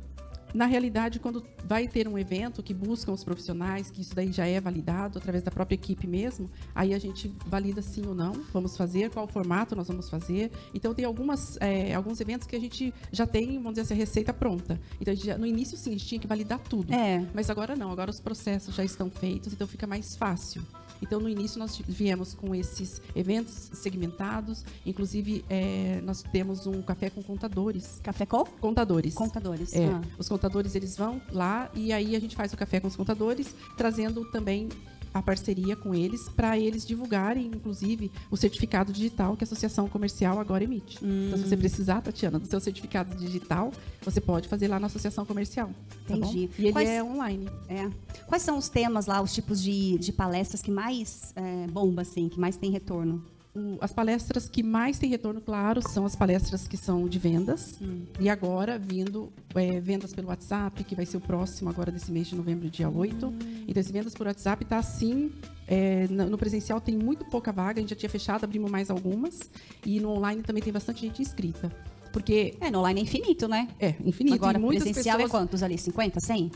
Na 0.53 0.65
realidade, 0.65 1.17
quando 1.17 1.45
vai 1.65 1.87
ter 1.87 2.09
um 2.09 2.17
evento 2.17 2.61
que 2.61 2.73
buscam 2.73 3.13
os 3.13 3.23
profissionais, 3.23 3.89
que 3.89 4.01
isso 4.01 4.13
daí 4.13 4.33
já 4.33 4.45
é 4.45 4.59
validado 4.59 5.17
através 5.17 5.41
da 5.43 5.49
própria 5.49 5.75
equipe 5.75 6.05
mesmo, 6.05 6.49
aí 6.75 6.93
a 6.93 6.99
gente 6.99 7.33
valida 7.47 7.81
sim 7.81 8.05
ou 8.05 8.13
não, 8.13 8.33
vamos 8.51 8.75
fazer, 8.75 9.09
qual 9.11 9.25
formato 9.29 9.77
nós 9.77 9.87
vamos 9.87 10.09
fazer. 10.09 10.51
Então 10.73 10.93
tem 10.93 11.05
algumas, 11.05 11.57
é, 11.61 11.93
alguns 11.95 12.19
eventos 12.19 12.45
que 12.47 12.55
a 12.57 12.59
gente 12.59 12.93
já 13.13 13.25
tem, 13.25 13.53
vamos 13.59 13.71
dizer 13.75 13.81
assim, 13.83 13.93
a 13.93 13.97
receita 13.97 14.33
pronta. 14.33 14.77
Então 14.99 15.15
já- 15.15 15.37
no 15.37 15.45
início 15.45 15.77
sim, 15.77 15.91
a 15.91 15.93
gente 15.93 16.05
tinha 16.05 16.19
que 16.19 16.27
validar 16.27 16.59
tudo. 16.59 16.93
É. 16.93 17.25
Mas 17.33 17.49
agora 17.49 17.73
não, 17.73 17.89
agora 17.89 18.11
os 18.11 18.19
processos 18.19 18.75
já 18.75 18.83
estão 18.83 19.09
feitos, 19.09 19.53
então 19.53 19.65
fica 19.65 19.87
mais 19.87 20.17
fácil. 20.17 20.61
Então, 21.01 21.19
no 21.19 21.27
início, 21.27 21.57
nós 21.59 21.81
viemos 21.87 22.33
com 22.33 22.53
esses 22.53 23.01
eventos 23.15 23.69
segmentados. 23.73 24.63
Inclusive, 24.85 25.43
é, 25.49 25.99
nós 26.03 26.23
temos 26.31 26.67
um 26.67 26.81
café 26.81 27.09
com 27.09 27.21
contadores. 27.23 27.99
Café 28.03 28.25
com? 28.25 28.45
Contadores. 28.45 29.13
Contadores. 29.13 29.73
É, 29.73 29.85
Ah. 29.85 30.01
Os 30.17 30.29
contadores 30.29 30.75
eles 30.75 30.95
vão 30.95 31.21
lá 31.31 31.69
e 31.73 31.91
aí 31.91 32.15
a 32.15 32.19
gente 32.19 32.35
faz 32.35 32.53
o 32.53 32.57
café 32.57 32.79
com 32.79 32.87
os 32.87 32.95
contadores, 32.95 33.55
trazendo 33.75 34.23
também 34.31 34.69
a 35.13 35.21
parceria 35.21 35.75
com 35.75 35.93
eles 35.93 36.29
para 36.29 36.57
eles 36.57 36.85
divulgarem, 36.85 37.45
inclusive, 37.47 38.11
o 38.29 38.37
certificado 38.37 38.93
digital 38.93 39.35
que 39.35 39.43
a 39.43 39.45
Associação 39.45 39.87
Comercial 39.89 40.39
agora 40.39 40.63
emite. 40.63 40.97
Então, 41.03 41.37
se 41.37 41.47
você 41.49 41.57
precisar, 41.57 42.01
Tatiana, 42.01 42.39
do 42.39 42.47
seu 42.47 42.59
certificado 42.59 43.15
digital, 43.17 43.71
você 44.03 44.21
pode 44.21 44.47
fazer 44.47 44.67
lá 44.67 44.79
na 44.79 44.87
Associação 44.87 45.25
Comercial. 45.25 45.69
tá 46.07 46.15
bom? 46.15 46.19
Entendi. 46.25 46.49
E 46.57 46.63
ele 46.63 46.71
Quais- 46.73 46.89
é 46.89 47.03
online. 47.03 47.49
É. 47.67 47.89
Quais 48.27 48.41
são 48.43 48.57
os 48.57 48.69
temas 48.69 49.05
lá, 49.05 49.21
os 49.21 49.33
tipos 49.33 49.61
de, 49.61 49.97
de 49.97 50.11
palestras 50.13 50.61
que 50.61 50.71
mais 50.71 51.33
é, 51.35 51.67
bomba, 51.67 52.01
assim, 52.03 52.29
que 52.29 52.39
mais 52.39 52.55
tem 52.55 52.71
retorno? 52.71 53.23
O- 53.53 53.77
as 53.81 53.91
palestras 53.91 54.47
que 54.47 54.63
mais 54.63 54.97
têm 54.97 55.09
retorno, 55.09 55.41
claro, 55.41 55.81
são 55.85 56.05
as 56.05 56.15
palestras 56.15 56.67
que 56.67 56.77
são 56.77 57.07
de 57.07 57.19
vendas. 57.19 57.77
E 58.19 58.29
agora, 58.29 58.79
vindo 58.79 59.31
é, 59.53 59.79
vendas 59.81 60.13
pelo 60.13 60.29
WhatsApp, 60.29 60.83
que 60.85 60.95
vai 60.95 61.05
ser 61.05 61.17
o 61.17 61.21
próximo 61.21 61.69
agora 61.69 61.91
desse 61.91 62.11
mês 62.11 62.27
de 62.27 62.35
novembro, 62.35 62.69
dia 62.69 62.89
8. 62.89 63.33
Então, 63.67 63.81
esse 63.81 63.91
vendas 63.91 64.13
por 64.15 64.25
WhatsApp 64.27 64.63
está 64.63 64.77
assim. 64.77 65.31
é, 65.67 66.07
no 66.07 66.37
presencial 66.37 66.79
tem 66.81 66.97
muito 66.97 67.23
pouca 67.25 67.51
vaga, 67.51 67.79
a 67.79 67.81
gente 67.81 67.89
já 67.91 67.95
tinha 67.95 68.09
fechado, 68.09 68.43
abrimos 68.43 68.69
mais 68.71 68.89
algumas. 68.89 69.39
E 69.85 69.99
no 69.99 70.11
online 70.11 70.41
também 70.43 70.61
tem 70.63 70.71
bastante 70.71 71.01
gente 71.01 71.21
inscrita. 71.21 71.71
Porque 72.13 72.55
É, 72.59 72.69
no 72.69 72.79
online 72.79 72.99
é 72.99 73.03
infinito, 73.03 73.47
né? 73.47 73.69
é 73.79 73.95
infinito. 74.03 74.33
Agora, 74.35 74.59
muitas 74.59 74.83
presencial 74.83 75.15
é 75.19 75.23
pessoas, 75.23 75.31
quantos 75.41 75.63
ali? 75.63 75.77
50, 75.77 76.19
100? 76.19 76.51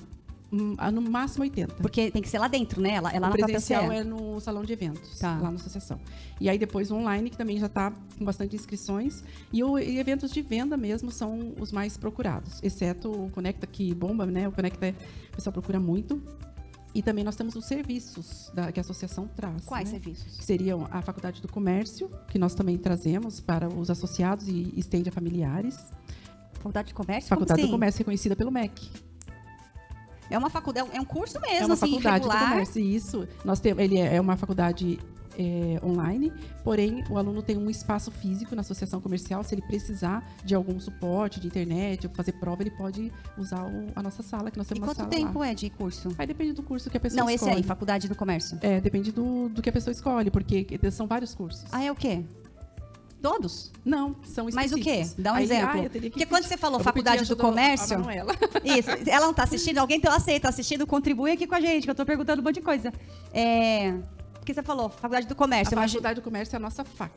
Ah, 0.78 0.92
no 0.92 1.02
máximo 1.02 1.44
80. 1.44 1.76
Porque 1.76 2.12
tem 2.12 2.22
que 2.22 2.30
ser 2.30 2.40
lá 2.40 2.48
dentro, 2.48 2.82
né? 2.82 2.92
Ela, 2.96 3.12
ela 3.12 3.28
o 3.28 3.30
na 3.30 3.36
presencial 3.36 3.92
é 3.92 4.04
no 4.04 4.40
salão 4.40 4.64
de 4.64 4.74
eventos, 4.74 5.20
Tá. 5.20 5.38
lá 5.40 5.50
na 5.52 5.56
associação. 5.56 6.00
E 6.40 6.50
aí 6.50 6.58
depois 6.58 6.92
o 6.92 6.96
online, 6.96 7.30
que 7.30 7.38
também 7.38 7.58
já 7.58 7.66
está 7.68 7.92
com 8.18 8.26
bastante 8.26 8.56
inscrições. 8.56 9.24
E, 9.52 9.64
o, 9.64 9.78
e 9.80 9.98
eventos 10.00 10.32
de 10.32 10.42
venda 10.42 10.76
mesmo 10.78 11.12
são 11.12 11.54
os 11.60 11.72
mais 11.72 11.98
procurados, 11.98 12.60
exceto 12.64 13.12
o 13.12 13.30
Conecta, 13.32 13.66
que 13.68 13.94
bomba, 13.94 14.26
né? 14.26 14.48
O 14.48 14.52
Conecta, 14.52 14.94
o 15.32 15.36
pessoal 15.36 15.54
procura 15.54 15.80
muito. 15.80 16.22
E 16.94 17.02
também 17.02 17.26
nós 17.26 17.36
temos 17.36 17.56
os 17.58 17.66
serviços 17.66 18.50
da- 18.54 18.72
que 18.72 18.80
a 18.80 18.82
associação 18.82 19.28
traz. 19.28 19.66
Quais 19.66 19.92
né? 19.92 20.00
serviços? 20.00 20.38
Que 20.38 20.46
seriam 20.46 20.88
a 20.90 21.02
Faculdade 21.02 21.42
do 21.42 21.48
Comércio, 21.50 22.10
que 22.30 22.40
nós 22.40 22.56
também 22.56 22.78
trazemos 22.78 23.42
para 23.42 23.68
os 23.68 23.90
associados 23.90 24.48
e 24.48 24.72
estende 24.78 25.10
a 25.10 25.12
familiares. 25.12 25.78
Faculdade 26.54 26.88
de 26.88 26.94
Comércio? 26.94 27.28
Faculdade 27.30 27.60
Como 27.60 27.64
do 27.64 27.66
assim? 27.66 27.72
Comércio 27.72 27.98
reconhecida 28.00 28.34
pelo 28.34 28.50
MEC. 28.50 28.90
É 30.30 30.38
uma 30.38 30.50
faculdade, 30.50 30.90
é 30.94 31.00
um 31.02 31.06
curso 31.06 31.40
mesmo, 31.40 31.56
é 31.56 31.66
uma 31.66 31.74
assim, 31.74 31.88
faculdade 31.92 32.18
regular. 32.26 32.44
do 32.44 32.50
comércio, 32.52 32.82
isso. 32.82 33.28
Nós 33.44 33.60
temos, 33.60 33.84
ele 33.84 33.98
é 34.00 34.16
é 34.16 34.22
uma 34.22 34.36
faculdade 34.38 35.00
é, 35.38 35.80
online, 35.86 36.32
porém 36.64 37.04
o 37.10 37.18
aluno 37.18 37.42
tem 37.44 37.58
um 37.58 37.70
espaço 37.70 38.10
físico 38.10 38.56
na 38.56 38.62
associação 38.62 39.02
comercial. 39.02 39.44
Se 39.44 39.54
ele 39.54 39.62
precisar 39.64 40.26
de 40.46 40.56
algum 40.56 40.80
suporte 40.80 41.42
de 41.42 41.48
internet 41.48 42.08
ou 42.08 42.14
fazer 42.14 42.32
prova, 42.34 42.64
ele 42.64 42.72
pode 42.72 43.12
usar 43.38 43.66
o- 43.66 43.88
a 43.94 44.02
nossa 44.02 44.24
sala, 44.24 44.50
que 44.50 44.58
nós 44.58 44.66
E 44.68 44.74
temos 44.74 44.88
uma 44.88 44.96
quanto 44.96 44.98
sala 45.00 45.10
tempo 45.10 45.40
lá. 45.40 45.50
é 45.50 45.54
de 45.54 45.70
curso? 45.70 46.08
Aí 46.18 46.26
depende 46.26 46.54
do 46.54 46.64
curso 46.64 46.90
que 46.90 46.96
a 46.96 47.00
pessoa 47.02 47.20
Não, 47.22 47.30
esse 47.30 47.44
escolhe. 47.44 47.58
aí, 47.58 47.64
Faculdade 47.64 48.08
do 48.08 48.16
Comércio. 48.16 48.58
É, 48.62 48.80
depende 48.80 49.12
do, 49.12 49.50
do 49.50 49.62
que 49.62 49.70
a 49.70 49.74
pessoa 49.74 49.92
escolhe, 49.92 50.32
porque 50.32 50.66
são 50.90 51.06
vários 51.06 51.36
cursos. 51.36 51.66
Ah, 51.72 51.84
é 51.84 51.92
o 51.92 51.96
quê? 51.96 52.24
Todos? 53.26 53.72
Não, 53.84 54.16
são 54.24 54.48
Mas 54.54 54.72
o 54.72 54.76
quê? 54.76 54.82
específicos. 54.92 55.24
Dá 55.24 55.34
um 55.34 55.36
Aí- 55.36 55.44
exemplo. 55.46 55.82
ah, 55.82 55.90
que 55.90 56.10
Porque 56.12 56.26
quando 56.28 56.44
você 56.44 56.56
falou 56.58 56.80
eu 56.80 56.84
Faculdade 56.84 57.26
do 57.26 57.36
Comércio- 57.36 57.98
Manuela. 57.98 58.34
Isso. 58.64 58.90
Ela 59.10 59.26
não 59.26 59.34
tá 59.34 59.44
assistindo? 59.44 59.80
Alguém 59.80 59.98
então 59.98 60.14
aceita, 60.14 60.48
assistindo, 60.48 60.86
contribui 60.86 61.32
aqui 61.32 61.48
com 61.48 61.56
a 61.56 61.60
gente, 61.60 61.86
que 61.86 61.90
eu 61.90 61.96
tô 61.96 62.06
perguntando 62.06 62.42
um 62.42 62.46
monte 62.46 62.56
de 62.56 62.62
coisa. 62.62 62.94
É. 63.34 63.94
Porque 64.36 64.54
você 64.54 64.62
falou, 64.62 64.90
Faculdade 64.90 65.26
do 65.26 65.34
Comércio. 65.36 65.76
A 65.78 65.88
Faculdade 65.88 66.20
do 66.20 66.24
Comércio 66.24 66.56
é 66.56 66.58
a 66.58 66.60
nossa 66.60 66.84
FAC. 66.86 67.12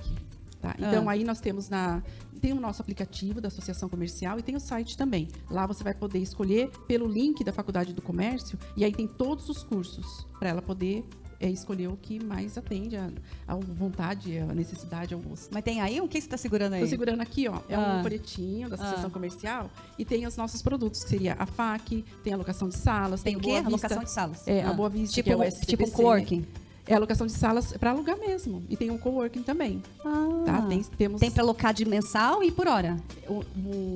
tá? 0.63 0.75
Então 0.79 1.09
Ah. 1.09 1.13
aí 1.13 1.25
nós 1.25 1.41
temos 1.41 1.69
na 1.69 2.03
tem 2.41 2.53
o 2.53 2.61
nosso 2.61 2.81
aplicativo 2.81 3.41
da 3.41 3.49
Associação 3.49 3.89
Comercial 3.89 4.39
e 4.39 4.43
tem 4.43 4.57
o 4.57 4.61
site 4.61 4.97
também. 4.97 5.29
Lá 5.51 5.67
você 5.67 5.85
vai 5.85 5.93
poder 5.93 6.21
escolher 6.21 6.71
pelo 6.87 7.07
link 7.07 7.45
da 7.45 7.53
Faculdade 7.53 7.93
do 7.93 8.01
Comércio 8.01 8.59
e 8.77 8.85
aí 8.85 8.93
tem 8.93 9.07
todos 9.07 9.49
os 9.49 9.63
cursos 9.63 10.27
para 10.39 10.49
ela 10.49 10.63
poder 10.63 11.05
é, 11.41 11.49
escolher 11.49 11.89
o 11.89 11.97
que 11.97 12.23
mais 12.23 12.59
atende 12.59 12.97
a, 12.97 13.11
a 13.47 13.55
vontade, 13.55 14.39
a 14.39 14.47
necessidade, 14.55 15.15
ao 15.15 15.21
gosto. 15.21 15.51
Mas 15.53 15.63
tem 15.63 15.81
aí? 15.81 16.01
O 16.01 16.09
que 16.09 16.21
você 16.21 16.29
tá 16.29 16.37
segurando 16.37 16.73
aí? 16.75 16.81
Estou 16.83 16.91
segurando 16.91 17.21
aqui, 17.21 17.49
ó. 17.49 17.61
É 17.69 17.75
Ah. 17.77 17.99
um 17.99 18.03
folhetinho 18.03 18.69
da 18.69 18.75
Associação 18.75 19.07
Ah. 19.09 19.11
Comercial 19.13 19.71
e 19.99 20.05
tem 20.05 20.27
os 20.27 20.37
nossos 20.37 20.61
produtos, 20.63 21.05
que 21.05 21.11
seria 21.11 21.35
a 21.39 21.47
FAC, 21.47 22.05
tem 22.25 22.33
a 22.33 22.37
alocação 22.37 22.69
de 22.69 22.77
salas, 22.77 23.23
Tem 23.23 23.35
tem, 23.35 23.39
o 23.39 23.41
quê? 23.41 23.49
Boa 23.49 23.71
Vista. 23.71 23.87
Alocação 23.87 24.05
de 24.05 24.11
salas. 24.11 24.49
É, 24.49 24.63
a 24.63 24.71
Ah. 24.71 24.73
Boa 24.73 24.89
Vista, 24.89 25.15
Tipo, 25.15 25.27
que 25.29 25.33
é 25.33 25.37
o 25.37 25.41
tipo 25.43 25.55
SCPC. 25.85 25.91
um 25.91 25.95
coworking. 25.95 26.47
É 26.91 26.95
alocação 26.95 27.27
de 27.27 27.33
salas 27.35 27.73
para 27.75 27.91
alugar 27.91 28.19
mesmo. 28.19 28.65
E 28.69 28.75
tem 28.77 28.91
um 28.91 28.97
coworking 28.97 29.43
também. 29.43 29.83
Ah. 30.03 30.43
Tá? 30.47 30.63
Tem, 30.63 30.83
temos 30.83 31.21
Tem 31.21 31.31
pra 31.31 31.43
alocar 31.43 31.75
de 31.75 31.85
mensal 31.85 32.43
e 32.43 32.51
por 32.51 32.67
hora. 32.67 32.97
um, 33.29 33.43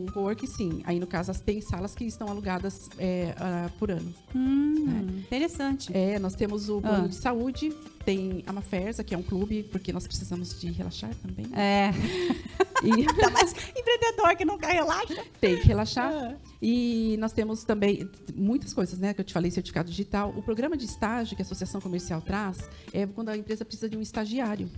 um 0.03 0.07
coworking, 0.13 0.47
sim. 0.47 0.83
Aí, 0.85 1.01
no 1.01 1.07
caso, 1.07 1.31
as- 1.31 1.41
tem 1.41 1.61
salas 1.63 1.95
que 1.95 2.05
estão 2.05 2.29
alugadas 2.29 2.91
é, 2.99 3.35
ah, 3.39 3.71
por 3.79 3.91
ano. 3.91 4.13
Hum, 4.37 5.23
Interessante. 5.25 5.91
É, 5.97 6.19
nós 6.19 6.35
temos 6.35 6.69
o 6.69 6.81
plano 6.83 7.07
Ah. 7.07 7.09
de 7.09 7.15
saúde, 7.15 7.73
tem 8.05 8.43
a 8.47 8.53
Maferza, 8.53 9.03
que 9.03 9.15
é 9.15 9.19
um 9.19 9.23
clube, 9.23 9.63
porque 9.65 9.93
nós 9.93 10.07
precisamos 10.07 10.59
de 10.61 10.71
relaxar 10.71 11.15
também. 11.17 11.47
É. 11.55 11.91
E 12.85 13.07
Tá 13.07 13.31
mais 13.31 13.55
empreendedor 13.77 14.37
que 14.37 14.45
nunca 14.45 14.67
relaxa. 14.67 15.25
tem 15.41 15.57
que 15.61 15.69
relaxar. 15.69 16.13
Ah. 16.13 16.35
E 16.61 17.17
nós 17.21 17.33
temos 17.33 17.63
também 17.63 18.11
muitas 18.35 18.75
coisas, 18.75 18.99
né? 18.99 19.15
Que 19.15 19.21
eu 19.21 19.25
te 19.25 19.33
falei, 19.33 19.53
certificado 19.53 19.89
digital. 19.89 20.35
O 20.37 20.43
programa 20.43 20.77
de 20.77 20.85
estágio 20.85 21.37
que 21.37 21.43
a 21.43 21.45
Associação 21.45 21.81
Comercial 21.81 22.21
traz 22.21 22.69
é 22.93 23.07
quando 23.07 23.29
a 23.29 23.37
empresa 23.37 23.65
precisa 23.65 23.89
de 23.89 23.97
um 23.97 24.03
estagiário. 24.03 24.69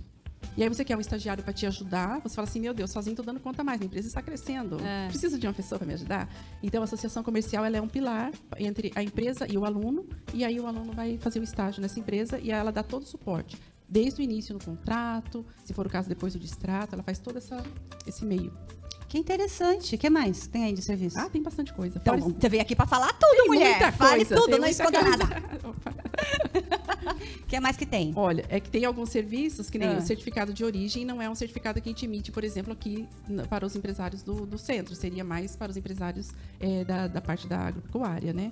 E 0.57 0.63
aí 0.63 0.69
você 0.69 0.85
quer 0.85 0.95
um 0.95 1.01
estagiário 1.01 1.43
para 1.43 1.51
te 1.53 1.65
ajudar, 1.65 2.21
você 2.21 2.35
fala 2.35 2.47
assim, 2.47 2.59
meu 2.59 2.73
Deus, 2.73 2.91
sozinho 2.91 3.13
estou 3.13 3.25
dando 3.25 3.39
conta 3.39 3.63
mais, 3.63 3.81
a 3.81 3.85
empresa 3.85 4.07
está 4.07 4.21
crescendo, 4.21 4.79
É. 4.81 5.07
preciso 5.07 5.37
de 5.37 5.45
uma 5.47 5.53
pessoa 5.53 5.77
para 5.79 5.87
me 5.87 5.93
ajudar. 5.93 6.29
Então 6.63 6.81
a 6.81 6.85
associação 6.85 7.23
comercial 7.23 7.65
ela 7.65 7.77
é 7.77 7.81
um 7.81 7.87
pilar 7.87 8.31
entre 8.57 8.91
a 8.95 9.03
empresa 9.03 9.45
e 9.51 9.57
o 9.57 9.65
aluno, 9.65 10.05
e 10.33 10.43
aí 10.45 10.59
o 10.59 10.67
aluno 10.67 10.93
vai 10.93 11.17
fazer 11.17 11.39
o 11.39 11.43
estágio 11.43 11.81
nessa 11.81 11.99
empresa 11.99 12.39
e 12.39 12.51
ela 12.51 12.71
dá 12.71 12.83
todo 12.83 13.03
o 13.03 13.05
suporte. 13.05 13.57
Desde 13.87 14.21
o 14.21 14.23
início 14.23 14.53
no 14.53 14.59
contrato, 14.63 15.45
se 15.63 15.73
for 15.73 15.85
o 15.85 15.89
caso 15.89 16.09
depois 16.09 16.33
do 16.33 16.39
distrato, 16.39 16.95
ela 16.95 17.03
faz 17.03 17.19
todo 17.19 17.37
essa, 17.37 17.61
esse 18.07 18.25
meio. 18.25 18.51
Que 19.07 19.17
interessante. 19.19 19.95
O 19.95 19.97
que 19.97 20.09
mais 20.09 20.47
tem 20.47 20.65
aí 20.65 20.73
de 20.73 20.81
serviço? 20.81 21.17
Ah, 21.19 21.29
tem 21.29 21.41
bastante 21.41 21.71
coisa. 21.73 21.99
então, 22.01 22.17
Fora- 22.19 22.33
você 22.39 22.49
veio 22.49 22.61
aqui 22.61 22.75
pra 22.75 22.85
falar 22.87 23.13
tudo, 23.13 23.35
Tem 23.37 23.47
mulher. 23.47 23.69
muita 23.69 23.91
Fale 23.91 24.25
coisa, 24.25 24.35
tudo, 24.41 24.57
não 24.57 24.67
esconda 24.67 25.01
nada. 25.01 25.25
O 27.43 27.47
que 27.47 27.59
mais 27.59 27.77
que 27.77 27.85
tem? 27.85 28.11
Olha, 28.15 28.43
é 28.49 28.59
que 28.59 28.69
tem 28.69 28.83
alguns 28.85 29.09
serviços, 29.09 29.69
que 29.69 29.77
nem 29.77 29.89
Ah. 29.89 29.97
o 29.99 30.01
certificado 30.01 30.51
de 30.53 30.63
origem, 30.65 31.05
não 31.05 31.21
é 31.21 31.29
um 31.29 31.35
certificado 31.35 31.79
que 31.79 31.87
a 31.87 31.91
gente 31.91 32.03
emite, 32.05 32.31
por 32.31 32.43
exemplo, 32.43 32.73
aqui 32.73 33.07
para 33.49 33.65
os 33.65 33.75
empresários 33.75 34.23
do, 34.23 34.45
do 34.45 34.57
centro. 34.57 34.95
Seria 34.95 35.23
mais 35.23 35.55
para 35.55 35.69
os 35.69 35.77
empresários 35.77 36.31
eh, 36.59 36.83
da, 36.83 37.07
da 37.07 37.21
parte 37.21 37.47
da 37.47 37.59
agropecuária, 37.59 38.33
né? 38.33 38.49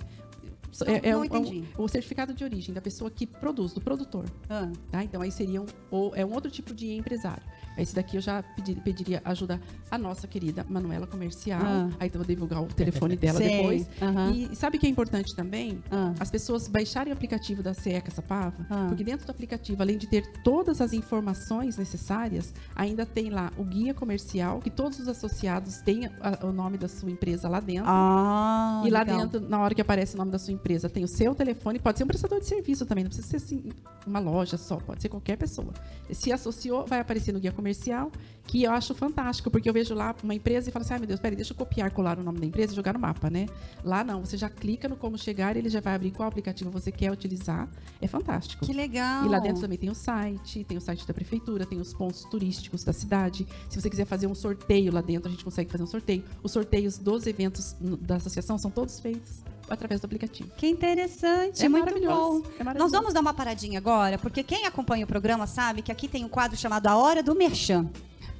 Não- 0.80 0.92
é, 0.94 1.00
é 1.02 1.12
não 1.12 1.20
um- 1.20 1.24
é 1.24 1.28
um- 1.28 1.36
entendi. 1.40 1.64
o 1.78 1.88
certificado 1.88 2.32
de 2.34 2.42
origem 2.44 2.74
da 2.74 2.80
pessoa 2.80 3.10
que 3.10 3.26
produz, 3.26 3.72
do 3.72 3.80
produtor. 3.80 4.24
Ah, 4.48 4.70
Tá? 4.90 5.02
Então 5.04 5.20
aí 5.22 5.30
seria 5.30 5.60
um, 5.62 5.66
ou, 5.90 6.14
é 6.14 6.24
um 6.24 6.32
outro 6.32 6.50
tipo 6.50 6.72
de 6.74 6.92
empresário. 6.92 7.42
Esse 7.76 7.92
daqui 7.94 8.16
eu 8.16 8.20
já 8.20 8.40
pedi- 8.42 8.76
pediria 8.76 9.20
ajuda 9.24 9.60
à 9.90 9.98
nossa 9.98 10.28
querida 10.28 10.64
Manuela 10.68 11.08
Comercial. 11.08 11.60
Ah. 11.62 11.90
Aí 11.98 12.08
eu 12.12 12.18
vou 12.20 12.24
divulgar 12.26 12.62
o 12.62 12.66
telefone 12.66 13.16
dela 13.16 13.38
Sei. 13.38 13.56
depois. 13.56 13.88
Aham. 14.00 14.30
E 14.30 14.54
sabe 14.54 14.76
o 14.76 14.80
que 14.80 14.86
é 14.86 14.88
importante 14.90 15.34
também? 15.34 15.82
Ah. 15.90 16.12
As 16.20 16.30
pessoas 16.30 16.68
baixarem 16.68 17.12
o 17.12 17.16
aplicativo 17.16 17.62
da 17.64 17.74
CE 17.74 18.00
Caçapava, 18.00 18.54
Ah. 18.70 18.86
porque 18.88 19.02
dentro 19.02 19.26
do 19.26 19.30
aplicativo, 19.30 19.82
além 19.82 19.98
de 19.98 20.06
ter 20.06 20.24
todas 20.44 20.80
as 20.80 20.92
informações 20.92 21.76
necessárias, 21.76 22.54
ainda 22.76 23.04
tem 23.04 23.28
lá 23.30 23.50
o 23.58 23.64
guia 23.64 23.92
comercial, 23.92 24.60
que 24.60 24.70
todos 24.70 25.00
os 25.00 25.08
associados 25.08 25.78
têm 25.78 26.06
a- 26.20 26.46
o 26.46 26.52
nome 26.52 26.78
da 26.78 26.86
sua 26.88 27.10
empresa 27.10 27.48
lá 27.48 27.58
dentro. 27.58 27.84
Ah, 27.88 28.82
E 28.86 28.90
lá 28.90 29.00
legal. 29.00 29.18
dentro, 29.26 29.40
na 29.48 29.58
hora 29.60 29.74
que 29.74 29.80
aparece 29.80 30.14
o 30.14 30.18
nome 30.18 30.30
da 30.30 30.38
sua 30.38 30.52
empresa, 30.52 30.63
tem 30.90 31.04
o 31.04 31.08
seu 31.08 31.34
telefone, 31.34 31.78
pode 31.78 31.98
ser 31.98 32.04
um 32.04 32.06
prestador 32.06 32.40
de 32.40 32.46
serviço 32.46 32.86
também, 32.86 33.04
não 33.04 33.10
precisa 33.10 33.28
ser 33.28 33.36
assim, 33.36 33.70
uma 34.06 34.18
loja 34.18 34.56
só, 34.56 34.76
pode 34.76 35.02
ser 35.02 35.08
qualquer 35.08 35.36
pessoa. 35.36 35.72
Se 36.10 36.32
associou, 36.32 36.86
vai 36.86 37.00
aparecer 37.00 37.32
no 37.32 37.40
guia 37.40 37.52
comercial, 37.52 38.10
que 38.46 38.62
eu 38.62 38.72
acho 38.72 38.94
fantástico, 38.94 39.50
porque 39.50 39.68
eu 39.68 39.72
vejo 39.72 39.94
lá 39.94 40.14
uma 40.22 40.34
empresa 40.34 40.68
e 40.68 40.72
falo 40.72 40.84
assim, 40.84 40.94
ai 40.94 40.98
meu 40.98 41.08
Deus, 41.08 41.20
peraí, 41.20 41.36
deixa 41.36 41.52
eu 41.52 41.56
copiar, 41.56 41.90
colar 41.90 42.18
o 42.18 42.22
nome 42.22 42.40
da 42.40 42.46
empresa 42.46 42.72
e 42.72 42.76
jogar 42.76 42.92
no 42.92 42.98
mapa, 42.98 43.30
né? 43.30 43.46
Lá 43.82 44.04
não, 44.04 44.20
você 44.24 44.36
já 44.36 44.48
clica 44.48 44.88
no 44.88 44.96
como 44.96 45.16
chegar 45.18 45.56
e 45.56 45.58
ele 45.58 45.68
já 45.68 45.80
vai 45.80 45.94
abrir 45.94 46.10
qual 46.10 46.28
aplicativo 46.28 46.70
você 46.70 46.92
quer 46.92 47.10
utilizar. 47.10 47.68
É 48.00 48.06
fantástico. 48.06 48.64
Que 48.64 48.72
legal. 48.72 49.24
E 49.24 49.28
lá 49.28 49.38
dentro 49.38 49.60
também 49.60 49.78
tem 49.78 49.90
o 49.90 49.94
site, 49.94 50.64
tem 50.64 50.76
o 50.76 50.80
site 50.80 51.06
da 51.06 51.14
prefeitura, 51.14 51.64
tem 51.64 51.80
os 51.80 51.94
pontos 51.94 52.24
turísticos 52.24 52.84
da 52.84 52.92
cidade. 52.92 53.46
Se 53.68 53.80
você 53.80 53.88
quiser 53.88 54.06
fazer 54.06 54.26
um 54.26 54.34
sorteio 54.34 54.92
lá 54.92 55.00
dentro, 55.00 55.28
a 55.28 55.30
gente 55.30 55.44
consegue 55.44 55.70
fazer 55.70 55.82
um 55.82 55.86
sorteio. 55.86 56.24
Os 56.42 56.52
sorteios 56.52 56.98
dos 56.98 57.26
eventos 57.26 57.74
da 57.80 58.16
associação 58.16 58.58
são 58.58 58.70
todos 58.70 59.00
feitos 59.00 59.42
através 59.68 60.00
do 60.00 60.04
aplicativo. 60.06 60.50
Que 60.56 60.68
interessante, 60.68 61.64
É 61.64 61.68
muito 61.68 61.84
maravilhoso, 61.86 62.42
bom. 62.42 62.70
é. 62.70 62.74
Nós 62.74 62.92
vamos 62.92 63.12
dar 63.14 63.20
uma 63.20 63.34
paradinha 63.34 63.78
agora, 63.78 64.18
porque 64.18 64.42
quem 64.42 64.66
acompanha 64.66 65.04
o 65.04 65.08
programa 65.08 65.46
sabe 65.46 65.82
que 65.82 65.90
aqui 65.92 66.06
tem 66.08 66.24
um 66.24 66.28
quadro 66.28 66.56
chamado 66.56 66.86
A 66.86 66.96
Hora 66.96 67.22
do 67.22 67.34
Merchan. 67.34 67.88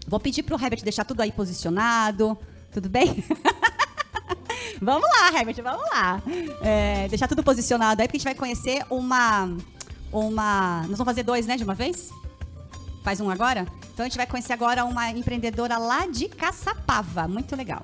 Vou 0.06 0.20
pedir 0.20 0.42
pro 0.42 0.56
Herbert 0.62 0.82
deixar 0.82 1.04
tudo 1.04 1.20
aí 1.22 1.32
posicionado. 1.32 2.36
Tudo 2.72 2.88
bem? 2.88 3.24
vamos 4.80 5.08
lá, 5.08 5.38
Herbert, 5.38 5.62
vamos 5.62 5.88
lá. 5.90 6.22
É, 6.60 7.08
deixar 7.08 7.28
tudo 7.28 7.42
posicionado 7.42 8.02
aí, 8.02 8.08
porque 8.08 8.16
a 8.16 8.20
gente 8.20 8.24
vai 8.24 8.34
conhecer 8.34 8.84
uma. 8.90 9.56
Uma. 10.12 10.80
Nós 10.88 10.98
vamos 10.98 11.04
fazer 11.06 11.22
dois, 11.22 11.46
né, 11.46 11.56
de 11.56 11.64
uma 11.64 11.74
vez? 11.74 12.10
Faz 13.02 13.20
um 13.20 13.30
agora? 13.30 13.66
Então 13.92 14.04
a 14.04 14.08
gente 14.08 14.16
vai 14.16 14.26
conhecer 14.26 14.52
agora 14.52 14.84
uma 14.84 15.10
empreendedora 15.10 15.76
lá 15.78 16.06
de 16.06 16.28
Caçapava. 16.28 17.26
Muito 17.28 17.54
legal. 17.56 17.82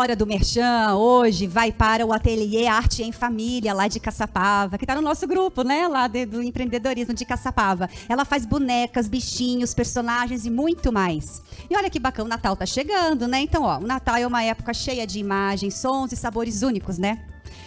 Hora 0.00 0.16
do 0.16 0.26
merchan 0.26 0.94
hoje 0.94 1.46
vai 1.46 1.70
para 1.70 2.06
o 2.06 2.12
Ateliê 2.12 2.66
Arte 2.66 3.02
em 3.02 3.12
Família, 3.12 3.74
lá 3.74 3.86
de 3.86 4.00
Caçapava, 4.00 4.78
que 4.78 4.84
está 4.84 4.94
no 4.94 5.02
nosso 5.02 5.26
grupo, 5.26 5.62
né? 5.62 5.86
Lá 5.86 6.08
de, 6.08 6.24
do 6.24 6.42
empreendedorismo 6.42 7.12
de 7.12 7.26
Caçapava. 7.26 7.88
Ela 8.08 8.24
faz 8.24 8.46
bonecas, 8.46 9.06
bichinhos, 9.08 9.74
personagens 9.74 10.46
e 10.46 10.50
muito 10.50 10.90
mais. 10.90 11.42
E 11.68 11.76
olha 11.76 11.90
que 11.90 11.98
bacana, 11.98 12.24
o 12.24 12.28
Natal 12.30 12.56
tá 12.56 12.64
chegando, 12.64 13.28
né? 13.28 13.40
Então, 13.40 13.62
ó, 13.62 13.78
o 13.78 13.86
Natal 13.86 14.16
é 14.16 14.26
uma 14.26 14.42
época 14.42 14.72
cheia 14.72 15.06
de 15.06 15.18
imagens, 15.18 15.74
sons 15.74 16.12
e 16.12 16.16
sabores 16.16 16.62
únicos, 16.62 16.96
né? 16.96 17.22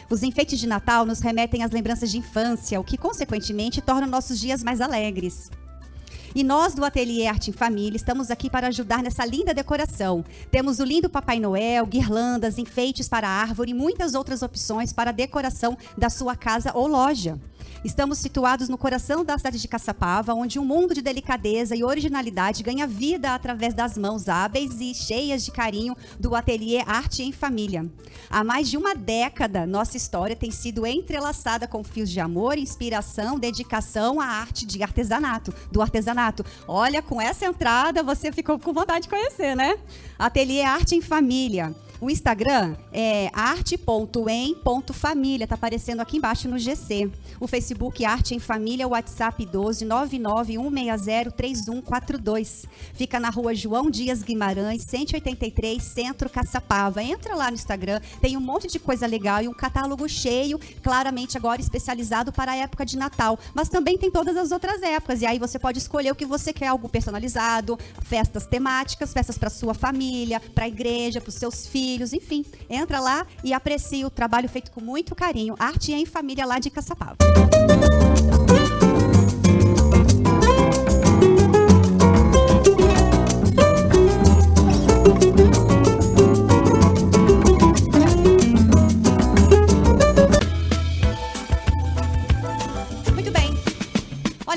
Os 0.10 0.24
enfeites 0.24 0.60
de 0.60 0.68
Natal 0.68 1.06
nos 1.06 1.20
remetem 1.20 1.64
às 1.64 1.72
lembranças 1.72 2.10
de 2.10 2.18
infância, 2.18 2.80
o 2.80 2.84
que, 2.84 2.98
consequentemente, 2.98 3.80
torna 3.80 4.08
nossos 4.08 4.40
dias 4.40 4.64
mais 4.64 4.82
alegres. 4.82 5.52
E 6.36 6.44
nós 6.44 6.74
do 6.74 6.84
Ateliê 6.84 7.28
Arte 7.28 7.52
em 7.52 7.54
Família 7.54 7.96
estamos 7.96 8.32
aqui 8.32 8.50
para 8.50 8.68
ajudar 8.68 9.04
nessa 9.04 9.24
linda 9.24 9.54
decoração. 9.54 10.26
Temos 10.50 10.80
o 10.80 10.84
lindo 10.84 11.08
Papai 11.08 11.40
Noel, 11.40 11.86
guirlandas, 11.86 12.58
enfeites 12.58 13.08
para 13.08 13.28
a 13.28 13.32
árvore 13.32 13.70
e 13.70 13.74
muitas 13.76 14.16
outras 14.16 14.42
opções 14.42 14.92
para 14.92 15.12
a 15.12 15.14
decoração 15.14 15.78
da 15.96 16.10
sua 16.10 16.36
casa 16.36 16.72
ou 16.74 16.88
loja. 16.88 17.40
Estamos 17.84 18.20
situados 18.20 18.70
no 18.70 18.78
coração 18.78 19.26
da 19.26 19.38
cidade 19.38 19.60
de 19.60 19.68
Caçapava, 19.68 20.34
onde 20.34 20.58
um 20.58 20.64
mundo 20.64 20.94
de 20.94 21.02
delicadeza 21.02 21.76
e 21.76 21.84
originalidade 21.84 22.64
ganha 22.64 22.88
vida 22.88 23.36
através 23.36 23.74
das 23.74 23.98
mãos 23.98 24.30
hábeis 24.30 24.80
e 24.80 24.94
cheias 24.94 25.44
de 25.44 25.52
carinho 25.52 25.94
do 26.18 26.34
ateliê 26.34 26.82
Arte 26.88 27.24
em 27.24 27.34
Família. 27.34 27.86
Há 28.30 28.42
mais 28.42 28.70
de 28.70 28.78
uma 28.78 28.96
década, 28.96 29.68
nossa 29.68 29.98
história 29.98 30.34
tem 30.34 30.50
sido 30.50 30.86
entrelaçada 30.86 31.68
com 31.68 31.84
fios 31.84 32.10
de 32.10 32.22
amor, 32.22 32.58
inspiração, 32.58 33.38
dedicação 33.38 34.22
à 34.22 34.28
arte 34.28 34.66
de 34.66 34.82
artesanato, 34.82 35.54
do 35.70 35.82
artesanato. 35.82 36.46
Olha, 36.66 37.02
com 37.02 37.22
essa 37.22 37.46
entrada 37.46 38.02
você 38.02 38.32
ficou 38.32 38.58
com 38.58 38.72
vontade 38.72 39.04
de 39.04 39.10
conhecer, 39.10 39.58
né? 39.58 39.78
Ateliê 40.18 40.64
Arte 40.64 40.96
em 40.96 41.02
Família. 41.02 41.76
O 42.04 42.10
Instagram 42.10 42.76
é 42.92 43.30
arte.em.família, 43.32 45.48
tá 45.48 45.56
aparecendo 45.56 46.02
aqui 46.02 46.18
embaixo 46.18 46.50
no 46.50 46.60
GC. 46.60 47.10
O 47.40 47.48
Facebook 47.48 48.04
Arte 48.04 48.36
em 48.36 48.40
Família, 48.40 48.86
o 48.86 48.90
WhatsApp 48.90 49.46
12 49.46 49.86
991603142. 49.86 52.66
Fica 52.94 53.22
na 53.22 53.30
rua 53.30 53.56
João 53.56 53.90
Dias 53.90 54.22
Guimarães, 54.22 54.84
183, 54.84 55.82
Centro 55.82 56.30
Caçapava. 56.30 57.02
Entra 57.02 57.36
lá 57.36 57.50
no 57.50 57.56
Instagram, 57.56 58.02
tem 58.20 58.36
um 58.36 58.42
monte 58.42 58.68
de 58.68 58.80
coisa 58.80 59.08
legal 59.08 59.42
e 59.42 59.48
um 59.48 59.54
catálogo 59.54 60.10
cheio, 60.10 60.60
claramente 60.82 61.38
agora 61.38 61.62
especializado 61.62 62.34
para 62.34 62.52
a 62.52 62.58
época 62.58 62.86
de 62.86 62.98
Natal. 62.98 63.40
Mas 63.54 63.70
também 63.70 63.98
tem 63.98 64.12
todas 64.12 64.36
as 64.36 64.52
outras 64.52 64.82
épocas. 64.82 65.22
E 65.22 65.26
aí 65.26 65.40
você 65.40 65.58
pode 65.58 65.78
escolher 65.78 66.12
o 66.12 66.16
que 66.16 66.26
você 66.26 66.52
quer, 66.52 66.68
algo 66.68 66.90
personalizado, 66.90 67.80
festas 68.02 68.46
temáticas, 68.46 69.14
festas 69.14 69.38
para 69.38 69.50
sua 69.50 69.74
família, 69.74 70.42
para 70.54 70.66
a 70.66 70.68
igreja, 70.68 71.22
para 71.22 71.30
os 71.30 71.36
seus 71.36 71.66
filhos 71.66 71.93
filhos, 71.94 72.14
enfim. 72.14 72.44
Entra 72.70 73.00
lá 73.00 73.26
e 73.44 73.54
aprecie 73.54 74.04
o 74.04 74.10
trabalho 74.10 74.50
feito 74.50 74.72
com 74.72 74.82
muito 74.82 75.14
carinho. 75.16 75.56
Arte 75.60 75.94
em 75.94 76.06
Família 76.06 76.46
lá 76.46 76.60
de 76.60 76.70
Caçapava. 76.70 77.18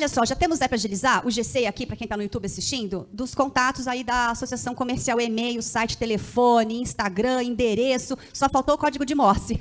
Olha 0.07 0.15
só, 0.15 0.25
já 0.25 0.37
temos 0.37 0.61
é 0.61 0.69
para 0.69 0.77
agilizar 0.77 1.27
o 1.27 1.31
GC 1.33 1.67
aqui, 1.67 1.85
para 1.85 1.97
quem 1.97 2.05
está 2.05 2.17
no 2.17 2.23
YouTube 2.23 2.47
assistindo, 2.47 3.09
dos 3.13 3.35
contatos 3.35 3.89
aí 3.89 4.05
da 4.05 4.31
Associação 4.31 4.73
Comercial, 4.73 5.21
e-mail, 5.21 5.61
site, 5.61 5.99
telefone, 5.99 6.81
Instagram, 6.81 7.43
endereço, 7.43 8.17
só 8.33 8.49
faltou 8.49 8.77
o 8.77 8.79
código 8.79 9.05
de 9.05 9.17
Morse. 9.17 9.59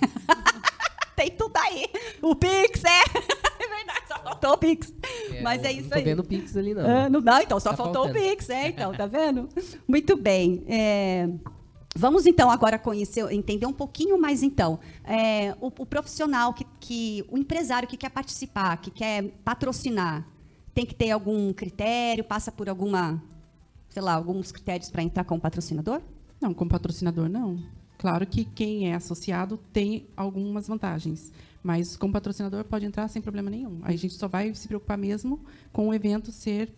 Tem 1.17 1.31
tudo 1.31 1.57
aí. 1.57 1.87
O 2.21 2.35
Pix, 2.35 2.83
é. 2.83 3.03
É 3.57 3.67
verdade, 3.67 4.07
só 4.07 4.19
faltou 4.19 4.51
o 4.51 4.57
Pix. 4.59 4.93
É, 5.31 5.41
Mas 5.41 5.63
é 5.63 5.71
isso 5.71 5.85
aí. 5.85 5.89
Não 5.89 5.97
tô 5.97 6.03
vendo 6.03 6.19
o 6.19 6.23
Pix 6.23 6.57
ali, 6.57 6.73
não. 6.75 6.85
Ah, 6.85 7.09
não, 7.09 7.21
não, 7.21 7.41
então 7.41 7.59
só 7.59 7.71
tá 7.71 7.77
faltou 7.77 8.03
faltando. 8.03 8.23
o 8.23 8.29
Pix, 8.29 8.49
é, 8.49 8.67
então, 8.67 8.93
tá 8.93 9.07
vendo? 9.07 9.49
Muito 9.87 10.15
bem. 10.15 10.63
É... 10.67 11.27
Vamos 11.97 12.27
então 12.27 12.51
agora 12.51 12.77
conhecer, 12.77 13.25
entender 13.31 13.65
um 13.65 13.73
pouquinho 13.73 14.19
mais 14.19 14.43
então 14.43 14.79
é, 15.05 15.55
o, 15.61 15.67
o, 15.67 15.85
profissional 15.85 16.53
que, 16.53 16.65
que, 16.79 17.25
o 17.31 17.37
empresário 17.37 17.87
que 17.87 17.95
quer 17.95 18.09
participar, 18.09 18.75
que 18.77 18.91
quer 18.91 19.23
patrocinar, 19.45 20.27
tem 20.75 20.85
que 20.85 20.93
ter 20.93 21.09
algum 21.11 21.53
critério, 21.53 22.23
passa 22.25 22.51
por 22.51 22.67
alguma, 22.67 23.23
sei 23.87 24.01
lá, 24.01 24.13
alguns 24.13 24.51
critérios 24.51 24.89
para 24.91 25.01
entrar 25.01 25.23
como 25.23 25.39
patrocinador? 25.39 26.01
Não, 26.39 26.53
como 26.53 26.69
patrocinador 26.69 27.29
não. 27.29 27.63
Claro 27.97 28.27
que 28.27 28.43
quem 28.43 28.91
é 28.91 28.95
associado 28.95 29.57
tem 29.71 30.05
algumas 30.17 30.67
vantagens, 30.67 31.31
mas 31.63 31.95
como 31.95 32.11
patrocinador 32.11 32.65
pode 32.65 32.85
entrar 32.85 33.07
sem 33.07 33.21
problema 33.21 33.49
nenhum. 33.49 33.79
A 33.83 33.95
gente 33.95 34.13
só 34.15 34.27
vai 34.27 34.53
se 34.53 34.67
preocupar 34.67 34.97
mesmo 34.97 35.39
com 35.71 35.87
o 35.87 35.93
evento 35.93 36.29
ser 36.29 36.69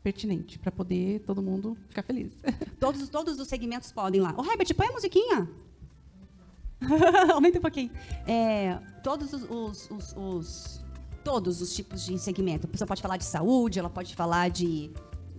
pertinente 0.00 0.56
para 0.56 0.70
poder 0.70 1.18
todo 1.20 1.42
mundo 1.42 1.76
ficar 1.88 2.04
feliz. 2.04 2.32
Todos, 2.78 3.06
todos 3.08 3.38
os 3.38 3.48
segmentos 3.48 3.90
podem 3.92 4.20
lá. 4.20 4.32
Ô, 4.38 4.44
Herbert, 4.44 4.74
põe 4.74 4.86
a 4.86 4.92
musiquinha. 4.92 5.50
Aumenta 7.34 7.58
um 7.58 7.60
pouquinho. 7.60 7.90
É, 8.26 8.78
todos 9.02 9.34
os, 9.34 9.42
os, 9.50 9.90
os, 9.90 10.14
os 10.16 10.79
todos 11.24 11.60
os 11.60 11.74
tipos 11.74 12.04
de 12.04 12.18
segmento. 12.18 12.66
A 12.66 12.70
pessoa 12.70 12.86
pode 12.86 13.02
falar 13.02 13.16
de 13.16 13.24
saúde, 13.24 13.78
ela 13.78 13.90
pode 13.90 14.14
falar 14.14 14.50
de, 14.50 14.90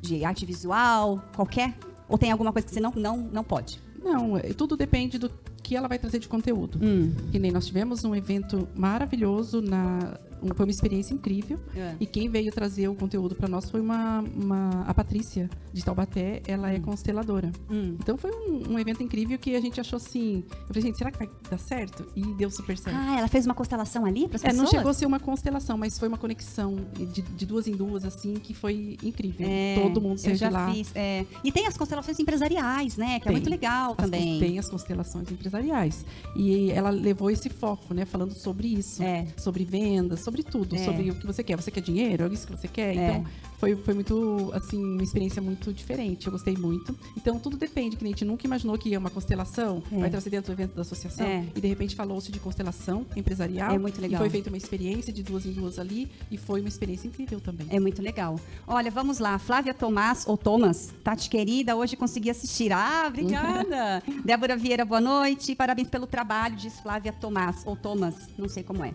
de 0.01 0.23
arte 0.23 0.45
visual, 0.45 1.23
qualquer? 1.35 1.77
Ou 2.07 2.17
tem 2.17 2.31
alguma 2.31 2.51
coisa 2.51 2.67
que 2.67 2.73
você 2.73 2.79
não, 2.79 2.91
não, 2.95 3.17
não 3.17 3.43
pode? 3.43 3.79
Não, 4.03 4.37
é, 4.37 4.53
tudo 4.53 4.75
depende 4.75 5.17
do 5.17 5.31
que 5.63 5.75
ela 5.75 5.87
vai 5.87 5.99
trazer 5.99 6.19
de 6.19 6.27
conteúdo. 6.27 6.79
Hum. 6.81 7.13
Que 7.31 7.39
nem 7.39 7.51
nós 7.51 7.65
tivemos 7.67 8.03
um 8.03 8.15
evento 8.15 8.67
maravilhoso 8.75 9.61
na 9.61 10.17
foi 10.56 10.65
uma 10.65 10.71
experiência 10.71 11.13
incrível. 11.13 11.60
É. 11.75 11.95
E 11.99 12.06
quem 12.06 12.30
veio 12.30 12.51
trazer 12.51 12.88
o 12.88 12.95
conteúdo 12.95 13.36
para 13.36 13.47
nós 13.47 13.69
foi 13.69 13.80
uma, 13.80 14.19
uma, 14.21 14.84
a 14.88 14.93
Patrícia 14.93 15.49
de 15.71 15.84
Taubaté. 15.84 16.41
Ela 16.47 16.69
é 16.69 16.73
hum. 16.73 16.77
é 16.77 16.80
consteladora. 16.80 17.51
Hum. 17.69 17.95
Então 17.99 18.17
foi 18.17 18.32
um, 18.32 18.73
um, 18.73 18.80
evento 18.80 19.04
incrível 19.04 19.38
que 19.38 19.56
a 19.56 19.62
gente 19.62 19.80
achou 19.80 19.97
assim. 19.97 20.43
Eu 20.49 20.67
falei, 20.67 20.82
gente, 20.84 20.97
será 20.97 21.12
que 21.12 21.19
vai 21.19 21.30
dar 21.49 21.58
certo? 21.58 22.06
E 22.15 22.21
deu 22.34 22.49
super 22.49 22.77
certo. 22.77 22.97
Ah, 22.97 23.17
ela 23.17 23.27
fez 23.27 23.45
uma 23.45 23.54
constelação 23.54 24.06
ali 24.06 24.27
para 24.27 24.38
as 24.38 24.41
pessoas? 24.41 24.60
É, 24.60 24.63
não 24.63 24.69
chegou 24.69 24.91
a 24.91 24.93
ser 24.93 25.06
uma 25.06 25.19
constelação, 25.19 25.77
mas 25.77 25.97
foi 25.99 26.08
uma 26.08 26.17
conexão 26.17 26.75
de, 27.13 27.21
de 27.21 27.45
duas 27.45 27.67
em 27.67 27.73
duas, 27.73 28.06
assim, 28.06 28.34
que 28.36 28.54
foi 28.54 28.97
incrível. 29.04 29.47
É, 29.47 29.80
Todo 29.82 30.01
mundo 30.01 30.17
saiu 30.17 30.36
de 30.36 30.49
lá. 30.49 30.71
Fiz, 30.73 30.91
é. 30.95 31.25
E 31.43 31.51
tem 31.51 31.67
as 31.67 31.77
constelações 31.77 32.19
empresariais, 32.19 32.97
né? 32.97 33.19
Que 33.19 33.27
é 33.27 33.32
tem. 33.32 33.32
é 33.32 33.32
muito 33.32 33.49
legal 33.49 33.95
também. 33.95 34.34
As, 34.34 34.39
tem 34.39 34.60
as 34.60 34.69
constelações 34.69 35.32
empresariais. 35.32 36.06
E 36.36 36.71
ela 36.71 36.89
levou 36.89 37.30
esse 37.30 37.49
foco, 37.49 37.93
né? 37.93 38.06
Falando 38.06 38.34
sobre 38.34 38.67
isso. 38.67 39.01
Sobre 39.38 39.65
vendas, 39.65 40.21
sobre 40.21 40.30
tudo. 40.43 40.75
É. 40.75 40.79
Sobre 40.79 41.11
o 41.11 41.15
que 41.15 41.25
você 41.25 41.43
quer. 41.43 41.55
Você 41.55 41.71
quer 41.71 41.81
dinheiro? 41.81 42.25
É 42.25 42.27
isso 42.27 42.47
que 42.47 42.55
você 42.55 42.67
quer? 42.67 42.95
É. 42.95 43.09
Então, 43.09 43.25
foi, 43.57 43.75
foi 43.75 43.93
muito, 43.93 44.51
assim, 44.53 44.83
uma 44.83 45.03
experiência 45.03 45.41
muito 45.41 45.71
diferente. 45.73 46.25
Eu 46.25 46.31
gostei 46.31 46.55
muito. 46.55 46.95
Então, 47.15 47.39
tudo 47.39 47.57
depende, 47.57 47.95
que 47.95 48.03
a 48.03 48.07
gente 48.07 48.25
nunca 48.25 48.45
imaginou 48.45 48.77
que 48.77 48.89
ia 48.89 48.97
uma 48.97 49.09
constelação, 49.09 49.83
é. 49.91 49.99
vai 49.99 50.09
trazer 50.09 50.29
dentro 50.29 50.53
do 50.53 50.59
evento 50.59 50.75
da 50.75 50.81
associação. 50.81 51.27
É. 51.27 51.45
E, 51.55 51.61
de 51.61 51.67
repente, 51.67 51.95
falou-se 51.95 52.31
de 52.31 52.39
constelação 52.39 53.05
empresarial. 53.15 53.73
É 53.73 53.77
muito 53.77 54.01
legal. 54.01 54.19
E 54.19 54.23
foi 54.23 54.29
feita 54.29 54.49
uma 54.49 54.57
experiência 54.57 55.13
de 55.13 55.21
duas 55.21 55.45
em 55.45 55.51
duas 55.51 55.77
ali. 55.77 56.09
E 56.31 56.37
foi 56.37 56.61
uma 56.61 56.69
experiência 56.69 57.07
incrível 57.07 57.39
também. 57.39 57.67
É 57.69 57.79
muito 57.79 58.01
legal. 58.01 58.39
Olha, 58.67 58.89
vamos 58.89 59.19
lá. 59.19 59.37
Flávia 59.37 59.73
Tomás, 59.73 60.25
ou 60.27 60.37
Thomas, 60.37 60.93
Tati 61.03 61.29
querida, 61.29 61.75
hoje 61.75 61.95
consegui 61.95 62.29
assistir. 62.29 62.71
Ah, 62.71 63.05
obrigada. 63.07 64.01
Débora 64.23 64.57
Vieira, 64.57 64.85
boa 64.85 65.01
noite. 65.01 65.55
Parabéns 65.55 65.89
pelo 65.89 66.07
trabalho, 66.07 66.55
diz 66.55 66.79
Flávia 66.79 67.13
Tomás, 67.13 67.63
ou 67.65 67.75
Thomas, 67.75 68.29
não 68.37 68.49
sei 68.49 68.63
como 68.63 68.83
é. 68.83 68.93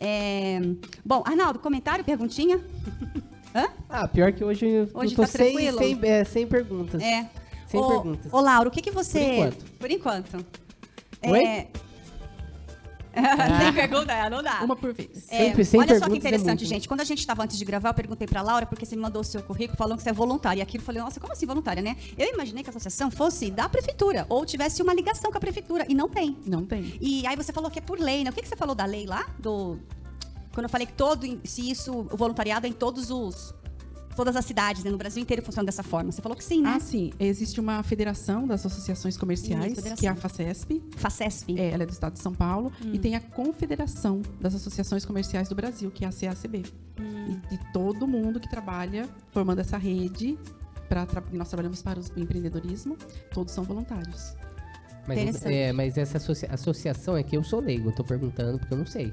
É... 0.00 0.60
Bom, 1.04 1.22
Arnaldo, 1.26 1.58
comentário, 1.58 2.04
perguntinha? 2.04 2.60
Hã? 3.54 3.68
Ah, 3.88 4.08
pior 4.08 4.32
que 4.32 4.42
hoje, 4.42 4.88
hoje 4.92 5.12
eu 5.12 5.16
tô 5.16 5.22
tá 5.22 5.28
sem, 5.28 5.72
sem, 5.72 5.98
é, 6.02 6.24
sem 6.24 6.46
perguntas. 6.46 7.00
É. 7.00 7.28
Sem 7.68 7.80
ô, 7.80 7.88
perguntas. 7.88 8.32
Ô, 8.32 8.40
Laura, 8.40 8.68
o 8.68 8.72
que, 8.72 8.82
que 8.82 8.90
você. 8.90 9.18
Por 9.18 9.30
enquanto. 9.30 9.64
Por 9.78 9.90
enquanto. 9.90 10.46
Oi? 11.26 11.44
É... 11.44 11.68
Ah. 13.16 13.60
sem 13.60 13.72
pergunta, 13.72 14.12
é, 14.12 14.28
não 14.28 14.42
dá. 14.42 14.60
Uma 14.62 14.76
por 14.76 14.92
vez. 14.92 15.08
É, 15.28 15.46
Sempre, 15.46 15.64
sem 15.64 15.80
olha 15.80 15.98
só 15.98 16.06
que 16.06 16.14
é 16.14 16.16
interessante, 16.16 16.64
é 16.64 16.66
gente. 16.66 16.88
Quando 16.88 17.00
a 17.00 17.04
gente 17.04 17.18
estava 17.20 17.42
antes 17.42 17.56
de 17.56 17.64
gravar, 17.64 17.90
eu 17.90 17.94
perguntei 17.94 18.26
para 18.26 18.42
Laura, 18.42 18.66
porque 18.66 18.84
você 18.84 18.96
me 18.96 19.02
mandou 19.02 19.22
o 19.22 19.24
seu 19.24 19.42
currículo 19.42 19.76
falando 19.76 19.98
que 19.98 20.02
você 20.02 20.10
é 20.10 20.12
voluntária. 20.12 20.60
E 20.60 20.62
aquilo 20.62 20.82
eu 20.82 20.86
falei, 20.86 21.02
nossa, 21.02 21.20
como 21.20 21.32
assim 21.32 21.46
voluntária, 21.46 21.82
né? 21.82 21.96
Eu 22.16 22.32
imaginei 22.32 22.62
que 22.62 22.70
a 22.70 22.72
associação 22.72 23.10
fosse 23.10 23.50
da 23.50 23.68
prefeitura, 23.68 24.26
ou 24.28 24.44
tivesse 24.44 24.82
uma 24.82 24.94
ligação 24.94 25.30
com 25.30 25.38
a 25.38 25.40
prefeitura. 25.40 25.86
E 25.88 25.94
não 25.94 26.08
tem. 26.08 26.36
Não 26.46 26.64
tem. 26.64 26.98
E 27.00 27.26
aí 27.26 27.36
você 27.36 27.52
falou 27.52 27.70
que 27.70 27.78
é 27.78 27.82
por 27.82 27.98
lei, 27.98 28.24
né? 28.24 28.30
O 28.30 28.32
que, 28.32 28.42
que 28.42 28.48
você 28.48 28.56
falou 28.56 28.74
da 28.74 28.84
lei 28.84 29.06
lá? 29.06 29.26
Do 29.38 29.78
quando 30.54 30.66
eu 30.66 30.70
falei 30.70 30.86
que 30.86 30.92
todo, 30.92 31.26
se 31.42 31.68
isso, 31.68 32.06
o 32.12 32.16
voluntariado 32.16 32.64
é 32.66 32.70
em 32.70 32.72
todos 32.72 33.10
os 33.10 33.52
todas 34.14 34.36
as 34.36 34.44
cidades, 34.44 34.84
né? 34.84 34.90
no 34.90 34.98
Brasil 34.98 35.22
inteiro 35.22 35.42
funciona 35.42 35.66
dessa 35.66 35.82
forma. 35.82 36.10
Você 36.12 36.22
falou 36.22 36.36
que 36.36 36.44
sim, 36.44 36.62
né? 36.62 36.74
Ah, 36.76 36.80
sim. 36.80 37.12
Existe 37.18 37.60
uma 37.60 37.82
federação 37.82 38.46
das 38.46 38.64
associações 38.64 39.16
comerciais, 39.16 39.78
Isso, 39.78 39.94
que 39.96 40.06
é 40.06 40.10
a 40.10 40.14
FACESP. 40.14 40.82
FACESP. 40.96 41.58
É, 41.58 41.70
ela 41.70 41.82
é 41.82 41.86
do 41.86 41.92
estado 41.92 42.14
de 42.14 42.20
São 42.20 42.32
Paulo. 42.34 42.72
Hum. 42.84 42.90
E 42.92 42.98
tem 42.98 43.14
a 43.16 43.20
Confederação 43.20 44.22
das 44.40 44.54
Associações 44.54 45.04
Comerciais 45.04 45.48
do 45.48 45.54
Brasil, 45.54 45.90
que 45.90 46.04
é 46.04 46.08
a 46.08 46.12
CACB. 46.12 46.62
Hum. 47.00 47.40
E 47.50 47.56
de 47.56 47.72
todo 47.72 48.06
mundo 48.06 48.38
que 48.40 48.48
trabalha 48.48 49.08
formando 49.32 49.60
essa 49.60 49.76
rede, 49.76 50.38
pra, 50.88 51.06
nós 51.32 51.48
trabalhamos 51.48 51.82
para 51.82 51.98
o 51.98 52.02
empreendedorismo, 52.16 52.96
todos 53.32 53.52
são 53.52 53.64
voluntários. 53.64 54.34
Mas, 55.06 55.44
é, 55.44 55.70
mas 55.72 55.98
essa 55.98 56.16
associa- 56.16 56.48
associação 56.50 57.14
é 57.16 57.22
que 57.22 57.36
eu 57.36 57.44
sou 57.44 57.60
leigo, 57.60 57.90
eu 57.90 57.94
tô 57.94 58.02
perguntando 58.02 58.58
porque 58.58 58.72
eu 58.72 58.78
não 58.78 58.86
sei. 58.86 59.12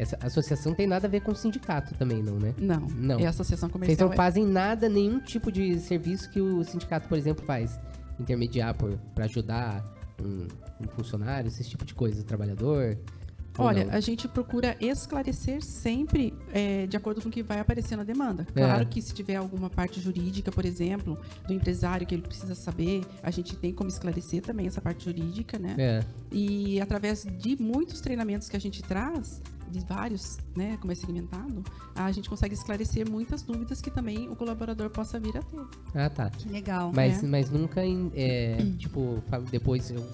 Essa 0.00 0.16
associação 0.22 0.72
tem 0.74 0.86
nada 0.86 1.06
a 1.06 1.10
ver 1.10 1.20
com 1.20 1.34
sindicato 1.34 1.94
também, 1.94 2.22
não, 2.22 2.38
né? 2.38 2.54
Não, 2.58 2.80
Não. 2.96 3.18
é 3.18 3.26
a 3.26 3.28
associação 3.30 3.68
Vocês 3.68 3.72
comercial. 3.72 4.08
não 4.08 4.14
é- 4.14 4.16
fazem 4.16 4.46
nada, 4.46 4.88
nenhum 4.88 5.20
tipo 5.20 5.52
de 5.52 5.78
serviço 5.78 6.30
que 6.30 6.40
o 6.40 6.64
sindicato, 6.64 7.06
por 7.06 7.18
exemplo, 7.18 7.44
faz. 7.44 7.78
Intermediar 8.18 8.74
por, 8.74 8.96
pra 9.14 9.26
ajudar 9.26 9.84
um, 10.18 10.46
um 10.82 10.88
funcionário, 10.88 11.48
esse 11.48 11.62
tipo 11.64 11.84
de 11.84 11.92
coisa, 11.94 12.22
o 12.22 12.24
trabalhador. 12.24 12.96
Olha, 13.58 13.84
não? 13.84 13.92
a 13.92 14.00
gente 14.00 14.26
procura 14.26 14.74
esclarecer 14.80 15.62
sempre 15.62 16.32
é, 16.52 16.86
de 16.86 16.96
acordo 16.96 17.20
com 17.20 17.28
o 17.28 17.32
que 17.32 17.42
vai 17.42 17.58
aparecer 17.60 17.94
na 17.96 18.04
demanda. 18.04 18.46
É. 18.54 18.60
Claro 18.60 18.86
que 18.86 19.02
se 19.02 19.12
tiver 19.12 19.36
alguma 19.36 19.68
parte 19.68 20.00
jurídica, 20.00 20.50
por 20.50 20.64
exemplo, 20.64 21.18
do 21.46 21.52
empresário 21.52 22.06
que 22.06 22.14
ele 22.14 22.22
precisa 22.22 22.54
saber, 22.54 23.02
a 23.22 23.30
gente 23.30 23.54
tem 23.56 23.72
como 23.72 23.90
esclarecer 23.90 24.40
também 24.40 24.66
essa 24.66 24.80
parte 24.80 25.04
jurídica, 25.04 25.58
né? 25.58 25.74
É. 25.78 26.00
E 26.32 26.80
através 26.80 27.26
de 27.38 27.60
muitos 27.60 28.00
treinamentos 28.00 28.48
que 28.48 28.56
a 28.56 28.60
gente 28.60 28.82
traz, 28.82 29.42
de 29.70 29.80
vários, 29.80 30.38
né, 30.56 30.76
como 30.80 30.92
é 30.92 30.94
segmentado, 30.94 31.62
a 31.94 32.10
gente 32.12 32.28
consegue 32.28 32.54
esclarecer 32.54 33.08
muitas 33.08 33.42
dúvidas 33.42 33.80
que 33.80 33.90
também 33.90 34.28
o 34.28 34.36
colaborador 34.36 34.90
possa 34.90 35.18
vir 35.20 35.36
a 35.36 35.42
ter. 35.42 35.60
Ah, 35.94 36.10
tá. 36.10 36.30
Que 36.30 36.48
legal. 36.48 36.92
Mas, 36.94 37.22
É. 37.22 37.26
mas 37.26 37.50
nunca, 37.50 37.84
em- 37.84 38.10
é, 38.14 38.56
tipo, 38.78 39.22
depois. 39.50 39.90
eu- 39.90 40.04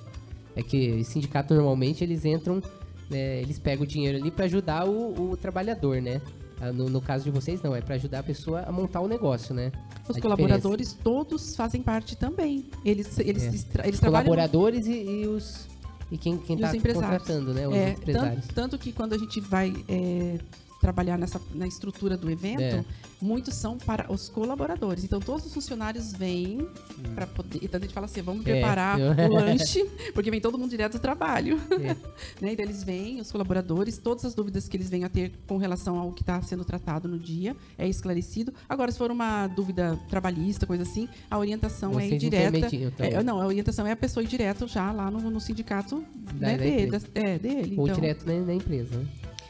é 0.54 0.62
que 0.62 1.04
sindicato 1.04 1.54
normalmente 1.54 2.02
eles 2.02 2.24
entram, 2.24 2.62
né, 3.10 3.40
eles 3.42 3.58
pegam 3.58 3.84
o 3.84 3.86
dinheiro 3.86 4.18
ali 4.18 4.30
pra 4.30 4.46
ajudar 4.46 4.86
o, 4.88 5.30
o 5.32 5.36
trabalhador, 5.36 6.00
né? 6.00 6.20
Ah, 6.58 6.72
No, 6.72 6.88
no 6.88 7.02
caso 7.02 7.24
de 7.24 7.30
vocês, 7.30 7.60
não, 7.60 7.76
é 7.76 7.82
pra 7.82 7.96
ajudar 7.96 8.20
a 8.20 8.22
pessoa 8.22 8.62
a 8.62 8.72
montar 8.72 9.00
o 9.00 9.06
negócio, 9.08 9.54
né? 9.54 9.70
Os 10.08 10.16
A 10.16 10.20
colaboradores 10.22 10.94
todos 10.94 11.54
fazem 11.54 11.82
parte 11.82 12.16
também. 12.16 12.64
Eles, 12.82 13.18
eles, 13.18 13.42
É. 13.42 13.46
estra- 13.48 13.82
eles 13.84 13.96
Os 13.96 14.00
trabalham 14.00 14.24
colaboradores 14.24 14.86
e, 14.86 14.92
e 15.22 15.26
os. 15.26 15.66
E 16.10 16.16
quem, 16.16 16.34
E 16.34 16.38
tá 16.70 16.76
empresários. 16.76 17.18
contratando, 17.18 17.52
né? 17.54 17.66
Os 17.66 17.74
É, 17.74 17.90
empresários. 17.90 18.44
tanto, 18.46 18.54
tanto 18.54 18.78
que 18.78 18.92
quando 18.92 19.12
a 19.14 19.18
gente 19.18 19.40
vai 19.40 19.74
é, 19.88 20.38
trabalhar 20.80 21.16
nessa, 21.18 21.40
na 21.54 21.66
estrutura 21.66 22.16
do 22.16 22.30
evento, 22.30 22.60
É. 22.62 22.84
muitos 23.20 23.54
são 23.54 23.76
para 23.78 24.12
os 24.12 24.28
colaboradores. 24.28 25.04
Então, 25.04 25.18
todos 25.20 25.46
os 25.46 25.54
funcionários 25.54 26.12
vêm 26.12 26.66
para 27.14 27.26
poder. 27.26 27.60
Então, 27.62 27.78
a 27.78 27.82
gente 27.82 27.92
fala 27.94 28.06
assim: 28.06 28.22
vamos 28.22 28.40
Hum. 28.44 28.48
É, 28.48 28.52
preparar 28.52 28.98
eu- 29.00 29.12
o 29.30 29.34
lanche, 29.34 29.84
porque 30.14 30.30
vem 30.30 30.40
todo 30.40 30.58
mundo 30.58 30.70
direto 30.70 30.92
do 30.92 30.98
trabalho. 30.98 31.60
É. 31.70 31.96
né? 32.44 32.52
Então, 32.52 32.64
eles 32.64 32.84
vêm, 32.84 33.20
os 33.20 33.32
colaboradores, 33.32 33.98
todas 33.98 34.24
as 34.24 34.34
dúvidas 34.34 34.68
que 34.68 34.76
eles 34.76 34.88
venham 34.90 35.06
a 35.06 35.08
ter 35.10 35.32
com 35.46 35.56
relação 35.56 35.98
ao 35.98 36.12
que 36.12 36.22
está 36.22 36.40
sendo 36.42 36.64
tratado 36.64 37.08
no 37.08 37.18
dia 37.18 37.56
é 37.78 37.88
esclarecido. 37.88 38.52
Agora, 38.68 38.92
se 38.92 38.98
for 38.98 39.10
uma 39.10 39.46
dúvida 39.48 39.98
trabalhista, 40.08 40.66
coisa 40.66 40.82
assim, 40.82 41.08
a 41.30 41.38
orientação 41.38 41.92
é 41.92 41.94
Vocês 42.08 42.12
indireta. 42.12 42.58
intermediam, 42.58 42.88
então. 42.94 43.06
É, 43.06 43.22
não, 43.22 43.40
a 43.40 43.46
orientação 43.46 43.86
é 43.86 43.92
a 43.92 43.96
pessoa 43.96 44.22
ir 44.22 44.26
direto 44.28 44.66
já 44.68 44.92
lá 44.92 45.10
no, 45.10 45.30
no 45.30 45.40
sindicato 45.40 46.04
Da- 46.34 46.46
né, 46.48 46.56
da 46.58 46.64
dele, 46.64 46.90
da- 46.90 47.00
é, 47.14 47.38
dele. 47.38 47.74
Ou 47.78 47.86
então. 47.86 47.98
direto 48.00 48.26
na, 48.26 48.34
na 48.40 48.54
empresa, 48.54 48.98
né? 48.98 49.06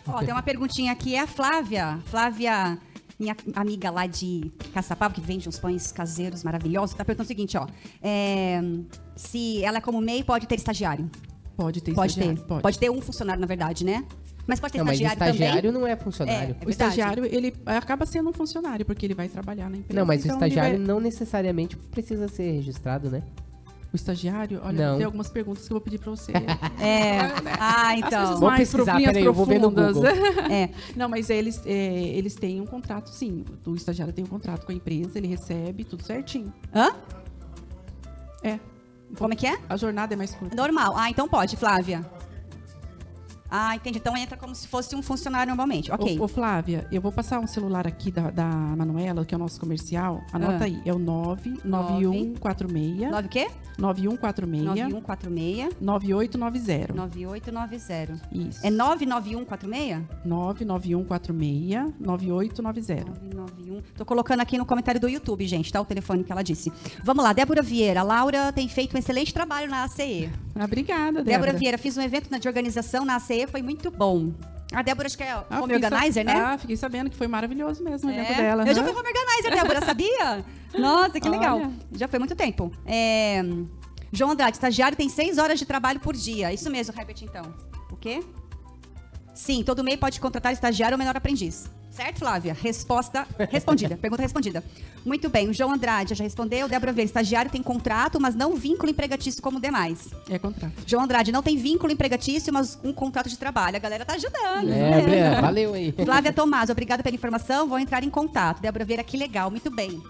Ó, 0.08 0.18
tem 0.20 0.32
uma 0.32 0.42
perguntinha 0.42 0.92
aqui, 0.92 1.14
é 1.14 1.20
a 1.20 1.26
Flávia. 1.26 1.98
Flávia, 2.06 2.78
minha 3.18 3.36
amiga 3.54 3.90
lá 3.90 4.06
de 4.06 4.52
Caçapava, 4.72 5.12
que 5.14 5.20
vende 5.20 5.48
uns 5.48 5.58
pães 5.58 5.90
caseiros 5.92 6.44
maravilhosos, 6.44 6.94
tá 6.94 7.04
perguntando 7.04 7.24
o 7.26 7.28
seguinte, 7.28 7.56
ó. 7.56 7.66
é, 8.02 8.60
se 9.16 9.62
ela 9.64 9.78
é 9.78 9.80
como 9.80 10.00
MEI, 10.00 10.22
pode 10.24 10.46
ter 10.46 10.54
estagiário? 10.56 11.10
Pode 11.56 11.80
ter 11.80 11.94
Pode 11.94 12.14
ter. 12.14 12.20
estagiário, 12.20 12.62
Pode. 12.62 12.78
ter 12.78 12.90
um 12.90 13.00
funcionário, 13.00 13.40
na 13.40 13.46
verdade, 13.46 13.84
né? 13.84 14.04
Mas 14.46 14.60
pode 14.60 14.74
ter 14.74 14.78
Não, 14.78 14.84
mas 14.84 15.00
estagiário, 15.00 15.34
estagiário 15.34 15.62
também? 15.72 15.80
não 15.80 15.86
é 15.88 15.96
funcionário. 15.96 16.40
É, 16.40 16.42
O 16.42 16.46
verdade. 16.66 16.70
estagiário, 16.70 17.24
ele 17.24 17.52
acaba 17.66 18.06
sendo 18.06 18.28
um 18.30 18.32
funcionário, 18.32 18.86
porque 18.86 19.04
ele 19.04 19.14
vai 19.14 19.28
trabalhar 19.28 19.68
na 19.68 19.78
empresa. 19.78 19.98
Não, 19.98 20.06
mas 20.06 20.22
o 20.22 20.26
então 20.28 20.36
ele 20.38 20.44
estagiário 20.46 20.78
vai- 20.78 20.86
não 20.86 21.00
necessariamente 21.00 21.76
precisa 21.76 22.28
ser 22.28 22.52
registrado, 22.52 23.10
né? 23.10 23.22
O 23.96 23.98
estagiário, 23.98 24.60
olha, 24.62 24.88
Não. 24.90 24.96
tem 24.98 25.06
algumas 25.06 25.30
perguntas 25.30 25.66
que 25.66 25.72
eu 25.72 25.76
vou 25.76 25.80
pedir 25.80 25.98
pra 25.98 26.10
você. 26.10 26.30
É. 26.78 27.18
Ah, 27.58 27.96
então. 27.96 28.38
Vou 28.38 28.50
mais 28.50 28.60
pesquisar, 28.60 28.84
profundas, 28.92 29.06
peraí, 29.06 29.24
eu 29.24 29.32
vou 29.32 29.46
ver 29.46 29.58
no. 29.58 29.70
Google. 29.70 30.02
É. 30.52 30.68
Não, 30.94 31.08
mas 31.08 31.30
eles, 31.30 31.62
é, 31.64 32.08
eles 32.08 32.34
têm 32.34 32.60
um 32.60 32.66
contrato, 32.66 33.08
sim. 33.08 33.42
O 33.66 33.74
estagiário 33.74 34.12
tem 34.12 34.22
um 34.22 34.28
contrato 34.28 34.66
com 34.66 34.72
a 34.72 34.74
empresa, 34.74 35.16
ele 35.16 35.28
recebe 35.28 35.82
tudo 35.82 36.02
certinho. 36.02 36.52
Hã? 36.74 36.90
É. 38.42 38.60
Como 39.16 39.32
é 39.32 39.36
que 39.36 39.46
é? 39.46 39.56
A 39.66 39.78
jornada 39.78 40.12
é 40.12 40.16
mais 40.16 40.34
curta. 40.34 40.54
Normal. 40.54 40.92
Ah, 40.94 41.08
então 41.08 41.26
pode, 41.26 41.56
Flávia. 41.56 42.04
Ah, 43.50 43.74
entendi. 43.76 43.98
Então 43.98 44.16
entra 44.16 44.36
como 44.36 44.54
se 44.54 44.66
fosse 44.68 44.94
um 44.96 45.02
funcionário 45.02 45.48
normalmente. 45.48 45.90
Ok. 45.92 46.18
Ô, 46.18 46.24
ô, 46.24 46.28
Flávia, 46.28 46.86
eu 46.90 47.00
vou 47.00 47.12
passar 47.12 47.38
um 47.40 47.46
celular 47.46 47.86
aqui 47.86 48.10
da, 48.10 48.30
da 48.30 48.46
Manuela, 48.46 49.24
que 49.24 49.34
é 49.34 49.36
o 49.36 49.38
nosso 49.38 49.60
comercial. 49.60 50.22
Anota 50.32 50.58
Ah. 50.60 50.64
aí. 50.64 50.80
É 50.84 50.92
o 50.92 50.98
99146 50.98 53.10
9 53.10 53.26
o 53.26 53.28
quê? 53.28 53.48
9146 53.78 54.64
9146 54.64 55.76
9890. 55.80 56.94
9890. 56.94 58.20
Isso. 58.32 58.66
É 58.66 58.70
99146? 58.70 60.02
99146 60.24 61.92
9890. 62.00 63.10
991. 63.10 63.82
Tô 63.96 64.04
colocando 64.04 64.40
aqui 64.40 64.58
no 64.58 64.66
comentário 64.66 65.00
do 65.00 65.08
YouTube, 65.08 65.46
gente, 65.46 65.72
tá? 65.72 65.80
O 65.80 65.84
telefone 65.84 66.24
que 66.24 66.32
ela 66.32 66.42
disse. 66.42 66.72
Vamos 67.04 67.22
lá, 67.24 67.32
Débora 67.32 67.62
Vieira. 67.62 68.00
A 68.00 68.02
Laura 68.02 68.52
tem 68.52 68.68
feito 68.68 68.96
um 68.96 68.98
excelente 68.98 69.32
trabalho 69.32 69.70
na 69.70 69.84
ACE. 69.84 70.30
Ah, 70.54 70.64
obrigada, 70.64 71.22
Débora, 71.22 71.24
Débora. 71.24 71.52
Vieira, 71.52 71.78
fiz 71.78 71.96
um 71.96 72.02
evento 72.02 72.26
de 72.38 72.48
organização 72.48 73.04
na 73.04 73.16
ACE, 73.16 73.35
foi 73.46 73.60
muito 73.60 73.90
bom. 73.90 74.32
A 74.72 74.82
Débora, 74.82 75.06
acho 75.06 75.16
que 75.16 75.22
é 75.24 75.30
Ah, 75.32 75.46
home 75.62 75.74
organizer, 75.74 76.24
né? 76.24 76.32
Ah, 76.34 76.58
fiquei 76.58 76.76
sabendo 76.76 77.08
que 77.10 77.16
foi 77.16 77.26
maravilhoso 77.26 77.82
mesmo 77.84 78.08
o 78.08 78.12
É. 78.12 78.18
evento 78.20 78.36
dela. 78.36 78.62
Eu 78.66 78.74
já 78.74 78.82
aham. 78.82 78.92
fui 78.92 79.00
home 79.00 79.08
organizer, 79.08 79.50
Débora, 79.50 79.80
sabia? 79.86 80.44
Nossa, 80.78 81.20
que 81.20 81.28
legal. 81.28 81.58
Olha. 81.58 81.72
Já 81.92 82.08
foi 82.08 82.18
muito 82.18 82.34
tempo. 82.36 82.70
É, 82.84 83.42
João 84.12 84.30
Andrade, 84.32 84.56
estagiário 84.56 84.96
tem 84.96 85.08
seis 85.08 85.38
horas 85.38 85.58
de 85.58 85.66
trabalho 85.66 86.00
por 86.00 86.14
dia. 86.14 86.52
Isso 86.52 86.70
mesmo, 86.70 86.94
Herbert, 86.98 87.16
então. 87.22 87.42
O 87.90 87.96
quê? 87.96 88.20
Sim, 89.34 89.62
todo 89.62 89.84
MEI 89.84 89.96
pode 89.96 90.18
contratar 90.20 90.52
estagiário 90.52 90.94
ou 90.94 90.98
menor 90.98 91.16
aprendiz. 91.16 91.70
Certo, 91.96 92.18
Flávia? 92.18 92.54
Resposta 92.60 93.26
respondida. 93.50 93.96
Pergunta 94.00 94.20
respondida. 94.22 94.62
Muito 95.02 95.30
bem, 95.30 95.48
o 95.48 95.54
João 95.54 95.72
Andrade 95.72 96.14
já 96.14 96.22
respondeu. 96.22 96.68
Débora 96.68 96.92
Vieira, 96.92 97.06
estagiário 97.06 97.50
tem 97.50 97.62
contrato, 97.62 98.20
mas 98.20 98.34
não 98.34 98.54
vínculo 98.54 98.90
empregatício 98.90 99.42
como 99.42 99.58
demais. 99.58 100.08
É 100.28 100.38
contrato. 100.38 100.74
João 100.86 101.04
Andrade, 101.04 101.32
não 101.32 101.42
tem 101.42 101.56
vínculo 101.56 101.90
empregatício, 101.90 102.52
mas 102.52 102.78
um 102.84 102.92
contrato 102.92 103.30
de 103.30 103.38
trabalho. 103.38 103.76
A 103.76 103.78
galera 103.78 104.04
tá 104.04 104.14
ajudando. 104.14 104.70
É, 104.70 105.00
Breno, 105.00 105.40
valeu 105.40 105.72
aí. 105.72 105.94
Flávia 106.04 106.34
Tomás, 106.34 106.68
obrigada 106.68 107.02
pela 107.02 107.14
informação. 107.14 107.66
Vou 107.66 107.78
entrar 107.78 108.04
em 108.04 108.10
contato. 108.10 108.60
Débora 108.60 108.84
Vieira, 108.84 109.02
que 109.02 109.16
legal, 109.16 109.50
muito 109.50 109.70
bem. 109.70 110.02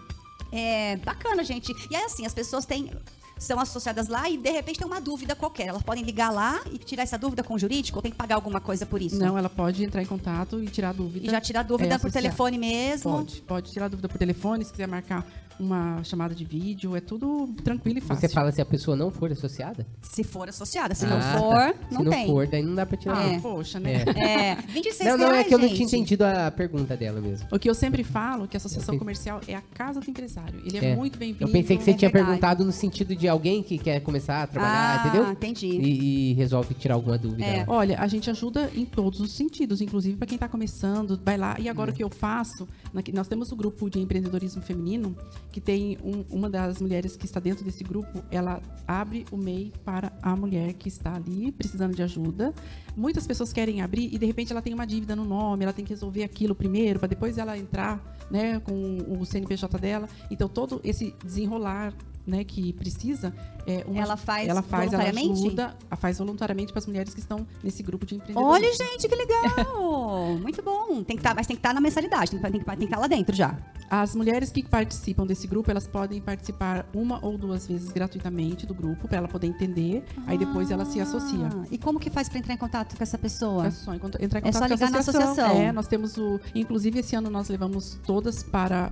É 0.50 0.96
bacana, 1.04 1.44
gente. 1.44 1.72
E 1.90 1.94
é 1.94 2.04
assim, 2.04 2.26
as 2.26 2.34
pessoas 2.34 2.66
têm. 2.66 2.90
São 3.38 3.60
associadas 3.60 4.08
lá 4.08 4.30
e 4.30 4.38
de 4.38 4.50
repente 4.50 4.78
tem 4.78 4.86
uma 4.86 5.00
dúvida 5.00 5.34
qualquer. 5.36 5.66
Elas 5.68 5.82
podem 5.82 6.02
ligar 6.02 6.30
lá 6.32 6.60
e 6.72 6.78
tirar 6.78 7.02
essa 7.02 7.18
dúvida 7.18 7.42
com 7.42 7.54
o 7.54 7.58
jurídico 7.58 7.98
ou 7.98 8.02
tem 8.02 8.10
que 8.10 8.16
pagar 8.16 8.36
alguma 8.36 8.60
coisa 8.60 8.86
por 8.86 9.02
isso? 9.02 9.18
Não, 9.18 9.36
ela 9.36 9.50
pode 9.50 9.84
entrar 9.84 10.00
em 10.02 10.06
contato 10.06 10.62
e 10.62 10.66
tirar 10.68 10.94
dúvida. 10.94 11.26
E 11.26 11.30
já 11.30 11.40
tirar 11.40 11.62
dúvida 11.62 11.94
É, 11.94 11.98
por 11.98 12.06
associar. 12.06 12.22
telefone 12.22 12.56
mesmo. 12.58 13.12
Pode, 13.12 13.42
pode 13.42 13.72
tirar 13.72 13.88
dúvida 13.88 14.08
por 14.08 14.16
telefone, 14.16 14.64
se 14.64 14.70
quiser 14.70 14.88
marcar 14.88 15.24
uma 15.58 16.02
chamada 16.04 16.34
de 16.34 16.44
vídeo, 16.44 16.94
é 16.96 17.00
tudo 17.00 17.48
tranquilo 17.64 17.98
e 17.98 18.00
fácil. 18.00 18.20
Você 18.28 18.34
fala 18.34 18.52
se 18.52 18.60
a 18.60 18.64
pessoa 18.64 18.96
não 18.96 19.10
for 19.10 19.30
associada? 19.32 19.86
Se 20.02 20.22
for 20.24 20.48
associada. 20.48 20.94
Se 20.94 21.04
Ah, 21.06 21.08
não 21.08 21.18
tá. 21.20 21.38
for, 21.38 21.74
Se 21.88 21.94
não, 21.94 22.04
não 22.04 22.10
tem. 22.12 22.26
for, 22.26 22.46
daí 22.46 22.62
não 22.62 22.74
dá 22.74 22.84
pra 22.86 22.96
tirar. 22.96 23.16
Ah, 23.18 23.32
É. 23.32 23.40
poxa, 23.40 23.80
né? 23.80 24.02
É, 24.16 24.54
26 24.68 25.08
Não, 25.10 25.18
não, 25.18 25.26
é 25.28 25.32
reais, 25.32 25.46
que 25.48 25.54
eu 25.54 25.58
não 25.58 25.68
gente. 25.68 25.76
tinha 25.76 25.86
entendido 25.86 26.24
a 26.24 26.50
pergunta 26.50 26.96
dela 26.96 27.20
mesmo. 27.20 27.46
O 27.50 27.58
que 27.58 27.68
eu 27.70 27.74
sempre 27.74 28.04
falo, 28.04 28.46
que 28.46 28.56
a 28.56 28.58
associação 28.58 28.94
Eu 28.94 28.98
pe- 28.98 29.04
comercial 29.04 29.40
é 29.48 29.54
a 29.54 29.60
casa 29.74 30.00
do 30.00 30.10
empresário. 30.10 30.60
Ele 30.64 30.78
é, 30.78 30.90
É. 30.92 30.96
muito 30.96 31.18
bem-vindo. 31.18 31.44
Eu 31.44 31.48
pensei 31.52 31.76
que 31.76 31.82
você 31.84 31.90
é 31.92 31.94
tinha 31.94 32.10
verdade. 32.10 32.26
perguntado 32.38 32.64
no 32.64 32.72
sentido 32.72 33.14
de 33.16 33.26
alguém 33.28 33.62
que 33.62 33.78
quer 33.78 34.00
começar 34.00 34.42
a 34.42 34.46
trabalhar, 34.46 35.02
Ah, 35.04 35.08
entendeu? 35.08 35.30
entendi. 35.32 35.66
E, 35.68 36.30
e 36.30 36.34
resolve 36.34 36.74
tirar 36.74 36.94
alguma 36.94 37.16
dúvida. 37.18 37.44
É. 37.44 37.64
Olha, 37.68 37.98
a 38.00 38.06
gente 38.06 38.28
ajuda 38.30 38.70
em 38.74 38.84
todos 38.84 39.20
os 39.20 39.32
sentidos, 39.32 39.80
inclusive 39.80 40.16
para 40.16 40.26
quem 40.26 40.36
está 40.36 40.48
começando, 40.48 41.18
vai 41.24 41.36
lá. 41.36 41.56
E 41.58 41.64
Uhum. 41.64 41.70
agora 41.70 41.90
o 41.90 41.94
que 41.94 42.02
eu 42.04 42.10
faço, 42.10 42.68
nós 43.14 43.28
temos 43.28 43.52
o 43.52 43.56
grupo 43.56 43.88
de 43.90 43.98
empreendedorismo 44.00 44.60
feminino, 44.62 45.16
que 45.50 45.60
tem 45.60 45.98
um- 46.02 46.24
uma 46.30 46.50
das 46.50 46.80
mulheres 46.80 47.16
que 47.16 47.24
está 47.24 47.40
dentro 47.40 47.64
desse 47.64 47.82
grupo, 47.82 48.22
ela 48.30 48.60
abre 48.86 49.24
o 49.30 49.36
MEI 49.36 49.72
para 49.84 50.12
a 50.22 50.36
mulher 50.36 50.74
que 50.74 50.88
está 50.88 51.14
ali 51.14 51.50
precisando 51.50 51.94
de 51.94 52.02
ajuda. 52.02 52.54
Muitas 52.96 53.26
pessoas 53.26 53.52
querem 53.52 53.80
abrir 53.80 54.12
e 54.12 54.18
de 54.18 54.26
repente 54.26 54.52
ela 54.52 54.62
tem 54.62 54.74
uma 54.74 54.86
dívida 54.86 55.16
no 55.16 55.24
nome, 55.24 55.64
ela 55.64 55.72
tem 55.72 55.84
que 55.84 55.92
resolver 55.92 56.24
aquilo 56.24 56.54
primeiro 56.54 56.98
para 56.98 57.08
depois 57.08 57.38
ela 57.38 57.56
entrar, 57.56 58.16
né, 58.30 58.60
com 58.60 58.98
o 59.08 59.24
CNPJ 59.24 59.78
dela. 59.78 60.08
Então 60.30 60.48
todo 60.48 60.80
esse 60.84 61.14
desenrolar 61.24 61.94
né, 62.26 62.42
que 62.44 62.72
precisa, 62.72 63.32
é 63.66 63.84
uma, 63.86 64.00
Ela 64.00 64.16
faz 64.16 64.48
ela 64.48 64.62
faz, 64.62 64.92
ela 64.92 65.02
voluntariamente? 65.02 65.46
ajuda, 65.46 65.76
a 65.90 65.96
faz 65.96 66.18
voluntariamente 66.18 66.72
para 66.72 66.78
as 66.78 66.86
mulheres 66.86 67.12
que 67.14 67.20
estão 67.20 67.46
nesse 67.62 67.82
grupo 67.82 68.04
de 68.06 68.14
empreendedorismo. 68.16 68.52
Olha, 68.52 68.72
gente, 68.74 69.08
que 69.08 69.14
legal! 69.14 70.36
Muito 70.40 70.62
bom. 70.62 71.02
Tem 71.04 71.16
que 71.16 71.22
tá, 71.22 71.34
mas 71.34 71.46
tem 71.46 71.56
que 71.56 71.60
estar 71.60 71.74
na 71.74 71.80
mensalidade, 71.80 72.30
tem 72.30 72.40
que 72.40 72.50
tem 72.50 72.76
que- 72.78 72.84
estar 72.84 72.98
lá 72.98 73.06
dentro 73.06 73.34
já. 73.34 73.56
As 73.88 74.14
mulheres 74.16 74.50
que 74.50 74.62
participam 74.64 75.24
desse 75.26 75.46
grupo, 75.46 75.70
elas 75.70 75.86
podem 75.86 76.20
participar 76.20 76.86
uma 76.92 77.24
ou 77.24 77.38
duas 77.38 77.66
vezes 77.68 77.88
gratuitamente 77.90 78.66
do 78.66 78.74
grupo 78.74 79.06
para 79.06 79.18
ela 79.18 79.28
poder 79.28 79.46
entender. 79.46 80.04
Aí 80.26 80.36
depois 80.36 80.70
ela 80.72 80.84
se 80.84 81.00
associa. 81.00 81.48
Ah, 81.52 81.64
E 81.70 81.78
como 81.78 82.00
que 82.00 82.10
faz 82.10 82.28
para 82.28 82.38
entrar 82.40 82.54
em 82.54 82.56
contato 82.56 82.96
com 82.96 83.02
essa 83.02 83.16
pessoa? 83.16 83.66
É 83.66 83.70
só 83.70 83.94
entrar 83.94 84.20
em 84.20 84.24
É 84.24 84.28
contato 84.28 84.52
só 84.54 84.58
com 84.58 84.64
a 84.64 84.68
ligar 84.68 84.90
na 84.90 84.98
associação. 84.98 85.50
É, 85.56 85.70
nós 85.70 85.86
temos 85.86 86.16
o. 86.18 86.40
Inclusive, 86.54 86.98
esse 86.98 87.14
ano 87.14 87.30
nós 87.30 87.48
levamos 87.48 88.00
todas 88.04 88.42
para 88.42 88.90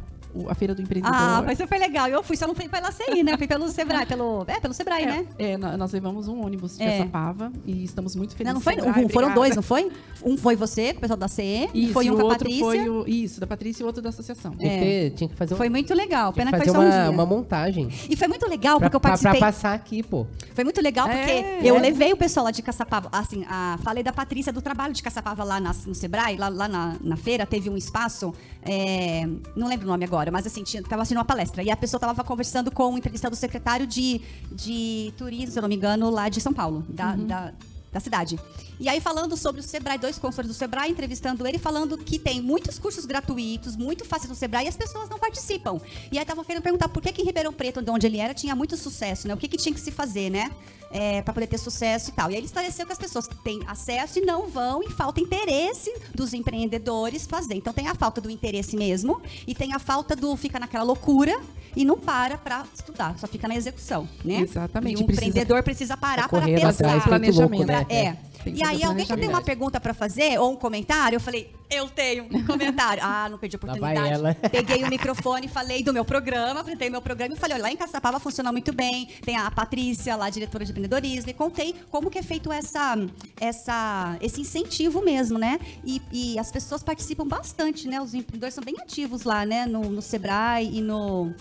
a 0.48 0.54
feira 0.54 0.74
do 0.74 0.82
empreendedor. 0.82 1.16
Ah, 1.16 1.42
mas 1.44 1.58
foi 1.58 1.78
legal. 1.78 2.08
Eu 2.08 2.22
fui, 2.22 2.36
só 2.36 2.46
não 2.46 2.54
fui 2.54 2.68
pela 2.68 2.90
CI, 2.92 3.22
né? 3.22 3.36
Fui 3.36 3.46
pelo 3.46 3.68
Sebrae, 3.68 4.04
pelo. 4.06 4.44
É, 4.46 4.60
pelo 4.60 4.74
Sebrae, 4.74 5.06
né? 5.06 5.26
É, 5.38 5.52
é, 5.52 5.56
nó- 5.56 5.76
nós 5.76 5.92
levamos 5.92 6.28
um 6.28 6.44
ônibus 6.44 6.76
de 6.76 6.82
É. 6.84 6.98
Caçapava 6.98 7.52
e 7.64 7.84
estamos 7.84 8.14
muito 8.16 8.30
Não, 8.30 8.36
felizes. 8.36 8.54
não 8.54 8.60
foi, 8.60 8.74
Sebrae, 8.74 8.90
um, 9.04 9.08
foram 9.08 9.28
obrigada. 9.28 9.34
dois, 9.34 9.56
não 9.56 9.62
foi? 9.62 9.90
Um 10.24 10.36
foi 10.36 10.56
você, 10.56 10.90
o 10.96 11.00
pessoal 11.00 11.16
da 11.18 11.28
CE, 11.28 11.68
e 11.74 11.84
Isso, 11.84 11.92
foi 11.92 12.10
um 12.10 12.14
o 12.14 12.16
com 12.16 12.22
a 12.22 12.24
outro 12.24 12.38
Patrícia. 12.38 12.64
foi 12.64 12.88
o, 12.88 13.04
isso, 13.08 13.40
da 13.40 13.46
Patrícia 13.46 13.82
e 13.82 13.84
o 13.84 13.86
outro 13.86 14.02
da 14.02 14.08
associação. 14.08 14.52
Tinha, 14.56 14.70
que 14.70 14.78
ter- 14.78 15.10
tinha 15.10 15.28
que 15.28 15.36
fazer, 15.36 15.54
um- 15.54 15.56
Foi 15.56 15.68
muito 15.68 15.92
legal. 15.94 16.32
Pena 16.32 16.50
que 16.50 16.58
que 16.58 16.64
foi 16.64 16.72
só 16.74 16.80
um 16.80 16.84
uma, 16.84 16.90
dia. 17.02 17.10
uma 17.10 17.26
montagem. 17.26 17.88
E 18.08 18.16
foi 18.16 18.28
muito 18.28 18.48
legal, 18.48 18.78
Pra, 18.78 18.86
porque 18.88 18.96
eu 18.96 19.00
pra- 19.00 19.10
pra 19.10 19.18
participei. 19.18 19.40
passar 19.40 19.74
aqui, 19.74 20.02
pô. 20.02 20.26
Foi 20.54 20.64
muito 20.64 20.80
legal 20.80 21.06
porque 21.08 21.30
É, 21.30 21.60
eu 21.62 21.76
é. 21.76 21.80
levei 21.80 22.12
o 22.12 22.16
pessoal 22.16 22.44
lá 22.44 22.50
de 22.50 22.62
Caçapava, 22.62 23.08
assim, 23.12 23.44
a, 23.48 23.78
falei 23.82 24.02
da 24.02 24.12
Patrícia 24.12 24.52
do 24.52 24.62
trabalho 24.62 24.92
de 24.94 25.02
Caçapava 25.02 25.44
lá 25.44 25.60
na- 25.60 25.74
no 25.86 25.94
Sebrae, 25.94 26.36
lá, 26.36 26.48
lá 26.48 26.68
na, 26.68 26.96
na 27.00 27.16
feira, 27.16 27.44
teve 27.46 27.68
um 27.70 27.76
espaço, 27.76 28.32
é, 28.62 29.28
não 29.56 29.68
lembro 29.68 29.86
o 29.86 29.90
nome 29.90 30.04
agora, 30.04 30.23
mas 30.30 30.46
assim, 30.46 30.62
tinha, 30.62 30.82
tava 30.82 31.02
assistindo 31.02 31.18
uma 31.18 31.24
palestra, 31.24 31.62
e 31.62 31.70
a 31.70 31.76
pessoa 31.76 32.00
tava 32.00 32.22
conversando 32.24 32.70
com 32.70 32.94
o 32.94 32.98
entrevistado 32.98 33.34
secretário 33.36 33.86
de, 33.86 34.20
de 34.50 35.12
turismo, 35.16 35.52
se 35.52 35.58
eu 35.58 35.62
não 35.62 35.68
me 35.68 35.76
engano, 35.76 36.10
lá 36.10 36.28
de 36.28 36.40
São 36.40 36.52
Paulo, 36.52 36.84
da, 36.88 37.16
da, 37.16 37.52
da 37.92 38.00
cidade. 38.00 38.38
E 38.78 38.88
aí 38.88 39.00
falando 39.00 39.36
sobre 39.36 39.60
o 39.60 39.64
Sebrae, 39.64 39.98
dois 39.98 40.18
consultores 40.18 40.50
do 40.50 40.54
Sebrae, 40.54 40.90
entrevistando 40.90 41.46
ele, 41.46 41.58
falando 41.58 41.96
que 41.96 42.18
tem 42.18 42.42
muitos 42.42 42.78
cursos 42.78 43.06
gratuitos, 43.06 43.76
muito 43.76 44.04
fáceis 44.04 44.28
no 44.28 44.34
Sebrae, 44.34 44.66
e 44.66 44.68
as 44.68 44.76
pessoas 44.76 45.08
não 45.08 45.18
participam. 45.18 45.80
E 46.10 46.18
aí 46.18 46.24
tava 46.24 46.44
querendo 46.44 46.62
perguntar 46.62 46.88
por 46.88 47.00
que, 47.00 47.12
que 47.12 47.22
em 47.22 47.24
Ribeirão 47.24 47.52
Preto, 47.52 47.80
de 47.80 47.90
onde 47.90 48.06
ele 48.06 48.18
era, 48.18 48.34
tinha 48.34 48.54
muito 48.56 48.76
sucesso, 48.76 49.28
né? 49.28 49.34
O 49.34 49.36
que, 49.36 49.46
que 49.46 49.56
tinha 49.56 49.72
que 49.72 49.80
se 49.80 49.92
fazer, 49.92 50.28
né? 50.28 50.50
É, 50.96 51.20
para 51.22 51.34
poder 51.34 51.48
ter 51.48 51.58
sucesso 51.58 52.10
e 52.10 52.12
tal. 52.12 52.30
E 52.30 52.34
aí 52.34 52.38
ele 52.38 52.46
esclareceu 52.46 52.86
que 52.86 52.92
as 52.92 52.98
pessoas 52.98 53.28
têm 53.42 53.60
acesso 53.66 54.20
e 54.20 54.22
não 54.22 54.46
vão, 54.48 54.80
e 54.80 54.90
falta 54.90 55.20
interesse 55.20 55.92
dos 56.14 56.32
empreendedores 56.32 57.26
fazer. 57.26 57.54
Então 57.54 57.72
tem 57.72 57.88
a 57.88 57.96
falta 57.96 58.20
do 58.20 58.30
interesse 58.30 58.76
mesmo, 58.76 59.20
e 59.44 59.56
tem 59.56 59.72
a 59.74 59.80
falta 59.80 60.14
do 60.14 60.36
fica 60.36 60.56
naquela 60.60 60.84
loucura 60.84 61.36
e 61.74 61.84
não 61.84 61.98
para 61.98 62.38
para 62.38 62.64
estudar, 62.72 63.18
só 63.18 63.26
fica 63.26 63.48
na 63.48 63.56
execução, 63.56 64.08
né? 64.24 64.42
Exatamente, 64.42 65.00
E 65.00 65.02
o 65.02 65.06
precisa- 65.06 65.26
empreendedor 65.28 65.62
precisa 65.64 65.96
parar 65.96 66.28
para 66.28 66.42
pensar. 66.42 66.68
atrás, 66.70 67.02
Planejamento. 67.02 67.50
louco, 67.50 67.66
né? 67.66 67.84
Pra- 67.84 67.94
é. 67.94 68.16
Tem 68.44 68.54
E 68.56 68.62
aí, 68.62 68.84
alguém 68.84 69.06
que 69.06 69.16
tem 69.16 69.28
uma 69.28 69.40
pergunta 69.40 69.80
pra 69.80 69.94
fazer 69.94 70.38
ou 70.38 70.52
um 70.52 70.56
comentário, 70.56 71.16
eu 71.16 71.20
falei, 71.20 71.50
eu 71.70 71.88
tenho 71.88 72.24
um 72.24 72.44
comentário. 72.44 73.02
Ah, 73.02 73.26
não 73.30 73.38
perdi 73.38 73.56
a 73.56 73.58
oportunidade. 73.58 74.22
Peguei 74.52 74.84
o 74.84 74.88
microfone, 74.88 75.48
falei 75.48 75.82
do 75.82 75.92
meu 75.92 76.04
programa, 76.04 76.60
apresentei 76.60 76.90
meu 76.90 77.00
programa 77.00 77.34
e 77.34 77.38
falei, 77.38 77.56
olha, 77.56 77.62
lá 77.62 77.72
em 77.72 77.76
Caçapava 77.76 78.20
funciona 78.20 78.52
muito 78.52 78.72
bem. 78.72 79.08
Tem 79.24 79.36
a 79.36 79.50
Patrícia, 79.50 80.14
lá 80.14 80.28
diretora 80.28 80.64
de 80.64 80.70
empreendedorismo, 80.70 81.30
e 81.30 81.34
contei 81.34 81.74
como 81.90 82.10
que 82.10 82.18
é 82.18 82.22
feito 82.22 82.52
essa, 82.52 82.96
essa, 83.40 84.16
esse 84.20 84.40
incentivo 84.42 85.02
mesmo, 85.02 85.38
né? 85.38 85.58
E, 85.82 86.02
e 86.12 86.38
as 86.38 86.52
pessoas 86.52 86.82
participam 86.82 87.26
bastante, 87.26 87.88
né? 87.88 88.00
Os 88.00 88.12
empreendedores 88.12 88.54
são 88.54 88.62
bem 88.62 88.74
ativos 88.78 89.22
lá, 89.22 89.46
né? 89.46 89.64
No, 89.64 89.84
no 89.88 90.02
Sebrae 90.02 90.68
e 90.70 90.82
no... 90.82 91.32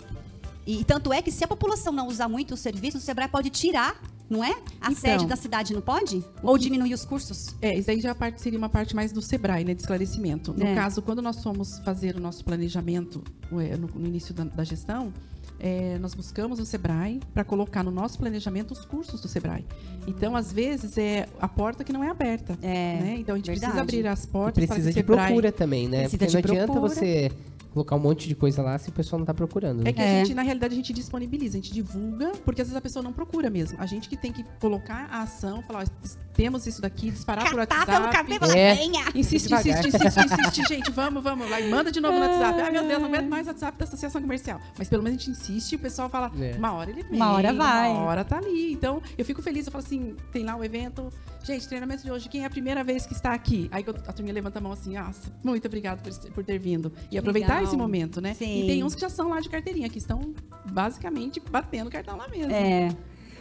E 0.66 0.82
tanto 0.84 1.12
é 1.12 1.20
que 1.20 1.30
se 1.30 1.44
a 1.44 1.48
população 1.48 1.92
não 1.92 2.08
usar 2.08 2.26
muito 2.26 2.54
o 2.54 2.56
serviço, 2.56 2.96
o 2.96 3.00
Sebrae 3.00 3.28
pode 3.28 3.50
tirar, 3.50 4.00
não 4.28 4.42
é? 4.42 4.50
A 4.80 4.90
Então. 4.90 4.94
sede 4.94 5.26
da 5.26 5.36
cidade 5.36 5.72
não 5.74 5.80
pode? 5.80 6.24
Ou 6.42 6.56
diminuir 6.58 6.94
os 6.94 7.04
cursos? 7.04 7.54
É, 7.60 7.76
isso 7.76 7.90
aí 7.90 8.00
já 8.00 8.14
parte- 8.14 8.40
seria 8.40 8.58
uma 8.58 8.68
parte 8.68 8.94
mais 8.96 9.12
do 9.12 9.20
Sebrae, 9.22 9.64
né, 9.64 9.74
de 9.74 9.80
esclarecimento. 9.82 10.52
No 10.56 10.64
É. 10.66 10.74
caso, 10.74 11.02
quando 11.02 11.20
nós 11.22 11.42
fomos 11.42 11.78
fazer 11.80 12.16
o 12.16 12.20
nosso 12.20 12.44
planejamento 12.44 13.22
ué, 13.52 13.76
no, 13.76 13.86
no 13.88 14.06
início 14.06 14.32
da, 14.34 14.44
da 14.44 14.64
gestão, 14.64 15.12
é, 15.60 15.98
nós 15.98 16.14
buscamos 16.14 16.58
o 16.58 16.66
Sebrae 16.66 17.20
para 17.32 17.44
colocar 17.44 17.82
no 17.82 17.90
nosso 17.90 18.18
planejamento 18.18 18.72
os 18.72 18.84
cursos 18.84 19.20
do 19.20 19.28
Sebrae. 19.28 19.64
Então, 20.06 20.34
às 20.34 20.52
vezes, 20.52 20.98
é 20.98 21.28
a 21.40 21.46
porta 21.48 21.84
que 21.84 21.92
não 21.92 22.02
é 22.02 22.08
aberta. 22.10 22.58
É, 22.60 22.66
né? 23.00 23.16
Então, 23.18 23.34
a 23.34 23.38
gente 23.38 23.46
verdade. 23.46 23.60
precisa 23.72 23.80
abrir 23.82 24.06
as 24.06 24.24
E 24.24 24.28
portas 24.28 24.54
para 24.54 24.60
que 24.62 24.66
precisa 24.66 24.88
o 24.88 24.92
de 24.92 24.98
Sebrae... 25.00 25.26
procura 25.26 25.52
também, 25.52 25.88
né? 25.88 26.00
Precisa 26.08 26.18
Porque 26.18 26.24
não 26.36 26.42
de 26.42 26.50
adianta 26.50 26.72
procura. 26.72 26.94
você 26.94 27.32
colocar 27.74 27.96
um 27.96 27.98
monte 27.98 28.26
de 28.28 28.34
coisa 28.34 28.62
lá 28.62 28.78
se 28.78 28.88
o 28.88 28.92
pessoal 28.92 29.18
não 29.18 29.26
tá 29.26 29.34
procurando. 29.34 29.82
né? 29.82 29.90
É 29.90 29.92
que 29.92 30.00
É. 30.00 30.20
a 30.20 30.24
gente, 30.24 30.34
na 30.34 30.42
realidade, 30.42 30.72
a 30.72 30.76
gente 30.76 30.92
disponibiliza, 30.92 31.58
a 31.58 31.60
gente 31.60 31.72
divulga, 31.72 32.32
porque 32.44 32.62
às 32.62 32.68
vezes 32.68 32.76
a 32.76 32.80
pessoa 32.80 33.02
não 33.02 33.12
procura 33.12 33.50
mesmo. 33.50 33.76
A 33.80 33.86
gente 33.86 34.08
que 34.08 34.16
tem 34.16 34.32
que 34.32 34.44
colocar 34.60 35.08
a 35.10 35.22
ação, 35.22 35.60
falar, 35.62 35.82
ó, 35.84 36.08
temos 36.32 36.66
isso 36.66 36.80
daqui, 36.80 37.10
disparar 37.10 37.44
por 37.50 37.56
Catar 37.56 37.84
pelo 37.84 38.04
WhatsApp. 38.06 38.16
cabelo, 38.16 38.44
ela 38.44 38.56
É. 38.58 38.74
venha. 38.74 39.04
Insiste, 39.14 39.52
insiste, 39.52 39.88
insiste, 39.88 40.20
insiste, 40.24 40.68
gente, 40.68 40.90
vamos, 40.90 41.22
vamos 41.22 41.50
lá. 41.50 41.60
E 41.60 41.68
manda 41.68 41.90
de 41.90 42.00
novo 42.00 42.14
no 42.18 42.24
WhatsApp. 42.24 42.60
Ai, 42.60 42.70
meu 42.70 42.86
Deus, 42.86 43.00
não 43.02 43.08
aguento 43.08 43.28
mais 43.28 43.46
o 43.46 43.50
WhatsApp 43.50 43.76
da 43.78 43.84
associação 43.84 44.20
comercial. 44.22 44.60
Mas 44.78 44.88
pelo 44.88 45.02
menos 45.02 45.18
a 45.18 45.20
gente 45.20 45.30
insiste 45.32 45.72
e 45.72 45.76
o 45.76 45.78
pessoal 45.78 46.08
fala, 46.08 46.30
É. 46.40 46.54
uma 46.56 46.72
hora 46.72 46.90
ele 46.90 47.02
vem. 47.02 47.16
Uma 47.16 47.32
hora 47.32 47.52
vai. 47.52 47.90
Uma 47.90 48.02
hora 48.02 48.24
tá 48.24 48.38
ali. 48.38 48.72
Então, 48.72 49.02
eu 49.18 49.24
fico 49.24 49.42
feliz, 49.42 49.66
eu 49.66 49.72
falo 49.72 49.84
assim, 49.84 50.14
tem 50.32 50.44
lá 50.44 50.54
o 50.56 50.62
evento. 50.64 51.10
Gente, 51.44 51.68
treinamento 51.68 52.02
de 52.02 52.10
hoje, 52.10 52.26
quem 52.26 52.42
é 52.42 52.46
a 52.46 52.50
primeira 52.50 52.82
vez 52.82 53.04
que 53.04 53.12
está 53.12 53.34
aqui? 53.34 53.68
Aí 53.70 53.84
a 54.06 54.12
turminha 54.14 54.32
levanta 54.32 54.58
a 54.58 54.62
mão 54.62 54.72
assim, 54.72 54.94
nossa, 54.94 55.30
muito 55.44 55.66
obrigado 55.66 56.00
por, 56.02 56.32
por 56.32 56.42
ter 56.42 56.58
vindo. 56.58 56.90
E 57.10 57.18
aproveitar 57.18 57.56
legal. 57.56 57.64
esse 57.64 57.76
momento, 57.76 58.18
né? 58.18 58.32
Sim. 58.32 58.64
E 58.64 58.66
tem 58.66 58.82
uns 58.82 58.94
que 58.94 59.00
já 59.02 59.10
são 59.10 59.28
lá 59.28 59.40
de 59.40 59.50
carteirinha, 59.50 59.90
que 59.90 59.98
estão 59.98 60.32
basicamente 60.72 61.40
batendo 61.50 61.90
cartão 61.90 62.16
lá 62.16 62.26
mesmo. 62.28 62.50
É. 62.50 62.88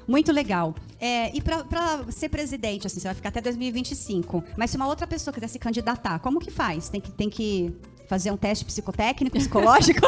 Muito 0.05 0.33
legal. 0.33 0.75
É, 0.99 1.33
e 1.33 1.41
pra 1.41 2.03
ser 2.09 2.27
presidente, 2.27 2.87
assim, 2.87 2.99
você 2.99 3.07
vai 3.07 3.15
ficar 3.15 3.29
até 3.29 3.39
2025. 3.39 4.43
Mas 4.57 4.71
se 4.71 4.75
uma 4.75 4.85
outra 4.85 5.07
pessoa 5.07 5.33
quiser 5.33 5.47
se 5.47 5.57
candidatar, 5.57 6.19
como 6.19 6.41
que 6.41 6.51
faz? 6.51 6.89
Tem 6.89 6.99
que, 6.99 7.09
tem 7.09 7.29
que 7.29 7.73
fazer 8.09 8.31
um 8.31 8.37
teste 8.37 8.65
psicotécnico, 8.65 9.37
psicológico? 9.37 10.01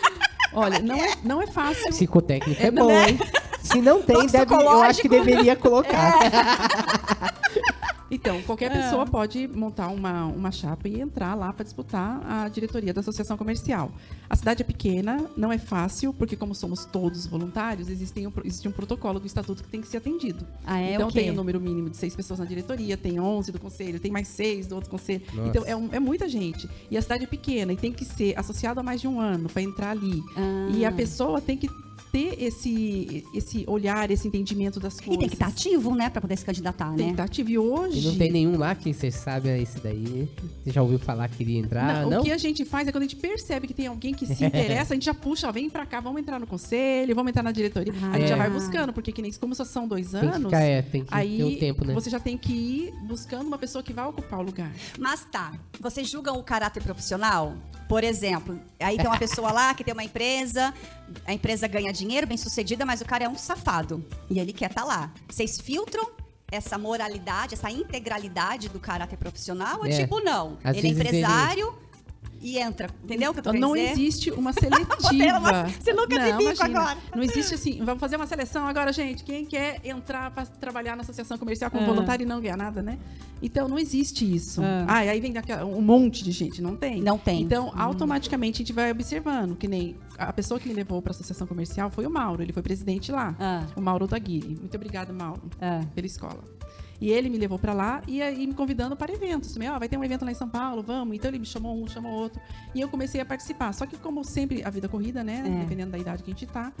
Olha, 0.54 0.80
não 0.80 0.96
é, 0.96 1.16
não 1.22 1.42
é 1.42 1.46
fácil. 1.46 1.88
Psicotécnico 1.90 2.62
é, 2.62 2.68
É, 2.68 2.70
bom, 2.70 2.86
né? 2.88 3.10
hein? 3.10 3.18
Se 3.62 3.80
não 3.80 4.02
tem, 4.02 4.26
deve, 4.26 4.52
eu 4.54 4.82
acho 4.82 5.00
que 5.02 5.08
Toxicológico. 5.08 5.08
deveria 5.08 5.56
colocar. 5.56 6.12
Então, 8.14 8.42
qualquer 8.42 8.70
É. 8.70 8.82
pessoa 8.82 9.06
pode 9.06 9.48
montar 9.48 9.88
uma, 9.88 10.26
uma 10.26 10.52
chapa 10.52 10.86
e 10.86 11.00
entrar 11.00 11.34
lá 11.34 11.50
para 11.50 11.64
disputar 11.64 12.20
a 12.30 12.46
diretoria 12.46 12.92
da 12.92 13.00
associação 13.00 13.38
comercial. 13.38 13.90
A 14.28 14.36
cidade 14.36 14.60
é 14.62 14.66
pequena, 14.66 15.24
não 15.34 15.50
é 15.50 15.56
fácil, 15.56 16.12
porque 16.12 16.36
como 16.36 16.54
somos 16.54 16.84
todos 16.84 17.26
voluntários, 17.26 17.88
existem 17.88 18.26
um, 18.26 18.32
existe 18.44 18.68
um 18.68 18.70
protocolo 18.70 19.18
do 19.18 19.26
estatuto 19.26 19.62
que 19.62 19.68
tem 19.70 19.80
que 19.80 19.88
ser 19.88 19.96
atendido. 19.96 20.46
Ah, 20.66 20.78
é? 20.78 20.92
então 20.92 21.08
O 21.08 21.10
quê? 21.10 21.20
tem 21.20 21.30
o 21.30 21.34
número 21.34 21.58
mínimo 21.58 21.88
de 21.88 21.96
seis 21.96 22.14
pessoas 22.14 22.38
na 22.38 22.44
diretoria, 22.44 22.98
tem 22.98 23.18
11 23.18 23.50
do 23.50 23.58
conselho, 23.58 23.98
tem 23.98 24.10
mais 24.12 24.28
seis 24.28 24.66
do 24.66 24.74
outro 24.74 24.90
conselho. 24.90 25.22
Nossa. 25.32 25.48
Então 25.48 25.62
é, 25.64 25.74
um- 25.74 25.88
é 25.90 25.98
muita 25.98 26.28
gente. 26.28 26.68
E 26.90 26.98
a 26.98 27.00
cidade 27.00 27.24
é 27.24 27.26
pequena 27.26 27.72
e 27.72 27.76
tem 27.78 27.94
que 27.94 28.04
ser 28.04 28.38
associado 28.38 28.78
há 28.78 28.82
mais 28.82 29.00
de 29.00 29.08
um 29.08 29.18
ano 29.18 29.48
para 29.48 29.62
entrar 29.62 29.88
ali. 29.92 30.22
Ah. 30.36 30.68
E 30.74 30.84
a 30.84 30.92
pessoa 30.92 31.40
tem 31.40 31.56
que 31.56 31.66
ter 32.12 32.36
esse, 32.42 33.24
esse 33.34 33.64
olhar, 33.66 34.10
esse 34.10 34.28
entendimento 34.28 34.78
das 34.78 35.00
coisas. 35.00 35.14
E 35.14 35.18
tem 35.18 35.28
que 35.28 35.34
estar 35.34 35.46
ativo, 35.46 35.94
né? 35.94 36.10
Pra 36.10 36.20
poder 36.20 36.36
se 36.36 36.44
candidatar, 36.44 36.88
Tem 36.88 36.96
que 36.98 37.02
né? 37.04 37.10
estar 37.12 37.24
ativo. 37.24 37.48
E 37.50 37.58
hoje. 37.58 37.98
E 38.06 38.10
não 38.10 38.18
tem 38.18 38.30
nenhum 38.30 38.58
lá 38.58 38.74
que 38.74 38.92
você 38.92 39.10
sabe 39.10 39.48
é 39.48 39.58
esse 39.60 39.80
daí. 39.80 40.28
Você 40.62 40.70
já 40.70 40.82
ouviu 40.82 40.98
falar 40.98 41.28
que 41.28 41.42
iria 41.42 41.58
entrar? 41.58 42.02
Não, 42.02 42.10
Não? 42.10 42.20
O 42.20 42.24
que 42.24 42.30
a 42.30 42.36
gente 42.36 42.64
faz 42.66 42.86
é 42.86 42.92
quando 42.92 43.04
a 43.04 43.06
gente 43.06 43.16
percebe 43.16 43.66
que 43.66 43.72
tem 43.74 43.86
alguém 43.86 44.12
que 44.12 44.26
se 44.26 44.44
interessa, 44.44 44.92
a 44.92 44.94
gente 44.96 45.06
já 45.06 45.14
puxa, 45.14 45.48
ó, 45.48 45.52
vem 45.52 45.70
pra 45.70 45.86
cá, 45.86 46.00
vamos 46.00 46.20
entrar 46.20 46.38
no 46.38 46.46
conselho, 46.46 47.14
vamos 47.14 47.30
entrar 47.30 47.42
na 47.42 47.50
diretoria. 47.52 47.94
A 48.12 48.18
gente 48.18 48.28
já 48.28 48.34
É. 48.34 48.38
vai 48.38 48.50
buscando, 48.50 48.92
porque 48.92 49.10
que 49.10 49.22
nem 49.22 49.32
como 49.32 49.54
só 49.54 49.64
são 49.64 49.88
dois 49.88 50.10
Tem 50.10 50.20
que 50.20 50.26
anos, 50.26 50.44
ficar, 50.44 50.60
é, 50.60 50.82
tem 50.82 51.04
que 51.04 51.14
aí 51.14 51.38
ter 51.38 51.44
um 51.44 51.58
tempo, 51.58 51.84
né? 51.86 51.94
você 51.94 52.10
já 52.10 52.20
tem 52.20 52.36
que 52.36 52.52
ir 52.52 52.92
buscando 53.06 53.46
uma 53.46 53.56
pessoa 53.58 53.82
que 53.82 53.92
vai 53.94 54.04
ocupar 54.06 54.38
o 54.40 54.42
lugar. 54.42 54.70
Mas 54.98 55.24
tá, 55.32 55.52
vocês 55.80 56.10
julgam 56.10 56.38
o 56.38 56.42
caráter 56.42 56.82
profissional? 56.82 57.54
Por 57.88 58.04
exemplo, 58.04 58.58
aí 58.80 58.96
tem 58.96 59.06
uma 59.06 59.18
pessoa 59.18 59.52
lá 59.52 59.74
que 59.74 59.84
tem 59.84 59.92
uma 59.92 60.02
empresa, 60.04 60.72
a 61.26 61.34
empresa 61.34 61.66
ganha 61.68 61.92
dinheiro, 61.92 62.01
bem 62.26 62.36
sucedida, 62.36 62.84
mas 62.84 63.00
o 63.00 63.04
cara 63.04 63.24
é 63.24 63.28
um 63.28 63.36
safado 63.36 64.04
e 64.30 64.38
ele 64.38 64.52
quer 64.52 64.70
estar 64.70 64.84
lá. 64.84 65.12
Vocês 65.28 65.60
filtram 65.60 66.10
essa 66.50 66.76
moralidade, 66.76 67.54
essa 67.54 67.70
integralidade 67.70 68.68
do 68.68 68.78
caráter 68.78 69.16
profissional 69.16 69.78
ou 69.80 69.86
É. 69.86 69.90
tipo 69.90 70.20
não? 70.20 70.58
Às 70.62 70.76
ele 70.76 70.88
é 70.88 70.92
vezes 70.92 71.00
ele- 71.00 71.08
empresário 71.18 71.74
e 72.42 72.58
entra, 72.58 72.88
entendeu 73.04 73.30
o 73.30 73.32
que 73.32 73.38
eu 73.40 73.44
tô 73.44 73.50
querendo 73.50 73.66
Não 73.68 73.74
dizer? 73.74 73.90
existe 73.92 74.30
uma 74.32 74.52
seletiva. 74.54 75.38
uma 75.38 75.68
sinuca 75.68 76.06
de 76.08 76.18
não, 76.18 76.38
bico 76.38 76.42
imagina. 76.42 76.80
agora. 76.80 76.98
Não 77.14 77.22
existe 77.22 77.54
assim, 77.54 77.78
vamos 77.84 78.00
fazer 78.00 78.16
uma 78.16 78.26
seleção 78.26 78.66
agora, 78.66 78.92
gente. 78.92 79.22
Quem 79.24 79.44
quer 79.46 79.80
entrar 79.84 80.30
para 80.32 80.44
trabalhar 80.46 80.96
na 80.96 81.02
associação 81.02 81.38
comercial 81.38 81.70
como 81.70 81.84
Ah. 81.84 81.86
voluntário 81.86 82.24
e 82.24 82.26
não 82.26 82.40
ganhar 82.40 82.56
nada, 82.56 82.82
né? 82.82 82.98
Então 83.40 83.68
não 83.68 83.78
existe 83.78 84.24
isso. 84.30 84.60
Ah. 84.62 84.84
Ah, 84.88 85.04
e 85.04 85.08
aí 85.08 85.20
vem 85.20 85.32
um 85.66 85.80
monte 85.80 86.22
de 86.24 86.32
gente, 86.32 86.60
não 86.60 86.76
tem? 86.76 87.00
Não 87.00 87.16
tem. 87.18 87.42
Então, 87.42 87.72
automaticamente 87.76 88.56
a 88.56 88.60
gente 88.64 88.72
vai 88.72 88.90
observando, 88.90 89.56
que 89.56 89.66
nem 89.68 89.96
a 90.18 90.32
pessoa 90.32 90.58
que 90.60 90.68
me 90.68 90.74
levou 90.74 91.00
para 91.00 91.10
a 91.10 91.14
associação 91.14 91.46
comercial 91.46 91.90
foi 91.90 92.06
o 92.06 92.10
Mauro, 92.10 92.42
ele 92.42 92.52
foi 92.52 92.62
presidente 92.62 93.10
lá. 93.12 93.34
Ah. 93.38 93.66
O 93.76 93.80
Mauro 93.80 94.06
Taguiri. 94.08 94.56
Muito 94.60 94.74
obrigado, 94.76 95.12
Mauro, 95.12 95.42
Ah. 95.60 95.80
pela 95.94 96.06
escola. 96.06 96.38
E 97.02 97.10
ele 97.10 97.28
me 97.28 97.36
levou 97.36 97.58
para 97.58 97.72
lá 97.72 98.00
e 98.06 98.22
aí 98.22 98.46
me 98.46 98.54
convidando 98.54 98.94
para 98.94 99.12
eventos. 99.12 99.52
Também, 99.52 99.68
ó, 99.68 99.76
vai 99.76 99.88
ter 99.88 99.96
um 99.96 100.04
evento 100.04 100.24
lá 100.24 100.30
em 100.30 100.36
São 100.36 100.48
Paulo, 100.48 100.84
vamos. 100.84 101.16
Então 101.16 101.28
ele 101.28 101.40
me 101.40 101.44
chamou 101.44 101.74
um, 101.76 101.88
chamou 101.88 102.12
outro. 102.12 102.40
E 102.72 102.80
eu 102.80 102.88
comecei 102.88 103.20
a 103.20 103.24
participar. 103.24 103.72
Só 103.74 103.86
que 103.86 103.96
como 103.98 104.22
sempre 104.22 104.62
a 104.64 104.70
vida 104.70 104.88
corrida, 104.88 105.24
né, 105.24 105.42
É. 105.44 105.60
dependendo 105.64 105.90
da 105.90 105.98
idade 105.98 106.22
que 106.22 106.30
a 106.30 106.32
gente 106.32 106.46
tá, 106.46 106.72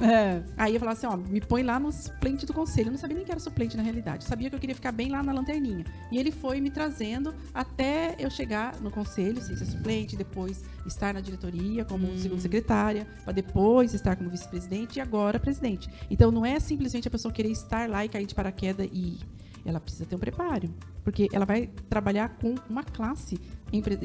Aí 0.56 0.74
eu 0.74 0.78
falava 0.78 0.96
assim, 0.96 1.06
ó, 1.08 1.16
me 1.16 1.40
põe 1.40 1.64
lá 1.64 1.80
no 1.80 1.90
suplente 1.90 2.46
do 2.46 2.52
conselho. 2.54 2.86
Eu 2.88 2.92
não 2.92 2.98
sabia 2.98 3.16
nem 3.16 3.26
que 3.26 3.32
era 3.32 3.40
suplente 3.40 3.76
na 3.76 3.82
realidade. 3.82 4.22
Eu 4.24 4.28
sabia 4.28 4.48
que 4.48 4.54
eu 4.54 4.60
queria 4.60 4.76
ficar 4.76 4.92
bem 4.92 5.10
lá 5.10 5.24
na 5.24 5.32
lanterninha. 5.32 5.84
E 6.12 6.18
ele 6.18 6.30
foi 6.30 6.60
me 6.60 6.70
trazendo 6.70 7.34
até 7.52 8.14
eu 8.18 8.30
chegar 8.30 8.80
no 8.80 8.92
conselho, 8.92 9.42
sem 9.42 9.56
ser 9.56 9.66
suplente, 9.66 10.14
depois 10.16 10.62
estar 10.86 11.12
na 11.14 11.20
diretoria 11.20 11.84
como 11.84 12.06
segundo 12.16 12.40
secretária, 12.40 13.08
para 13.24 13.32
depois 13.32 13.92
estar 13.92 14.14
como 14.14 14.30
vice-presidente 14.30 14.98
e 14.98 15.00
agora 15.00 15.40
presidente. 15.40 15.88
Então 16.08 16.30
não 16.30 16.46
é 16.46 16.60
simplesmente 16.60 17.08
a 17.08 17.10
pessoa 17.10 17.32
querer 17.32 17.50
estar 17.50 17.88
lá 17.88 18.04
e 18.04 18.08
cair 18.08 18.26
de 18.26 18.34
paraquedas 18.36 18.88
e 18.92 18.98
ir. 19.14 19.18
Ela 19.64 19.78
precisa 19.80 20.04
ter 20.06 20.16
um 20.16 20.18
preparo, 20.18 20.68
porque 21.04 21.28
ela 21.32 21.44
vai 21.44 21.68
trabalhar 21.88 22.30
com 22.40 22.54
uma 22.68 22.82
classe 22.82 23.38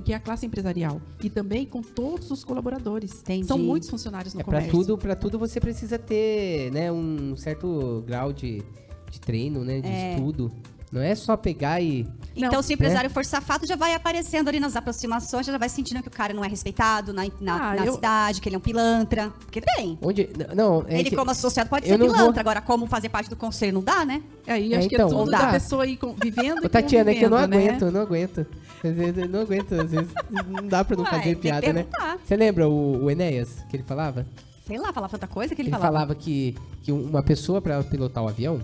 que 0.05 0.13
é 0.13 0.15
a 0.15 0.19
classe 0.19 0.45
empresarial 0.45 1.01
e 1.21 1.29
também 1.29 1.65
com 1.65 1.81
todos 1.81 2.31
os 2.31 2.43
colaboradores. 2.45 3.19
Entendi. 3.21 3.45
São 3.47 3.57
muitos 3.57 3.89
funcionários 3.89 4.33
no 4.33 4.39
É 4.39 4.43
para 4.43 4.59
comércio. 4.59 4.71
tudo, 4.71 4.97
para 4.97 5.15
tudo 5.15 5.37
você 5.37 5.59
precisa 5.59 5.99
ter, 5.99 6.71
né, 6.71 6.89
um 6.91 7.35
certo 7.35 8.01
grau 8.07 8.31
de, 8.31 8.63
de 9.11 9.19
treino, 9.19 9.65
né, 9.65 9.81
de 9.81 9.87
É. 9.89 10.13
estudo. 10.13 10.51
Não 10.91 11.01
é 11.01 11.13
só 11.15 11.35
pegar 11.35 11.81
e 11.81 12.07
Então, 12.35 12.51
Não, 12.51 12.61
se 12.61 12.71
o 12.71 12.75
empresário 12.75 13.09
for 13.09 13.25
safado, 13.25 13.67
já 13.67 13.75
vai 13.75 13.93
aparecendo 13.93 14.47
ali 14.47 14.57
nas 14.59 14.75
aproximações, 14.75 15.45
já 15.45 15.57
vai 15.57 15.67
sentindo 15.67 16.01
que 16.01 16.07
o 16.07 16.11
cara 16.11 16.33
não 16.33 16.45
é 16.45 16.47
respeitado 16.47 17.11
na, 17.11 17.23
na, 17.41 17.71
Ah, 17.71 17.75
na 17.75 17.85
eu- 17.85 17.93
cidade, 17.95 18.39
que 18.39 18.47
ele 18.47 18.55
é 18.55 18.57
um 18.57 18.61
pilantra. 18.61 19.29
Porque 19.39 19.59
tem. 19.59 19.97
onde 20.01 20.29
não, 20.55 20.85
é 20.87 20.99
ele, 20.99 21.09
que- 21.09 21.15
como 21.15 21.29
associado, 21.31 21.69
pode 21.69 21.89
eu 21.89 21.97
ser 21.97 22.03
pilantra. 22.03 22.25
vou- 22.31 22.39
Agora, 22.39 22.61
como 22.61 22.87
fazer 22.87 23.09
parte 23.09 23.29
do 23.29 23.35
conselho, 23.35 23.73
não 23.73 23.83
dá, 23.83 24.05
né? 24.05 24.21
Aí 24.47 24.73
É, 24.73 24.77
acho 24.77 24.87
então, 24.87 25.09
que 25.09 25.13
é 25.13 25.17
tudo 25.17 25.31
dá. 25.31 25.39
da 25.39 25.51
pessoa 25.51 25.83
aí 25.83 25.99
vivendo 26.23 26.59
Ô, 26.63 26.65
e 26.65 26.69
Tatiana, 26.69 27.11
é 27.11 27.15
que 27.15 27.25
eu 27.25 27.29
não 27.29 27.37
né? 27.37 27.43
aguento, 27.43 27.81
eu 27.81 27.91
não 27.91 28.01
aguento. 28.01 28.45
Às 28.83 28.95
vezes 28.95 29.17
Eu 29.17 29.27
não 29.29 29.41
aguento, 29.41 29.73
às 29.73 29.91
vezes 29.91 30.07
não 30.47 30.67
dá 30.67 30.85
pra 30.85 30.95
não 30.95 31.03
Uai, 31.03 31.11
fazer 31.17 31.35
piada, 31.35 31.73
né? 31.73 31.85
Você 32.23 32.35
lembra 32.37 32.69
o, 32.69 33.03
o 33.05 33.11
Enéas, 33.11 33.49
que 33.69 33.75
ele 33.75 33.83
falava? 33.83 34.25
Sei 34.65 34.77
lá, 34.77 34.93
falar 34.93 35.09
tanta 35.09 35.27
coisa 35.27 35.55
que 35.55 35.61
ele, 35.61 35.69
Ele 35.69 35.75
falava. 35.77 35.93
falava 35.93 36.15
que, 36.15 36.55
que 36.83 36.91
uma 36.91 37.23
pessoa 37.23 37.59
pra 37.61 37.81
pilotar 37.83 38.23
o 38.23 38.27
avião, 38.27 38.61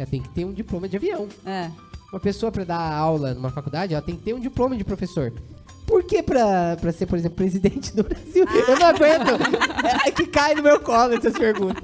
ela 0.00 0.10
tem 0.10 0.22
que 0.22 0.28
ter 0.30 0.44
um 0.44 0.52
diploma 0.52 0.88
de 0.88 0.96
avião. 0.96 1.28
É. 1.44 1.70
Uma 2.10 2.20
pessoa 2.20 2.50
pra 2.50 2.64
dar 2.64 2.92
aula 2.92 3.34
numa 3.34 3.50
faculdade, 3.50 3.92
ela 3.92 4.02
tem 4.02 4.16
que 4.16 4.22
ter 4.22 4.34
um 4.34 4.40
diploma 4.40 4.76
de 4.76 4.82
professor. 4.82 5.32
Por 5.90 6.04
que 6.04 6.22
pra, 6.22 6.76
pra 6.80 6.92
ser, 6.92 7.06
por 7.06 7.18
exemplo, 7.18 7.36
presidente 7.36 7.92
do 7.94 8.04
Brasil? 8.04 8.44
Eu 8.68 8.78
não 8.78 8.86
aguento. 8.86 10.06
É 10.06 10.10
que 10.12 10.24
cai 10.24 10.54
no 10.54 10.62
meu 10.62 10.78
colo 10.78 11.14
essas 11.14 11.32
perguntas. 11.32 11.82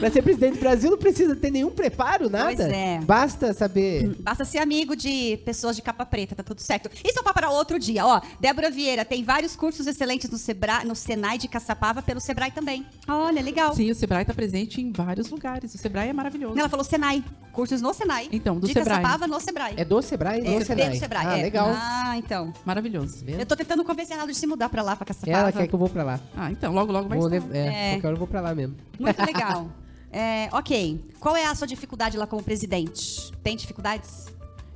Pra 0.00 0.10
ser 0.10 0.20
presidente 0.22 0.54
do 0.54 0.60
Brasil 0.60 0.90
não 0.90 0.98
precisa 0.98 1.36
ter 1.36 1.50
nenhum 1.50 1.70
preparo, 1.70 2.28
nada. 2.28 2.46
Pois 2.46 2.58
é. 2.58 2.98
Basta 3.00 3.54
saber. 3.54 4.16
Basta 4.18 4.44
ser 4.44 4.58
amigo 4.58 4.96
de 4.96 5.36
pessoas 5.44 5.76
de 5.76 5.82
capa 5.82 6.04
preta, 6.04 6.34
tá 6.34 6.42
tudo 6.42 6.60
certo. 6.60 6.90
Isso 7.04 7.18
é 7.18 7.20
um 7.20 7.32
para 7.32 7.50
outro 7.50 7.78
dia, 7.78 8.04
ó. 8.04 8.20
Débora 8.40 8.68
Vieira 8.68 9.04
tem 9.04 9.22
vários 9.22 9.54
cursos 9.54 9.86
excelentes 9.86 10.28
no, 10.28 10.36
Sebra... 10.36 10.82
no 10.84 10.96
Senai 10.96 11.38
de 11.38 11.46
Caçapava, 11.46 12.02
pelo 12.02 12.18
Sebrae 12.18 12.50
também. 12.50 12.84
Olha, 13.06 13.40
legal. 13.40 13.74
Sim, 13.74 13.90
o 13.90 13.94
Sebrae 13.94 14.22
está 14.22 14.34
presente 14.34 14.80
em 14.80 14.90
vários 14.90 15.30
lugares. 15.30 15.72
O 15.72 15.78
Sebrae 15.78 16.08
é 16.08 16.12
maravilhoso. 16.12 16.58
Ela 16.58 16.68
falou 16.68 16.84
Senai. 16.84 17.22
Cursos 17.52 17.80
no 17.80 17.92
Senai. 17.92 18.28
Então, 18.32 18.58
do 18.58 18.66
de 18.66 18.72
Sebrae. 18.72 18.96
Caçapava 18.96 19.26
no 19.26 19.38
Sebrae. 19.40 19.74
É 19.76 19.84
do 19.84 20.02
Sebrae? 20.02 20.40
É, 20.40 20.58
do 20.58 20.64
Senai. 20.64 20.90
do 20.90 20.96
Sebrae. 20.96 21.26
Ah, 21.26 21.38
é. 21.38 21.42
legal. 21.42 21.68
Ah, 21.70 22.16
então. 22.16 22.52
Maravilhoso. 22.64 23.19
Vendo? 23.22 23.40
Eu 23.40 23.46
tô 23.46 23.56
tentando 23.56 23.84
convencer 23.84 24.16
ela 24.16 24.26
de 24.26 24.34
se 24.34 24.46
mudar 24.46 24.68
pra 24.68 24.82
lá, 24.82 24.96
pra 24.96 25.04
Caçapava. 25.06 25.36
Ela 25.38 25.52
quer 25.52 25.66
que 25.66 25.74
eu 25.74 25.78
vou 25.78 25.88
pra 25.88 26.02
lá. 26.02 26.20
Ah, 26.36 26.50
então, 26.50 26.72
logo, 26.72 26.90
logo 26.92 27.08
vai 27.08 27.18
Vou 27.18 27.32
estar. 27.32 27.54
é, 27.54 27.58
É. 27.58 27.92
qualquer 27.92 28.06
hora 28.08 28.14
eu 28.16 28.18
vou 28.18 28.28
pra 28.28 28.40
lá 28.40 28.54
mesmo. 28.54 28.76
Muito 28.98 29.18
legal. 29.24 29.70
É, 30.12 30.48
ok. 30.52 31.00
Qual 31.20 31.36
é 31.36 31.46
a 31.46 31.54
sua 31.54 31.66
dificuldade 31.66 32.16
lá 32.16 32.26
como 32.26 32.42
presidente? 32.42 33.32
Tem 33.42 33.56
dificuldades? 33.56 34.26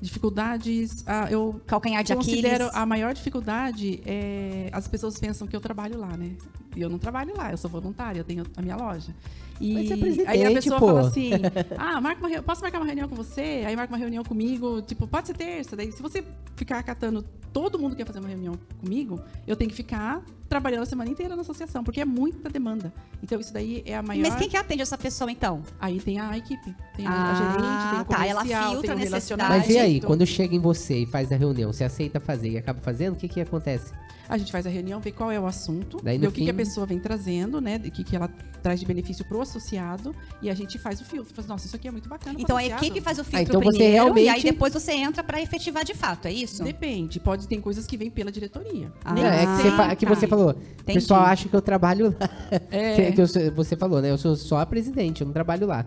Dificuldades, 0.00 1.02
ah, 1.06 1.28
eu 1.30 1.60
Calcanhar 1.66 2.04
de 2.04 2.14
considero 2.14 2.66
Aquiles? 2.66 2.74
a 2.82 2.84
maior 2.86 3.14
dificuldade 3.14 4.02
é 4.04 4.68
as 4.70 4.86
pessoas 4.86 5.18
pensam 5.18 5.46
que 5.46 5.56
eu 5.56 5.60
trabalho 5.60 5.98
lá, 5.98 6.14
né? 6.16 6.32
E 6.76 6.80
eu 6.82 6.88
não 6.90 6.98
trabalho 6.98 7.34
lá, 7.36 7.50
eu 7.50 7.56
sou 7.56 7.70
voluntária, 7.70 8.20
eu 8.20 8.24
tenho 8.24 8.44
a 8.56 8.62
minha 8.62 8.76
loja. 8.76 9.14
E 9.60 9.72
Mas 9.74 9.86
você 9.88 9.94
é 9.94 9.96
presidente, 9.96 10.28
aí 10.28 10.44
a 10.44 10.50
pessoa 10.52 10.78
pô. 10.78 10.86
fala 10.88 11.00
assim: 11.08 11.30
"Ah, 11.78 12.00
marca 12.00 12.26
uma, 12.26 12.42
posso 12.42 12.60
marcar 12.60 12.78
uma 12.78 12.86
reunião 12.86 13.08
com 13.08 13.14
você?" 13.16 13.64
Aí 13.66 13.74
marca 13.74 13.92
uma 13.92 13.98
reunião 13.98 14.22
comigo, 14.24 14.82
tipo, 14.82 15.06
pode 15.06 15.26
ser 15.28 15.34
terça. 15.34 15.74
Daí 15.76 15.90
se 15.90 16.02
você 16.02 16.22
ficar 16.56 16.82
catando 16.82 17.24
todo 17.54 17.78
mundo 17.78 17.92
que 17.92 17.98
quer 18.02 18.06
fazer 18.06 18.18
uma 18.18 18.28
reunião 18.28 18.54
comigo, 18.80 19.18
eu 19.46 19.54
tenho 19.56 19.70
que 19.70 19.76
ficar 19.76 20.20
trabalhando 20.48 20.82
a 20.82 20.86
semana 20.86 21.08
inteira 21.10 21.34
na 21.34 21.42
associação, 21.42 21.82
porque 21.82 22.00
é 22.00 22.04
muita 22.04 22.50
demanda. 22.50 22.92
Então 23.22 23.40
isso 23.40 23.52
daí 23.52 23.82
é 23.86 23.96
a 23.96 24.02
maior 24.02 24.22
Mas 24.28 24.34
quem 24.34 24.48
que 24.48 24.56
atende 24.56 24.82
essa 24.82 24.98
pessoa, 24.98 25.30
então? 25.30 25.62
Aí 25.80 26.00
tem 26.00 26.18
a 26.20 26.36
equipe, 26.36 26.74
tem 26.96 27.06
a- 27.06 27.10
Ah, 27.10 27.30
a 27.30 27.34
gerente, 27.34 27.90
tem 27.90 28.00
o 28.00 28.04
tá, 28.04 28.26
ela 28.26 28.44
filtra 28.44 28.92
a 28.92 28.96
relacionamento. 28.96 29.58
Mas 29.60 29.68
e 29.74 29.78
aí, 29.78 30.00
quando 30.00 30.26
chega 30.26 30.54
em 30.54 30.58
você 30.58 30.98
e 31.02 31.06
faz 31.06 31.30
a 31.32 31.36
reunião, 31.36 31.72
você 31.72 31.84
aceita 31.84 32.18
fazer 32.20 32.50
e 32.50 32.58
acaba 32.58 32.80
fazendo, 32.80 33.14
o 33.14 33.16
que 33.16 33.28
que 33.28 33.40
acontece? 33.40 33.92
A 34.28 34.38
gente 34.38 34.50
faz 34.50 34.66
a 34.66 34.70
reunião, 34.70 35.00
vê 35.00 35.12
qual 35.12 35.30
é 35.30 35.38
o 35.38 35.46
assunto, 35.46 35.98
Daí, 36.02 36.16
vê 36.18 36.26
o 36.26 36.32
que, 36.32 36.44
que 36.44 36.50
a 36.50 36.52
fim- 36.52 36.56
pessoa 36.56 36.86
vem 36.86 36.98
trazendo, 36.98 37.60
né? 37.60 37.76
O 37.76 37.90
que, 37.90 38.02
que 38.02 38.16
ela 38.16 38.28
traz 38.62 38.80
de 38.80 38.86
benefício 38.86 39.22
pro 39.26 39.42
associado 39.42 40.14
e 40.40 40.48
a 40.48 40.54
gente 40.54 40.78
faz 40.78 40.98
o 41.00 41.04
filtro. 41.04 41.34
Fala, 41.34 41.48
Nossa, 41.48 41.66
isso 41.66 41.76
aqui 41.76 41.86
é 41.86 41.90
muito 41.90 42.08
bacana. 42.08 42.34
Então 42.40 42.56
a 42.56 42.60
associado." 42.60 42.84
equipe 42.86 43.00
faz 43.02 43.18
o 43.18 43.24
filtro 43.24 43.38
Ah, 43.38 43.42
então 43.42 43.60
você 43.60 43.76
primeiro 43.78 43.94
e 43.94 43.98
aí 43.98 44.24
realmente- 44.24 44.42
depois 44.44 44.72
você 44.72 44.92
entra 44.92 45.22
pra 45.22 45.42
efetivar 45.42 45.84
de 45.84 45.92
fato, 45.94 46.26
é 46.26 46.32
isso? 46.32 46.64
Depende, 46.64 47.20
pode 47.20 47.46
ter 47.46 47.60
coisas 47.60 47.86
que 47.86 47.96
vêm 47.98 48.10
pela 48.10 48.32
diretoria. 48.32 48.90
Ah. 49.04 49.12
Nem 49.12 49.22
Não, 49.24 49.30
é 49.30 49.44
que 49.44 49.62
você, 49.62 49.70
fa- 49.76 49.90
é 49.92 49.96
que 49.96 50.06
você 50.06 50.26
falou, 50.26 50.50
o 50.80 50.84
pessoal 50.84 51.20
acha 51.22 51.46
que 51.48 51.54
eu 51.54 51.60
trabalho 51.62 52.16
lá. 52.18 52.30
É. 52.70 53.10
Que 53.12 53.20
eu 53.20 53.54
você 53.54 53.76
falou, 53.76 54.00
né? 54.00 54.10
Eu 54.10 54.16
sou 54.18 54.34
só 54.36 54.58
a 54.60 54.66
presidente, 54.66 55.20
eu 55.20 55.26
não 55.26 55.34
trabalho 55.34 55.66
lá. 55.66 55.84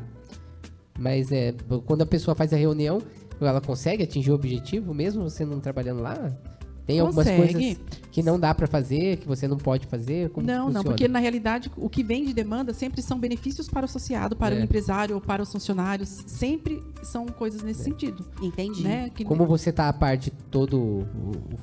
Mas 0.99 1.31
é, 1.31 1.53
quando 1.85 2.01
a 2.01 2.05
pessoa 2.05 2.35
faz 2.35 2.53
a 2.53 2.57
reunião, 2.57 3.01
ela 3.41 3.61
consegue 3.61 4.03
atingir 4.03 4.31
o 4.31 4.35
objetivo 4.35 4.93
mesmo 4.93 5.23
você 5.23 5.45
não 5.45 5.59
trabalhando 5.59 6.01
lá? 6.01 6.15
Tem 6.85 6.99
algumas 6.99 7.27
Consegue. 7.27 7.53
coisas 7.53 7.77
que 8.17 8.23
não 8.23 8.39
dá 8.39 8.53
pra 8.53 8.65
fazer, 8.65 9.17
que 9.17 9.27
você 9.27 9.47
não 9.47 9.57
pode 9.57 9.85
fazer? 9.85 10.29
Como 10.31 10.45
Não, 10.47 10.71
não, 10.71 10.83
porque 10.83 11.07
na 11.07 11.19
realidade 11.19 11.71
o 11.77 11.87
que 11.87 12.03
vem 12.03 12.25
de 12.25 12.33
demanda 12.33 12.73
sempre 12.73 12.99
são 13.01 13.19
benefícios 13.19 13.67
para 13.69 13.83
o 13.83 13.85
associado, 13.85 14.35
para 14.35 14.55
É. 14.55 14.59
o 14.59 14.63
empresário 14.63 15.13
ou 15.15 15.21
para 15.21 15.43
os 15.43 15.51
funcionários. 15.51 16.23
Sempre 16.25 16.81
são 17.03 17.27
coisas 17.27 17.61
nesse 17.61 17.83
sentido. 17.83 18.25
Entendi. 18.41 18.81
Né? 18.83 19.11
Que- 19.13 19.23
Como 19.23 19.45
você 19.45 19.71
tá 19.71 19.87
a 19.87 19.93
par 19.93 20.17
de 20.17 20.31
todo 20.31 20.79
o, 20.79 21.05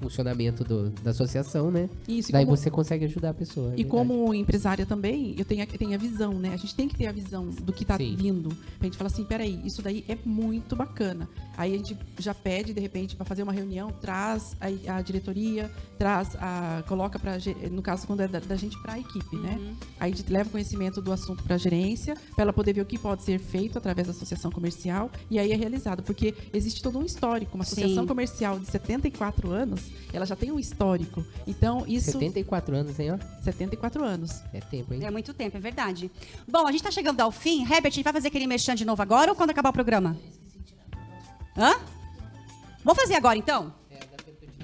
funcionamento 0.01 0.63
do- 0.63 0.91
da 0.91 1.11
associação, 1.11 1.71
né? 1.73 1.89
Isso, 2.07 2.31
e 2.31 2.33
Daí 2.33 2.45
como- 2.45 2.57
você 2.57 2.71
consegue 2.71 3.05
ajudar 3.05 3.31
a 3.31 3.35
pessoa. 3.35 3.71
é 3.71 3.73
E 3.73 3.77
verdade. 3.83 3.91
como 3.91 4.33
empresária 4.35 4.87
também, 4.87 5.35
eu 5.37 5.45
tenho 5.45 5.63
a, 5.63 5.67
tenho 5.67 5.95
a 5.95 5.99
visão, 5.99 6.35
né? 6.35 6.51
A 6.53 6.57
gente 6.57 6.75
tem 6.75 6.87
que 6.87 6.95
ter 6.97 7.07
a 7.09 7.13
visão 7.13 7.49
do 7.49 7.73
que 7.73 7.85
tá 7.85 7.97
Sim. 7.97 8.15
vindo. 8.17 8.51
Pra 8.79 8.87
gente 8.87 8.97
falar 8.97 9.09
assim, 9.11 9.25
peraí, 9.25 9.61
isso 9.65 9.83
daí 9.83 10.05
é 10.09 10.17
muito 10.25 10.77
bacana. 10.77 11.29
Aí 11.57 11.75
a 11.75 11.77
gente 11.79 11.97
já 12.19 12.35
pede, 12.35 12.73
de 12.73 12.81
repente, 12.81 13.17
para 13.17 13.25
fazer 13.25 13.43
uma 13.43 13.53
reunião, 13.53 13.91
traz 14.01 14.57
a, 14.61 14.97
a 14.99 15.03
diretoria, 15.03 15.71
traz 15.99 16.37
a. 16.45 16.83
coloca 16.83 17.19
para 17.19 17.39
no 17.71 17.83
caso, 17.83 18.07
quando 18.07 18.21
é 18.21 18.29
da, 18.29 18.39
da 18.39 18.57
gente 18.57 18.81
para 18.83 18.95
a 18.95 18.99
equipe, 18.99 19.37
né? 19.37 19.59
Aí 19.99 20.13
a 20.13 20.15
gente 20.15 20.31
leva 20.31 20.49
o 20.49 20.53
conhecimento 20.53 21.01
do 21.01 21.13
assunto 21.13 21.43
para 21.43 21.55
a 21.55 21.59
gerência, 21.59 22.17
para 22.35 22.43
ela 22.43 22.53
poder 22.53 22.73
ver 22.73 22.83
o 22.83 22.85
que 22.85 22.99
pode 22.99 23.23
ser 23.23 23.39
feito 23.39 23.79
através 23.79 24.07
da 24.07 24.13
associação 24.13 24.51
comercial, 24.51 25.11
e 25.31 25.39
aí 25.39 25.53
é 25.53 25.57
realizado. 25.57 26.03
Porque 26.03 26.35
existe 26.53 26.83
todo 26.83 26.99
um 26.99 27.05
histórico. 27.05 27.55
Uma 27.55 27.63
associação 27.65 28.03
Sim. 28.03 28.09
comercial 28.09 28.59
de 28.59 28.67
74 28.67 29.51
anos, 29.51 29.91
ela 30.13 30.27
já 30.27 30.37
tem 30.37 30.53
um 30.53 30.59
histórico. 30.59 31.25
Então, 31.47 31.85
isso. 31.87 32.13
74 32.13 32.77
anos, 32.77 32.99
hein, 33.01 33.13
ó? 33.13 33.43
74 33.43 34.05
anos. 34.05 34.43
É 34.53 34.61
tempo, 34.61 34.95
hein? 34.95 35.05
É 35.05 35.11
muito 35.11 35.33
tempo, 35.33 35.57
é 35.57 35.61
verdade. 35.61 36.11
Bom, 36.47 36.67
a 36.67 36.73
gente 36.73 36.83
tá 36.83 36.91
chegando 36.91 37.21
ao 37.21 37.31
fim. 37.31 37.63
Herbert, 37.63 37.87
a 37.87 37.95
gente 37.95 38.05
vai 38.05 38.13
fazer 38.13 38.29
aquele 38.29 38.47
merchan 38.47 38.75
de 38.75 38.85
novo 38.85 39.01
agora 39.01 39.31
ou 39.31 39.37
quando 39.37 39.51
acabar 39.51 39.71
o 39.71 39.73
programa? 39.73 40.17
Hã? 41.57 41.75
Vamos 42.85 43.01
fazer 43.01 43.15
agora, 43.15 43.39
então? 43.39 43.73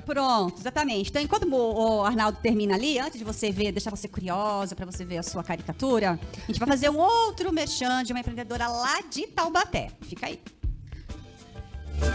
Pronto, 0.05 0.61
exatamente. 0.61 1.11
Então, 1.11 1.22
enquanto 1.22 1.46
o, 1.48 2.05
Arnaldo 2.05 2.38
termina 2.42 2.74
ali, 2.74 2.98
antes 2.98 3.18
de 3.18 3.24
você 3.24 3.51
ver, 3.51 3.72
deixar 3.72 3.90
você 3.90 4.09
curiosa 4.09 4.74
para 4.74 4.86
você 4.86 5.05
ver 5.05 5.18
a 5.18 5.22
sua 5.22 5.42
caricatura, 5.42 6.18
a 6.36 6.46
gente 6.46 6.59
vai 6.59 6.68
fazer 6.68 6.90
um 6.90 6.98
outro 6.98 7.53
merchan 7.53 8.03
de 8.03 8.12
uma 8.12 8.20
empreendedora 8.20 8.68
lá 8.68 9.01
de 9.03 9.26
Taubaté. 9.28 9.90
Fica 10.03 10.26
aí. 10.26 10.40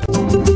Vamos 0.07 0.54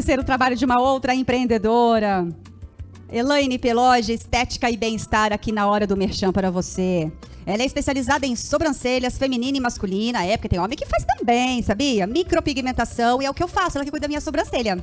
conhecer 0.00 0.18
o 0.18 0.24
trabalho 0.24 0.56
de 0.56 0.64
uma 0.64 0.80
outra 0.80 1.14
empreendedora. 1.14 2.26
Elaine 3.12 3.58
Peloge, 3.58 4.14
Estética 4.14 4.70
e 4.70 4.76
Bem-Estar 4.76 5.30
aqui 5.30 5.52
na 5.52 5.68
hora 5.68 5.86
do 5.86 5.94
Merchan 5.94 6.32
para 6.32 6.50
você. 6.50 7.12
Ela 7.44 7.62
é 7.62 7.66
especializada 7.66 8.26
em 8.26 8.34
sobrancelhas 8.34 9.18
feminina 9.18 9.58
e 9.58 9.60
masculina. 9.60 10.24
É, 10.24 10.38
porque 10.38 10.48
tem 10.48 10.58
homem 10.58 10.78
que 10.78 10.86
faz 10.86 11.04
também, 11.04 11.62
sabia? 11.62 12.06
Micropigmentação, 12.06 13.20
e 13.20 13.26
é 13.26 13.30
o 13.30 13.34
que 13.34 13.42
eu 13.42 13.48
faço, 13.48 13.76
ela 13.76 13.84
que 13.84 13.90
cuida 13.90 14.04
da 14.04 14.08
minha 14.08 14.22
sobrancelha. 14.22 14.82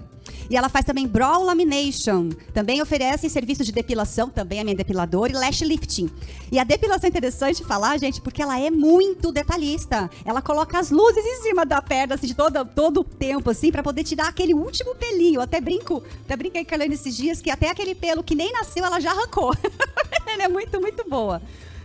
E 0.49 0.55
ela 0.55 0.69
faz 0.69 0.85
também 0.85 1.07
brow 1.07 1.43
lamination. 1.43 2.29
Também 2.53 2.81
oferece 2.81 3.29
serviço 3.29 3.63
de 3.63 3.71
depilação, 3.71 4.29
também 4.29 4.59
a 4.59 4.63
minha 4.63 4.75
depiladora, 4.75 5.31
e 5.31 5.35
lash 5.35 5.61
lifting. 5.61 6.09
E 6.51 6.59
a 6.59 6.63
depilação 6.63 7.07
é 7.07 7.09
interessante 7.09 7.63
falar, 7.63 7.97
gente, 7.97 8.21
porque 8.21 8.41
ela 8.41 8.59
é 8.59 8.69
muito 8.69 9.31
detalhista. 9.31 10.09
Ela 10.25 10.41
coloca 10.41 10.79
as 10.79 10.91
luzes 10.91 11.23
em 11.25 11.41
cima 11.43 11.65
da 11.65 11.81
perna, 11.81 12.15
assim, 12.15 12.27
de 12.27 12.35
todo, 12.35 12.63
todo 12.65 13.01
o 13.01 13.03
tempo, 13.03 13.49
assim, 13.49 13.71
para 13.71 13.83
poder 13.83 14.03
tirar 14.03 14.27
aquele 14.27 14.53
último 14.53 14.95
pelinho. 14.95 15.35
Eu 15.35 15.41
até 15.41 15.59
brinco, 15.59 16.03
até 16.25 16.35
brinquei 16.35 16.63
com 16.63 16.73
a 16.73 16.77
Helene 16.77 16.95
esses 16.95 17.15
dias, 17.15 17.41
que 17.41 17.51
até 17.51 17.69
aquele 17.69 17.95
pelo 17.95 18.23
que 18.23 18.35
nem 18.35 18.51
nasceu, 18.51 18.85
ela 18.85 18.99
já 18.99 19.11
arrancou. 19.11 19.53
ela 20.25 20.43
é 20.43 20.47
muito, 20.47 20.79
muito 20.79 21.07
boa. 21.09 21.41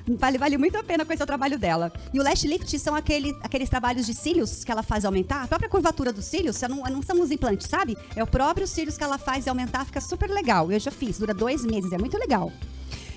Vale, 0.07 0.39
vale 0.39 0.59
muito 0.59 0.77
a 0.77 0.83
pena 0.83 1.05
conhecer 1.05 1.23
o 1.23 1.27
trabalho 1.27 1.59
dela. 1.59 1.93
E 2.13 2.19
o 2.19 2.23
lash 2.23 2.45
lift 2.45 2.79
são 2.79 2.95
aquele, 2.95 3.37
aqueles 3.43 3.69
trabalhos 3.69 4.07
de 4.07 4.15
cílios 4.15 4.65
que 4.65 4.71
ela 4.71 4.83
faz 4.83 5.05
aumentar. 5.05 5.45
A 5.45 5.49
própria 5.49 5.69
curvatura 5.69 6.13
dos 6.13 6.25
cílios, 6.25 6.61
não, 6.63 6.83
não 6.83 7.03
são 7.03 7.21
os 7.21 7.31
implantes, 7.31 7.69
sabe? 7.69 7.97
É 8.17 8.23
o 8.23 8.27
próprio 8.27 8.67
cílios 8.67 8.97
que 8.97 9.05
ela 9.05 9.19
faz 9.19 9.47
aumentar, 9.47 9.85
fica 9.85 10.01
super 10.01 10.29
legal. 10.29 10.71
Eu 10.73 10.81
já 10.81 10.91
fiz, 10.91 11.19
dura 11.19 11.33
dois 11.33 11.65
meses, 11.65 11.93
é 11.93 11.99
muito 11.99 12.19
legal. 12.19 12.53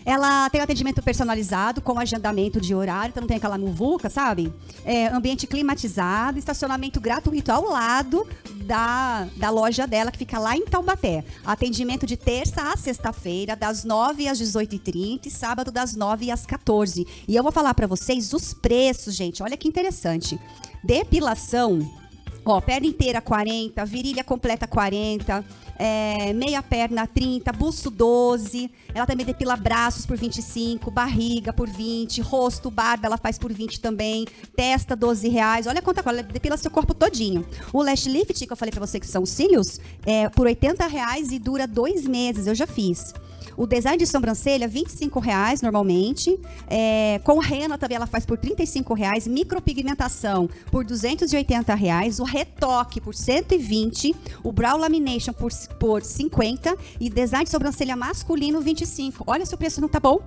Ela 0.05 0.49
tem 0.51 0.61
atendimento 0.61 1.01
personalizado, 1.01 1.81
com 1.81 1.99
agendamento 1.99 2.61
de 2.61 2.75
horário, 2.75 3.09
então 3.09 3.21
não 3.21 3.27
tem 3.27 3.37
aquela 3.37 3.57
muvuca, 3.57 4.09
sabe? 4.09 4.53
É, 4.85 5.07
ambiente 5.07 5.47
climatizado, 5.47 6.37
estacionamento 6.37 7.01
gratuito 7.01 7.51
ao 7.51 7.63
lado 7.69 8.25
da, 8.65 9.27
da 9.35 9.49
loja 9.49 9.87
dela, 9.87 10.11
que 10.11 10.17
fica 10.17 10.37
lá 10.37 10.55
em 10.55 10.65
Taubaté. 10.65 11.23
Atendimento 11.43 12.05
de 12.05 12.15
terça 12.15 12.71
a 12.71 12.77
sexta-feira, 12.77 13.55
das 13.55 13.83
9 13.83 14.27
às 14.27 14.39
18h30 14.39 15.25
e 15.25 15.29
sábado 15.31 15.71
das 15.71 15.95
9 15.95 16.29
às 16.29 16.45
14 16.45 17.07
E 17.27 17.35
eu 17.35 17.41
vou 17.41 17.51
falar 17.51 17.73
para 17.73 17.87
vocês 17.87 18.31
os 18.33 18.53
preços, 18.53 19.15
gente. 19.15 19.41
Olha 19.41 19.57
que 19.57 19.67
interessante. 19.67 20.39
Depilação 20.83 22.04
Ó, 22.45 22.61
perna 22.61 22.85
inteira 22.85 23.19
40, 23.19 23.83
virilha 23.85 24.23
completa 24.23 24.67
40, 24.67 25.43
é, 25.79 26.31
meia 26.31 26.61
perna 26.61 27.07
30, 27.07 27.51
busto 27.51 27.89
12. 27.89 28.69
Ela 28.93 29.07
também 29.07 29.25
depila 29.25 29.55
braços 29.55 30.05
por 30.05 30.15
25, 30.15 30.91
barriga 30.91 31.51
por 31.51 31.67
20, 31.67 32.21
rosto, 32.21 32.69
barba 32.69 33.07
ela 33.07 33.17
faz 33.17 33.39
por 33.39 33.51
20 33.51 33.79
também, 33.79 34.27
testa 34.55 34.95
12 34.95 35.27
reais. 35.27 35.65
Olha 35.65 35.81
quanta 35.81 36.03
coisa, 36.03 36.19
ela 36.19 36.27
depila 36.27 36.55
seu 36.55 36.69
corpo 36.69 36.93
todinho. 36.93 37.43
O 37.73 37.81
lash 37.81 38.05
lift, 38.05 38.45
que 38.45 38.53
eu 38.53 38.57
falei 38.57 38.71
pra 38.71 38.85
você 38.85 38.99
que 38.99 39.07
são 39.07 39.25
cílios, 39.25 39.79
é 40.05 40.29
por 40.29 40.45
80 40.45 40.85
reais 40.85 41.31
e 41.31 41.39
dura 41.39 41.67
dois 41.67 42.05
meses. 42.05 42.45
Eu 42.45 42.53
já 42.53 42.67
fiz. 42.67 43.11
O 43.57 43.65
design 43.65 43.97
de 43.97 44.05
sobrancelha, 44.05 44.67
25 44.67 45.19
reais 45.19 45.61
normalmente. 45.61 46.37
É, 46.67 47.19
com 47.23 47.39
rena 47.39 47.77
também 47.77 47.95
ela 47.95 48.07
faz 48.07 48.25
por 48.25 48.37
35 48.37 48.93
reais. 48.93 49.27
Micropigmentação 49.27 50.49
por 50.71 50.83
280 50.83 51.73
reais. 51.75 52.19
O 52.19 52.23
retoque 52.23 52.99
por 52.99 53.15
120. 53.15 54.15
O 54.43 54.51
brow 54.51 54.77
lamination 54.77 55.33
por, 55.33 55.51
por 55.79 56.03
50. 56.03 56.75
E 56.99 57.09
design 57.09 57.45
de 57.45 57.51
sobrancelha 57.51 57.95
masculino, 57.95 58.61
25. 58.61 59.23
Olha 59.27 59.45
se 59.45 59.53
o 59.53 59.57
preço 59.57 59.81
não 59.81 59.87
tá 59.87 59.99
bom. 59.99 60.19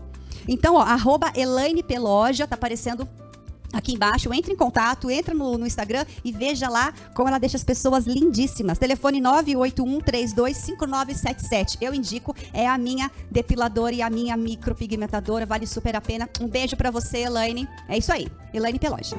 Então, 0.47 0.77
ó, 0.77 0.81
arroba 0.81 1.33
Elaine 1.37 1.83
Peloja, 1.83 2.47
tá 2.47 2.55
aparecendo 2.55 3.07
aqui 3.73 3.95
embaixo, 3.95 4.33
entre 4.33 4.53
em 4.53 4.57
contato, 4.57 5.11
entra 5.11 5.35
no, 5.35 5.59
no, 5.59 5.67
Instagram 5.67 6.07
e 6.25 6.31
veja 6.33 6.69
lá 6.69 6.93
como 7.15 7.29
ela 7.29 7.39
deixa 7.39 7.57
as 7.57 7.65
pessoas 7.65 8.07
lindíssimas. 8.07 8.79
Telefone 8.79 9.21
981325977. 9.21 11.79
Eu 11.81 11.93
indico, 11.95 12.35
é 12.53 12.67
a 12.67 12.77
minha 12.79 13.09
depiladora 13.31 13.95
e 13.95 14.03
a 14.03 14.11
minha 14.11 14.37
micropigmentadora, 14.37 15.47
vale 15.47 15.67
super 15.67 15.97
a 15.97 16.01
pena. 16.01 16.29
Um 16.41 16.49
beijo 16.49 16.77
para 16.77 16.91
você, 16.91 17.19
Elaine. 17.19 17.69
É 17.89 17.99
isso 17.99 18.13
aí. 18.13 18.29
Elaine 18.53 18.79
Peloja. 18.79 19.17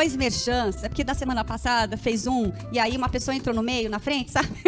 Dois 0.00 0.16
merchants. 0.16 0.82
É 0.82 0.88
porque 0.88 1.04
da 1.04 1.12
semana 1.12 1.44
passada 1.44 1.96
fez 1.96 2.26
um 2.26 2.50
e 2.72 2.78
aí 2.78 2.96
uma 2.96 3.08
pessoa 3.08 3.34
entrou 3.34 3.54
no 3.54 3.62
meio, 3.62 3.90
na 3.90 3.98
frente, 3.98 4.30
sabe? 4.30 4.48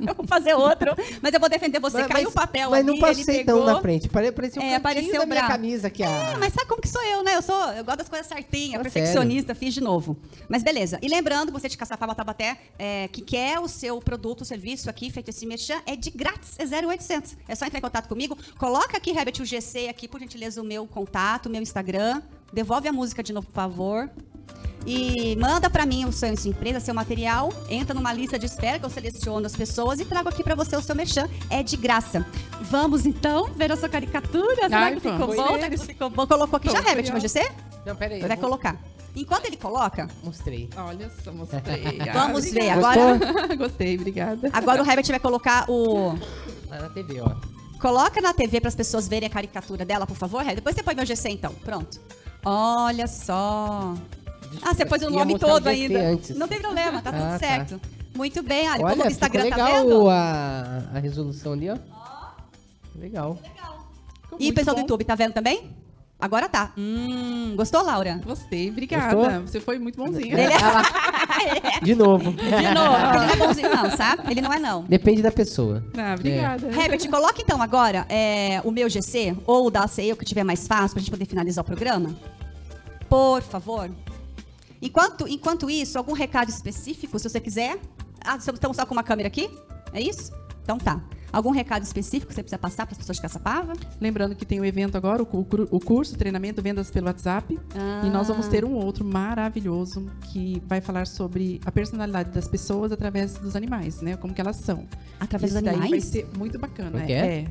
eu 0.00 0.14
vou 0.14 0.26
fazer 0.26 0.54
outro, 0.54 0.94
mas 1.20 1.34
eu 1.34 1.40
vou 1.40 1.50
defender 1.50 1.78
você. 1.78 1.98
Mas, 1.98 2.08
Caiu 2.08 2.30
o 2.30 2.32
papel 2.32 2.70
Mas 2.70 2.80
ali, 2.80 2.86
não 2.86 2.98
passei 2.98 3.44
tão 3.44 3.64
na 3.64 3.80
frente. 3.80 4.08
Pareceu 4.08 4.62
um 4.62 4.64
é, 4.64 4.76
apareceu 4.76 5.20
da 5.20 5.26
minha 5.26 5.40
bravo. 5.40 5.48
camisa 5.48 5.88
aqui. 5.88 6.02
É, 6.02 6.36
mas 6.38 6.54
sabe 6.54 6.66
como 6.66 6.80
que 6.80 6.88
sou 6.88 7.02
eu, 7.02 7.22
né? 7.22 7.36
Eu 7.36 7.42
sou, 7.42 7.62
eu 7.72 7.84
gosto 7.84 7.98
das 7.98 8.08
coisas 8.08 8.26
certinhas, 8.26 8.78
tá 8.78 8.82
perfeccionista, 8.82 9.48
sério? 9.48 9.60
fiz 9.60 9.74
de 9.74 9.82
novo. 9.82 10.16
Mas 10.48 10.62
beleza. 10.62 10.98
E 11.02 11.08
lembrando, 11.08 11.52
você 11.52 11.68
de 11.68 11.76
Caçapava 11.76 12.14
Tabaté, 12.14 12.56
é, 12.78 13.08
que 13.08 13.20
quer 13.20 13.60
o 13.60 13.68
seu 13.68 14.00
produto, 14.00 14.40
o 14.40 14.44
serviço 14.46 14.88
aqui, 14.88 15.10
feito 15.10 15.28
esse 15.28 15.44
merchan, 15.44 15.82
é 15.84 15.94
de 15.94 16.10
grátis, 16.10 16.56
é 16.58 16.64
0800. 16.64 17.36
É 17.46 17.54
só 17.54 17.66
entrar 17.66 17.78
em 17.78 17.82
contato 17.82 18.08
comigo. 18.08 18.38
Coloca 18.56 18.96
aqui, 18.96 19.10
Herbert, 19.10 19.34
o 19.40 19.44
GC 19.44 19.88
aqui, 19.88 20.08
por 20.08 20.20
gentileza, 20.20 20.62
o 20.62 20.64
meu 20.64 20.86
contato, 20.86 21.46
o 21.46 21.50
meu 21.50 21.60
Instagram. 21.60 22.22
Devolve 22.50 22.88
a 22.88 22.92
música 22.92 23.22
de 23.22 23.32
novo, 23.32 23.48
por 23.48 23.54
favor. 23.54 24.08
E 24.86 25.36
manda 25.36 25.70
para 25.70 25.86
mim 25.86 26.04
o 26.04 26.12
seu 26.12 26.28
empresa, 26.28 26.78
seu 26.78 26.94
material, 26.94 27.52
entra 27.68 27.94
numa 27.94 28.12
lista 28.12 28.38
de 28.38 28.46
espera 28.46 28.78
que 28.78 28.84
eu 28.84 28.90
seleciono 28.90 29.46
as 29.46 29.56
pessoas 29.56 29.98
e 29.98 30.04
trago 30.04 30.28
aqui 30.28 30.42
para 30.42 30.54
você 30.54 30.76
o 30.76 30.82
seu 30.82 30.94
merchan. 30.94 31.28
É 31.48 31.62
de 31.62 31.76
graça. 31.76 32.26
Vamos 32.62 33.06
então 33.06 33.46
ver 33.54 33.72
a 33.72 33.76
sua 33.76 33.88
caricatura? 33.88 34.62
Será 34.62 34.92
que 34.92 35.00
ficou 35.00 35.26
bom? 35.26 35.54
Será 35.54 35.70
que 35.70 35.78
ficou 35.78 36.10
bom? 36.10 36.26
Colocou 36.26 36.56
aqui. 36.56 36.68
Tô, 36.68 36.74
Já, 36.74 36.80
Herbert, 36.80 37.10
vai 37.10 37.20
você? 37.20 37.50
Não, 37.86 37.96
peraí. 37.96 38.20
Vai 38.20 38.28
vou... 38.30 38.38
colocar. 38.38 38.78
Enquanto 39.16 39.46
ele 39.46 39.56
coloca. 39.56 40.08
Mostrei. 40.22 40.68
Olha 40.76 41.10
só, 41.22 41.32
mostrei. 41.32 41.98
Vamos 42.12 42.50
ver 42.50 42.70
agora. 42.70 43.18
Gostei, 43.56 43.96
obrigada. 43.96 44.50
Agora 44.52 44.82
o 44.82 44.86
Herbert 44.88 45.06
vai 45.06 45.20
colocar 45.20 45.70
o. 45.70 46.18
Lá 46.68 46.80
na 46.80 46.88
TV, 46.90 47.20
ó. 47.20 47.30
Coloca 47.80 48.20
na 48.20 48.34
TV 48.34 48.60
para 48.60 48.68
as 48.68 48.74
pessoas 48.74 49.06
verem 49.06 49.28
a 49.28 49.30
caricatura 49.30 49.84
dela, 49.84 50.06
por 50.06 50.16
favor, 50.16 50.40
Herbert. 50.40 50.56
Depois 50.56 50.74
você 50.74 50.82
põe 50.82 50.94
meu 50.94 51.06
GC 51.06 51.28
então. 51.28 51.54
Pronto. 51.64 52.00
Olha 52.44 53.06
só. 53.06 53.94
Ah, 54.62 54.74
você 54.74 54.84
pôs 54.84 55.02
o 55.02 55.10
nome 55.10 55.38
todo 55.38 55.66
ainda. 55.66 56.00
Antes. 56.00 56.36
Não 56.36 56.48
tem 56.48 56.60
problema, 56.60 57.02
tá 57.02 57.12
tudo 57.12 57.22
ah, 57.24 57.30
tá. 57.30 57.38
certo. 57.38 57.78
Tá. 57.78 57.88
Muito 58.14 58.42
bem, 58.42 58.68
olha, 58.70 58.84
olha 58.84 58.96
como 58.96 59.08
o 59.08 59.10
Instagram 59.10 59.42
legal 59.42 59.58
tá 59.58 59.78
vendo? 59.82 60.08
A, 60.08 60.82
a 60.94 60.98
resolução 60.98 61.52
ali, 61.52 61.68
ó. 61.68 61.76
Legal. 62.96 63.38
Legal. 63.42 63.88
E 64.38 64.50
o 64.50 64.54
pessoal 64.54 64.76
bom. 64.76 64.82
do 64.82 64.84
YouTube, 64.84 65.04
tá 65.04 65.14
vendo 65.14 65.32
também? 65.32 65.70
Agora 66.20 66.48
tá. 66.48 66.72
Hum, 66.78 67.54
gostou, 67.56 67.82
Laura? 67.82 68.20
Gostei, 68.24 68.70
obrigada. 68.70 69.14
Gostou? 69.14 69.40
Você 69.42 69.60
foi 69.60 69.78
muito 69.78 69.96
bonzinho. 69.96 70.32
Ele 70.32 70.42
é... 70.42 70.48
De 71.82 71.94
novo. 71.94 72.32
De 72.32 72.50
novo. 72.50 72.54
Ele 72.54 72.72
não 72.74 73.22
é 73.22 73.36
bonzinho, 73.36 73.70
não, 73.70 73.90
sabe? 73.96 74.22
Ele 74.30 74.40
não 74.40 74.52
é, 74.52 74.58
não. 74.58 74.84
Depende 74.84 75.22
da 75.22 75.30
pessoa. 75.30 75.84
Ah, 75.96 76.14
obrigada. 76.14 76.66
É. 76.68 76.84
Herbert, 76.84 77.08
coloca 77.10 77.40
então 77.40 77.60
agora 77.60 78.06
é, 78.08 78.60
o 78.64 78.70
meu 78.70 78.88
GC 78.88 79.36
ou 79.46 79.66
o 79.66 79.70
da 79.70 79.86
CEU, 79.86 80.16
que 80.16 80.24
tiver 80.24 80.44
mais 80.44 80.66
fácil, 80.66 80.94
pra 80.94 81.00
gente 81.00 81.10
poder 81.10 81.26
finalizar 81.26 81.62
o 81.62 81.66
programa. 81.66 82.14
Por 83.08 83.42
favor. 83.42 83.90
Enquanto, 84.84 85.26
enquanto 85.26 85.70
isso, 85.70 85.96
algum 85.96 86.12
recado 86.12 86.50
específico, 86.50 87.18
se 87.18 87.26
você 87.26 87.40
quiser? 87.40 87.78
Ah, 88.22 88.36
estamos 88.36 88.76
só 88.76 88.84
com 88.84 88.92
uma 88.92 89.02
câmera 89.02 89.28
aqui? 89.28 89.48
É 89.94 90.00
isso? 90.00 90.30
Então 90.62 90.76
tá. 90.76 91.02
Algum 91.32 91.50
recado 91.50 91.82
específico 91.82 92.28
que 92.28 92.34
você 92.34 92.42
precisa 92.42 92.58
passar 92.58 92.84
para 92.84 92.92
as 92.92 92.98
pessoas 92.98 93.16
de 93.16 93.22
Caçapava? 93.22 93.72
Lembrando 93.98 94.36
que 94.36 94.44
tem 94.44 94.60
o 94.60 94.62
um 94.62 94.64
evento 94.64 94.96
agora, 94.96 95.22
o, 95.22 95.26
o 95.70 95.80
curso, 95.80 96.16
treinamento, 96.16 96.60
vendas 96.62 96.90
pelo 96.90 97.06
WhatsApp. 97.06 97.58
Ah. 97.74 98.02
E 98.06 98.10
nós 98.10 98.28
vamos 98.28 98.46
ter 98.46 98.62
um 98.62 98.74
outro 98.74 99.04
maravilhoso 99.06 100.06
que 100.30 100.62
vai 100.66 100.82
falar 100.82 101.06
sobre 101.06 101.60
a 101.64 101.72
personalidade 101.72 102.30
das 102.30 102.46
pessoas 102.46 102.92
através 102.92 103.38
dos 103.38 103.56
animais, 103.56 104.02
né? 104.02 104.16
Como 104.16 104.34
que 104.34 104.40
elas 104.40 104.56
são. 104.56 104.86
Através 105.18 105.50
Isso 105.50 105.60
dos 105.60 105.68
animais? 105.68 105.90
vai 105.90 106.00
ser 106.00 106.28
muito 106.36 106.58
bacana. 106.58 107.02
É. 107.04 107.12
é 107.12 107.46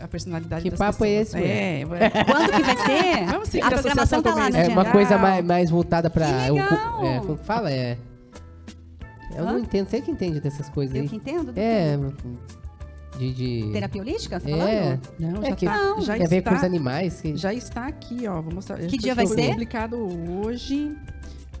a 0.00 0.08
personalidade 0.08 0.62
que 0.62 0.70
das 0.70 0.78
papo 0.78 0.98
pessoas. 0.98 1.10
é 1.10 1.20
esse? 1.20 1.36
É, 1.38 1.80
é. 1.82 2.24
Quando 2.24 2.52
que 2.52 2.62
vai 2.62 2.76
ser? 2.76 3.26
Vamos 3.30 3.48
seguir 3.48 3.64
a, 3.64 3.70
programação 3.70 4.22
tá 4.22 4.34
lá, 4.34 4.50
né? 4.50 4.66
É 4.66 4.68
uma 4.68 4.84
coisa 4.84 5.18
mais, 5.18 5.44
mais 5.44 5.70
voltada 5.70 6.10
para... 6.10 6.28
O, 6.52 6.58
é, 7.04 7.20
como 7.20 7.36
fala? 7.36 7.70
É... 7.70 7.96
Eu 9.36 9.46
Hã? 9.46 9.52
não 9.52 9.58
entendo, 9.58 9.88
sei 9.88 10.00
que 10.00 10.10
entende 10.10 10.40
dessas 10.40 10.68
coisas 10.68 10.94
Eu 10.94 11.02
aí. 11.02 11.08
que 11.08 11.16
entendo? 11.16 11.52
É, 11.56 11.98
de, 13.18 13.32
de... 13.32 13.72
Terapia 13.72 14.02
holística, 14.02 14.38
você 14.38 14.50
tá 14.50 14.70
é. 14.70 15.00
Não, 15.18 15.42
é 15.42 15.50
já 15.50 15.56
que 15.56 15.66
tá, 15.66 16.00
já 16.00 16.14
tem 16.14 16.26
a 16.26 16.28
ver 16.28 16.42
com 16.42 16.54
os 16.54 16.64
animais. 16.64 17.20
Que... 17.20 17.36
Já 17.36 17.52
está 17.52 17.86
aqui, 17.86 18.26
ó. 18.28 18.40
Vou 18.42 18.54
mostrar. 18.54 18.78
Que 18.78 18.98
dia 18.98 19.14
vai 19.14 19.26
ser? 19.26 19.50
publicado 19.50 19.96
hoje. 20.42 20.94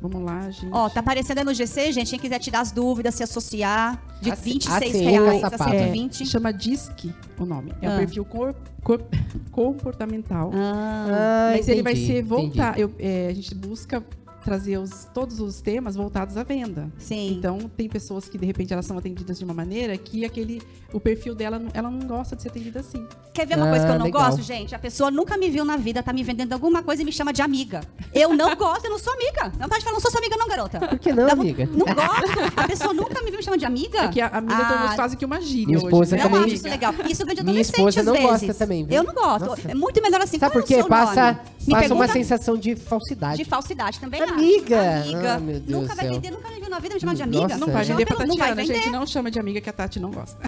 Vamos 0.00 0.22
lá, 0.22 0.50
gente. 0.50 0.72
Ó, 0.72 0.88
tá 0.88 1.00
aparecendo 1.00 1.38
aí 1.38 1.44
no 1.44 1.54
GC, 1.54 1.92
gente. 1.92 2.10
Quem 2.10 2.18
quiser 2.18 2.38
tirar 2.38 2.60
as 2.60 2.70
dúvidas, 2.70 3.14
se 3.14 3.22
associar, 3.22 4.02
de 4.20 4.30
a, 4.30 4.34
26 4.34 4.94
a 4.94 4.98
reais 4.98 5.44
a 5.44 5.50
120. 5.50 6.22
É, 6.22 6.26
chama 6.26 6.52
DISC 6.52 7.14
o 7.38 7.46
nome. 7.46 7.72
É 7.80 7.86
ah. 7.86 7.94
um 7.94 7.98
perfil 7.98 8.24
cor, 8.24 8.54
cor, 8.82 9.02
comportamental. 9.50 10.50
Ah, 10.54 11.50
Mas 11.52 11.60
entendi, 11.60 11.72
ele 11.72 11.82
vai 11.82 11.96
ser 11.96 12.22
voltar. 12.22 12.78
Eu, 12.78 12.92
é, 12.98 13.28
a 13.28 13.34
gente 13.34 13.54
busca 13.54 14.04
trazer 14.46 14.78
os, 14.78 15.06
todos 15.12 15.40
os 15.40 15.60
temas 15.60 15.96
voltados 15.96 16.36
à 16.36 16.44
venda. 16.44 16.88
Sim. 16.98 17.32
Então, 17.36 17.58
tem 17.76 17.88
pessoas 17.88 18.28
que, 18.28 18.38
de 18.38 18.46
repente, 18.46 18.72
elas 18.72 18.86
são 18.86 18.96
atendidas 18.96 19.36
de 19.38 19.44
uma 19.44 19.52
maneira 19.52 19.98
que 19.98 20.24
aquele, 20.24 20.62
o 20.92 21.00
perfil 21.00 21.34
dela, 21.34 21.60
ela 21.74 21.90
não 21.90 22.06
gosta 22.06 22.36
de 22.36 22.42
ser 22.42 22.48
atendida 22.50 22.78
assim. 22.80 23.04
Quer 23.34 23.44
ver 23.46 23.56
uma 23.58 23.68
coisa 23.68 23.84
que 23.84 23.90
eu 23.90 23.94
Ah, 23.96 23.98
não 23.98 24.06
legal. 24.06 24.22
gosto, 24.30 24.42
gente? 24.42 24.72
A 24.74 24.78
pessoa 24.78 25.10
nunca 25.10 25.36
me 25.36 25.50
viu 25.50 25.64
na 25.64 25.76
vida, 25.76 26.00
tá 26.02 26.12
me 26.12 26.22
vendendo 26.22 26.52
alguma 26.52 26.80
coisa 26.82 27.02
e 27.02 27.04
me 27.04 27.12
chama 27.12 27.32
de 27.32 27.42
amiga. 27.42 27.80
Eu 28.14 28.32
não 28.34 28.54
gosto, 28.56 28.84
eu 28.84 28.90
não 28.92 28.98
sou 29.00 29.12
amiga. 29.12 29.52
Não 29.58 29.68
pode 29.68 29.82
falar, 29.82 29.94
não 29.94 30.00
sou 30.00 30.10
sua 30.12 30.20
amiga, 30.20 30.36
não, 30.36 30.46
garota. 30.48 30.78
Por 30.78 30.98
que 30.98 31.12
não, 31.12 31.28
amiga? 31.28 31.66
Não 31.66 31.84
gosto. 31.84 32.52
A 32.56 32.68
pessoa 32.68 32.94
nunca 32.94 33.20
me 33.22 33.30
viu 33.30 33.38
me 33.38 33.42
chamando 33.42 33.60
de 33.60 33.66
amiga. 33.66 33.98
É 34.04 34.08
que 34.08 34.20
a 34.20 34.28
amiga 34.28 34.54
Ah, 34.56 34.72
tornou 34.72 34.96
quase 34.96 35.16
que 35.16 35.24
uma 35.24 35.40
gíria 35.40 35.66
Minha 35.66 35.78
hoje. 35.78 35.86
esposa 35.86 36.16
né? 36.16 36.22
Não 36.22 36.30
também- 36.30 36.44
acho 36.46 36.54
isso 36.54 36.68
legal. 36.68 36.94
Isso 37.10 37.26
vem 37.26 37.34
de 37.34 37.42
Minha 37.42 37.50
adolescente 37.52 37.76
esposa 37.78 38.00
às 38.00 38.06
não 38.06 38.12
vezes. 38.14 38.30
gosta 38.30 38.54
também, 38.54 38.84
viu? 38.86 38.96
Eu 38.96 39.02
não 39.02 39.12
gosto. 39.14 39.46
Nossa. 39.46 39.70
É 39.70 39.74
muito 39.74 40.00
melhor 40.00 40.20
assim. 40.20 40.38
Sabe 40.38 40.52
qual 40.52 40.52
por 40.52 40.60
é 40.60 40.64
o 40.64 40.66
quê? 40.66 40.74
seu 40.76 40.88
Passa, 40.88 41.32
nome? 41.32 41.38
Me 41.66 41.74
passa 41.74 41.94
uma 41.94 42.06
pergunta 42.06 42.12
sensação 42.12 42.56
de 42.56 42.76
falsidade. 42.76 43.36
de 43.38 43.44
falsidade 43.44 44.00
também. 44.00 44.20
acho. 44.22 44.32
Amiga. 44.34 45.00
Amiga. 45.02 45.34
Ah, 45.34 45.38
meu 45.38 45.60
Deus 45.60 45.82
nunca 45.82 45.94
vai 45.94 46.04
céu. 46.04 46.14
vender, 46.14 46.30
nunca 46.30 46.48
me 46.48 46.60
viu 46.60 46.70
na 46.70 46.78
vida 46.78 46.94
me 46.94 47.00
chamar 47.00 47.14
de 47.14 47.22
amiga. 47.22 47.42
Nossa, 47.42 47.58
Não 47.58 47.72
vai 47.72 47.84
vender 47.84 48.06
pra 48.06 48.18
não 48.26 48.36
vai 48.36 48.48
Tatiana, 48.48 48.62
vender. 48.62 48.74
gente. 48.82 48.90
Não 48.90 49.06
chama 49.06 49.30
de 49.30 49.38
amiga 49.38 49.60
que 49.60 49.70
a 49.70 49.72
Tati 49.72 49.98
não 50.00 50.10
gosta. 50.10 50.38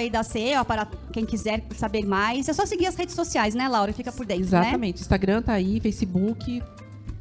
Aí 0.00 0.08
da 0.08 0.22
ó, 0.56 0.62
para 0.62 0.86
quem 1.12 1.26
quiser 1.26 1.60
saber 1.74 2.06
mais. 2.06 2.48
É 2.48 2.52
só 2.52 2.64
seguir 2.64 2.86
as 2.86 2.94
redes 2.94 3.16
sociais, 3.16 3.52
né, 3.56 3.66
Laura? 3.66 3.92
Fica 3.92 4.12
por 4.12 4.24
dentro, 4.24 4.44
né? 4.44 4.60
Exatamente. 4.60 5.00
Instagram 5.00 5.42
tá 5.42 5.54
aí, 5.54 5.80
Facebook. 5.80 6.62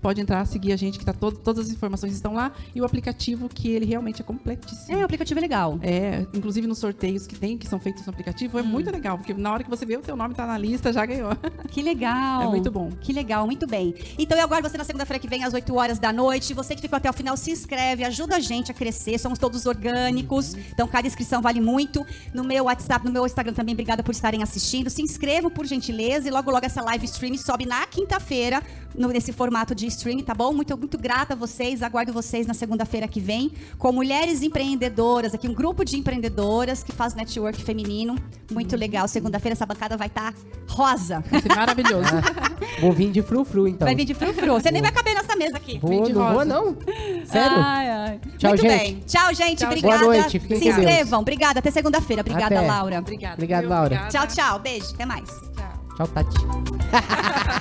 Pode 0.02 0.22
entrar, 0.22 0.46
seguir 0.46 0.72
a 0.72 0.76
gente, 0.76 1.00
que 1.00 1.06
tá 1.06 1.14
todo, 1.14 1.38
todas 1.38 1.66
as 1.68 1.72
informações 1.72 2.14
estão 2.14 2.34
lá. 2.34 2.52
E 2.76 2.82
o 2.82 2.86
aplicativo, 2.86 3.50
que 3.50 3.70
ele 3.70 3.86
realmente 3.86 4.22
é 4.22 4.24
completíssimo. 4.26 4.98
É, 4.98 5.02
o 5.02 5.06
aplicativo 5.06 5.40
é 5.40 5.42
legal. 5.42 5.80
É, 5.82 6.26
inclusive 6.34 6.68
nos 6.68 6.78
sorteios 6.78 7.26
que 7.26 7.36
tem, 7.36 7.58
que 7.58 7.68
são 7.68 7.80
feitos 7.80 8.06
no 8.06 8.12
aplicativo, 8.12 8.60
é 8.60 8.62
Hum. 8.62 8.66
muito 8.66 8.92
legal, 8.92 9.18
porque 9.18 9.34
na 9.34 9.52
hora 9.52 9.64
que 9.64 9.70
você 9.70 9.86
vê 9.86 9.98
o 9.98 10.02
teu 10.02 10.16
nome 10.16 10.34
tá 10.36 10.46
na 10.46 10.58
lista, 10.58 10.92
já 10.94 11.06
ganhou. 11.06 11.32
Que 11.72 11.82
legal. 11.82 12.42
É 12.44 12.48
muito 12.48 12.72
bom. 12.72 12.90
Que 13.02 13.12
legal, 13.14 13.46
muito 13.46 13.68
bem. 13.68 13.94
Então 14.18 14.38
eu 14.38 14.44
aguardo 14.44 14.68
você 14.70 14.78
na 14.78 14.84
segunda-feira 14.84 15.20
que 15.20 15.28
vem, 15.28 15.44
às 15.44 15.54
8 15.54 15.76
horas 15.76 16.00
da 16.00 16.12
noite. 16.14 16.54
Você 16.54 16.76
que 16.76 16.82
ficou 16.82 16.98
até 16.98 17.10
o 17.10 17.14
final, 17.14 17.36
se 17.38 17.52
inscreve, 17.52 18.04
ajuda 18.04 18.38
a 18.38 18.40
gente 18.40 18.72
a 18.72 18.74
crescer. 18.74 19.18
Somos 19.20 19.38
todos 19.38 19.66
orgânicos. 19.66 20.56
Então 20.56 20.88
cada 20.88 21.08
inscrição 21.08 21.42
vale 21.42 21.60
muito. 21.60 22.06
No 22.34 22.44
meu 22.44 22.66
WhatsApp, 22.66 23.06
no 23.06 23.12
meu 23.12 23.26
Instagram 23.26 23.54
também, 23.54 23.74
obrigada 23.74 24.02
por 24.04 24.12
estarem 24.12 24.42
assistindo. 24.44 24.90
Se 24.90 25.02
inscrevam, 25.02 25.50
por 25.52 25.66
gentileza. 25.66 26.28
E 26.28 26.32
logo, 26.32 26.50
logo 26.52 26.66
essa 26.66 26.82
live 26.82 27.06
stream 27.06 27.38
sobe 27.38 27.66
na 27.66 27.86
quinta-feira, 27.86 28.62
nesse 28.96 29.32
formato 29.32 29.76
de 29.76 29.87
de 29.88 29.94
stream, 29.94 30.20
tá 30.22 30.34
bom? 30.34 30.54
Muito, 30.54 30.78
muito 30.78 30.98
grata 30.98 31.34
a 31.34 31.36
vocês. 31.36 31.82
Aguardo 31.82 32.12
vocês 32.14 32.46
na 32.46 32.54
segunda-feira 32.54 33.08
que 33.08 33.20
vem 33.20 33.52
com 33.78 33.92
mulheres 33.92 34.42
empreendedoras, 34.44 35.34
aqui 35.34 35.48
um 35.48 35.54
grupo 35.54 35.84
de 35.86 35.98
empreendedoras 35.98 36.84
que 36.84 36.92
faz 36.92 37.14
network 37.16 37.64
feminino. 37.64 38.16
Muito 38.52 38.76
legal. 38.76 39.08
Segunda-feira 39.08 39.54
essa 39.54 39.66
bancada 39.66 39.96
vai 39.98 40.08
estar 40.08 40.34
rosa. 40.68 41.24
Vai 41.30 41.42
ser 41.42 41.56
maravilhoso. 41.56 42.10
Vou 42.82 42.92
vir 42.92 43.12
de 43.12 43.22
frufru, 43.22 43.68
então. 43.68 43.86
Vai 43.86 43.96
vir 43.96 44.06
de 44.06 44.14
frufru. 44.14 44.54
Você 44.54 44.72
nem 44.72 44.82
vai 44.82 44.92
caber 44.92 45.14
nessa 45.16 45.36
mesa 45.36 45.58
aqui. 45.58 45.80
Vou, 45.80 46.04
de 46.04 46.14
não 46.14 46.22
vou, 46.24 46.34
rosa. 46.34 46.46
não. 46.46 46.78
Sério? 47.26 47.58
Ai, 47.58 47.90
ai. 47.90 48.20
Tchau, 48.38 48.50
Muito 48.52 48.62
gente. 48.62 48.78
bem. 48.80 49.04
Tchau, 49.06 49.34
gente. 49.34 49.58
Tchau, 49.60 49.68
Obrigada. 49.68 49.98
Boa 50.00 50.14
noite, 50.16 50.40
fiquem 50.40 50.58
Se 50.60 50.66
com 50.66 50.76
Deus. 50.76 50.78
inscrevam. 50.88 51.20
Obrigada. 51.22 51.60
Até 51.60 51.72
segunda-feira. 51.72 52.22
Obrigada, 52.22 52.58
Até. 52.60 52.68
Laura. 52.68 53.00
Obrigada. 53.00 53.34
Obrigado, 53.36 53.62
viu? 53.62 53.70
Laura. 53.70 53.96
Obrigada. 53.96 54.28
Tchau, 54.28 54.28
tchau. 54.28 54.60
Beijo. 54.60 54.94
Até 54.94 55.06
mais. 55.06 55.30
Tchau. 55.30 55.68
Tchau, 55.98 56.08
Tati. 56.08 56.38